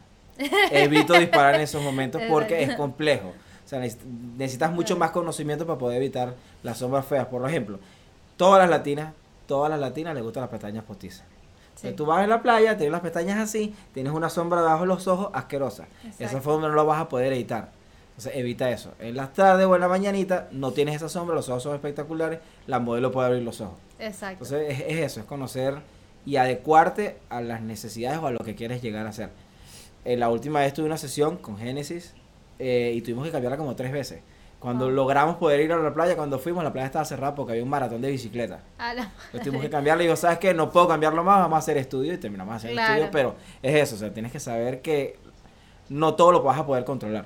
[0.71, 3.33] Evito disparar en esos momentos porque es complejo.
[3.73, 3.79] Sea,
[4.37, 7.25] necesitas mucho más conocimiento para poder evitar las sombras feas.
[7.25, 7.79] Por ejemplo,
[8.37, 9.13] todas las latinas,
[9.47, 11.25] todas las latinas les gustan las pestañas postizas.
[11.75, 11.91] Sí.
[11.93, 15.07] Tú vas en la playa, tienes las pestañas así, tienes una sombra debajo de los
[15.07, 15.87] ojos asquerosa.
[16.01, 16.41] Esa Exacto.
[16.41, 17.71] forma no lo vas a poder evitar.
[18.09, 18.91] Entonces evita eso.
[18.99, 22.39] En las tardes o en la mañanita no tienes esa sombra, los ojos son espectaculares,
[22.67, 23.77] la modelo puede abrir los ojos.
[23.97, 24.45] Exacto.
[24.45, 25.79] Entonces es, es eso, es conocer
[26.27, 29.31] y adecuarte a las necesidades o a lo que quieres llegar a hacer.
[30.05, 32.13] En la última vez tuve una sesión con Génesis
[32.59, 34.21] eh, y tuvimos que cambiarla como tres veces.
[34.59, 34.93] Cuando Wow.
[34.93, 37.69] logramos poder ir a la playa, cuando fuimos, la playa estaba cerrada porque había un
[37.69, 38.61] maratón de bicicleta.
[38.77, 40.53] A la Entonces tuvimos que cambiarla y digo, ¿sabes qué?
[40.53, 42.93] No puedo cambiarlo más, vamos a hacer estudio y terminamos haciendo Claro.
[42.93, 45.19] estudio, pero es eso, o sea, tienes que saber que
[45.89, 47.25] no todo lo vas a poder controlar.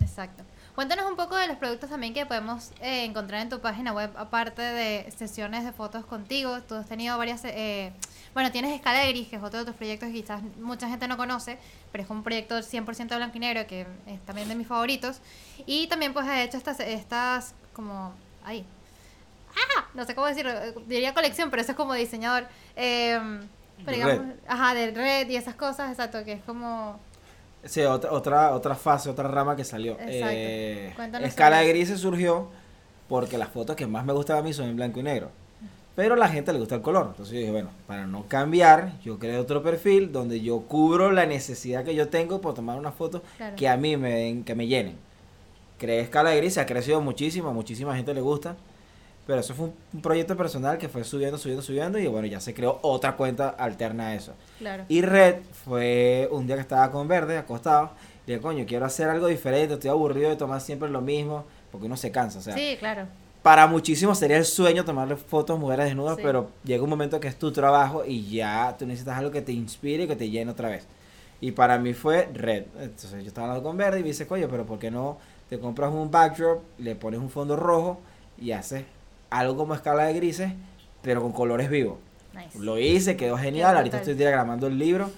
[0.00, 0.42] Exacto.
[0.74, 4.10] Cuéntanos un poco de los productos también que podemos eh, encontrar en tu página web,
[4.16, 6.62] aparte de sesiones de fotos contigo.
[6.62, 7.44] Tú has tenido varias...
[7.44, 7.92] eh,
[8.34, 11.06] bueno, tienes Escala de Gris, que es otro de tus proyectos que quizás mucha gente
[11.06, 11.58] no conoce,
[11.90, 15.20] pero es un proyecto 100% blanco y negro que es también de mis favoritos.
[15.66, 18.12] Y también pues has hecho estas, estas como...
[18.44, 18.64] Ahí.
[19.54, 19.84] ¡Ah!
[19.94, 22.46] No sé cómo decirlo, eh, diría colección, pero eso es como diseñador.
[22.74, 23.20] Eh,
[23.84, 26.98] pero digamos, ajá, de red y esas cosas, exacto, que es como...
[27.64, 29.92] Sí, otra, otra, otra fase, otra rama que salió.
[29.92, 30.26] Exacto.
[30.30, 31.68] Eh, Escala sobre de eso.
[31.68, 32.48] grises surgió
[33.08, 35.30] porque las fotos que más me gustan a mí son en blanco y negro.
[35.94, 37.08] Pero a la gente le gusta el color.
[37.10, 41.26] Entonces yo dije, bueno, para no cambiar, yo creé otro perfil donde yo cubro la
[41.26, 43.56] necesidad que yo tengo por tomar una foto Claro.
[43.56, 44.96] que a mí me den, que me llenen.
[45.78, 48.56] Creé Escala de grises, ha crecido muchísimo, a muchísima gente le gusta.
[49.26, 52.40] Pero eso fue un, un proyecto personal que fue subiendo, subiendo, subiendo y bueno, ya
[52.40, 54.32] se creó otra cuenta alterna a eso.
[54.58, 54.84] Claro.
[54.88, 57.90] Y Red fue un día que estaba con Verde acostado.
[58.26, 59.74] Y dije, coño, quiero hacer algo diferente.
[59.74, 61.44] Estoy aburrido de tomar siempre lo mismo.
[61.70, 62.38] Porque uno se cansa.
[62.38, 63.06] O sea, Sí, claro.
[63.42, 66.16] Para muchísimos sería el sueño tomarle fotos a mujeres desnudas.
[66.16, 66.22] Sí.
[66.24, 69.52] Pero llega un momento que es tu trabajo y ya tú necesitas algo que te
[69.52, 70.86] inspire y que te llene otra vez.
[71.40, 72.66] Y para mí fue Red.
[72.78, 75.18] Entonces yo estaba hablando con Verde y me dice, coño, pero ¿por qué no
[75.48, 77.98] te compras un backdrop, le pones un fondo rojo
[78.40, 78.84] y haces
[79.28, 80.52] algo como escala de grises,
[81.02, 81.98] pero con colores vivos?
[82.32, 82.58] Nice.
[82.60, 83.76] Lo hice, quedó genial.
[83.76, 84.00] Ahorita brutal.
[84.00, 85.10] estoy diagramando el libro.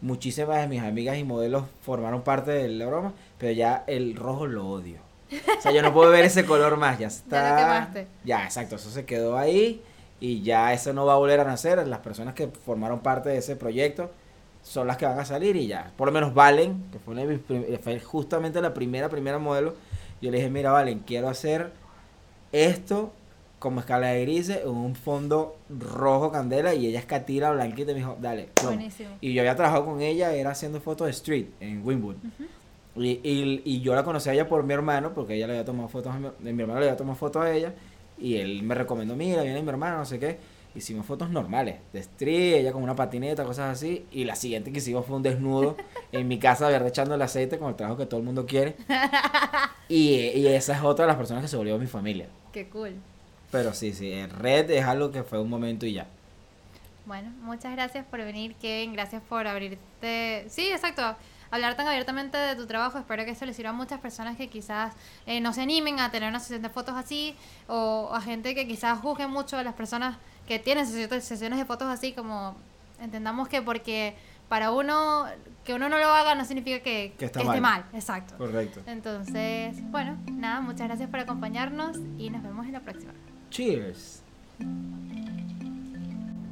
[0.00, 4.46] Muchísimas de mis amigas y modelos formaron parte de la broma, pero ya el rojo
[4.46, 5.07] lo odio.
[5.30, 7.28] O sea, yo no puedo ver ese color más, ya está.
[7.42, 8.06] Ya lo quemaste.
[8.24, 9.82] Ya, exacto, eso se quedó ahí
[10.20, 11.86] y ya eso no va a volver a nacer.
[11.86, 14.10] Las personas que formaron parte de ese proyecto
[14.62, 15.92] son las que van a salir y ya.
[15.96, 19.74] Por lo menos Valen, que fue, una de mis fue justamente la primera, primera modelo.
[20.20, 21.72] Yo le dije, mira Valen, quiero hacer
[22.52, 23.12] esto
[23.58, 27.94] como escala de grises en un fondo rojo candela y ella es catira blanquita y
[27.94, 28.48] me dijo, dale.
[28.54, 28.74] plomo".
[28.76, 29.10] Buenísimo.
[29.20, 32.16] Y yo había trabajado con ella, era haciendo fotos de street en Winwood.
[32.98, 35.64] Y, y, y yo la conocí a ella por mi hermano, porque ella le había
[35.64, 37.74] tomado fotos a mi, mi hermano le había tomado fotos a ella.
[38.18, 40.38] Y él me recomendó, mira, viene mi hermano, no sé qué.
[40.74, 44.06] Hicimos fotos normales, de street, ella con una patineta, cosas así.
[44.12, 45.76] Y la siguiente que hicimos fue un desnudo
[46.12, 48.76] en mi casa, verde echando el aceite con el trabajo que todo el mundo quiere.
[49.88, 52.26] Y, y esa es otra de las personas que se volvió mi familia.
[52.52, 52.94] Qué cool.
[53.50, 56.06] Pero sí, sí, en red es algo que fue un momento y ya.
[57.06, 58.92] Bueno, muchas gracias por venir, Kevin.
[58.92, 60.44] Gracias por abrirte.
[60.50, 61.16] Sí, exacto.
[61.50, 62.98] Hablar tan abiertamente de tu trabajo.
[62.98, 64.92] Espero que esto le sirva a muchas personas que quizás
[65.26, 67.34] eh, no se animen a tener una sesión de fotos así.
[67.68, 70.16] O a gente que quizás juzgue mucho a las personas
[70.46, 72.12] que tienen sesi- sesiones de fotos así.
[72.12, 72.54] Como
[73.00, 74.14] entendamos que porque
[74.48, 75.26] para uno,
[75.64, 77.84] que uno no lo haga no significa que, Que está que esté mal.
[77.92, 78.36] Exacto.
[78.38, 78.80] Correcto.
[78.86, 83.12] Entonces, bueno, nada, muchas gracias por acompañarnos y nos vemos en la próxima.
[83.50, 84.22] Cheers.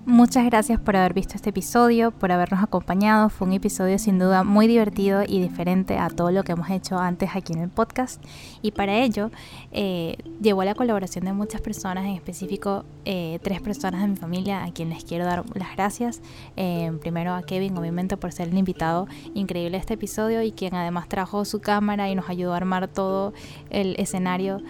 [0.08, 3.28] Muchas gracias por haber visto este episodio, por habernos acompañado.
[3.28, 6.96] Fue un episodio sin duda muy divertido y diferente a todo lo que hemos hecho
[6.96, 8.22] antes aquí en el podcast.
[8.62, 9.32] Y para ello
[9.72, 14.62] eh, llevó la colaboración de muchas personas, en específico eh, tres personas de mi familia
[14.62, 16.22] a quienes quiero dar las gracias.
[16.56, 20.76] Eh, primero a Kevin, obviamente, por ser el invitado increíble de este episodio y quien
[20.76, 23.34] además trajo su cámara y nos ayudó a armar todo
[23.70, 24.62] el escenario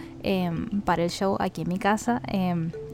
[0.83, 2.23] para el show aquí en mi casa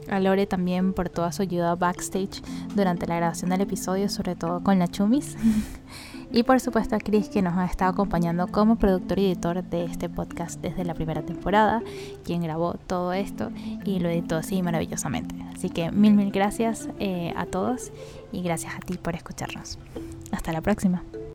[0.08, 2.42] a Lore también por toda su ayuda backstage
[2.74, 5.36] durante la grabación del episodio, sobre todo con la Chumis.
[6.32, 9.84] y por supuesto a Chris que nos ha estado acompañando como productor y editor de
[9.84, 11.82] este podcast desde la primera temporada,
[12.24, 13.50] quien grabó todo esto
[13.84, 15.34] y lo editó así maravillosamente.
[15.54, 17.92] Así que mil, mil gracias eh, a todos
[18.32, 19.78] y gracias a ti por escucharnos.
[20.32, 21.02] Hasta la próxima.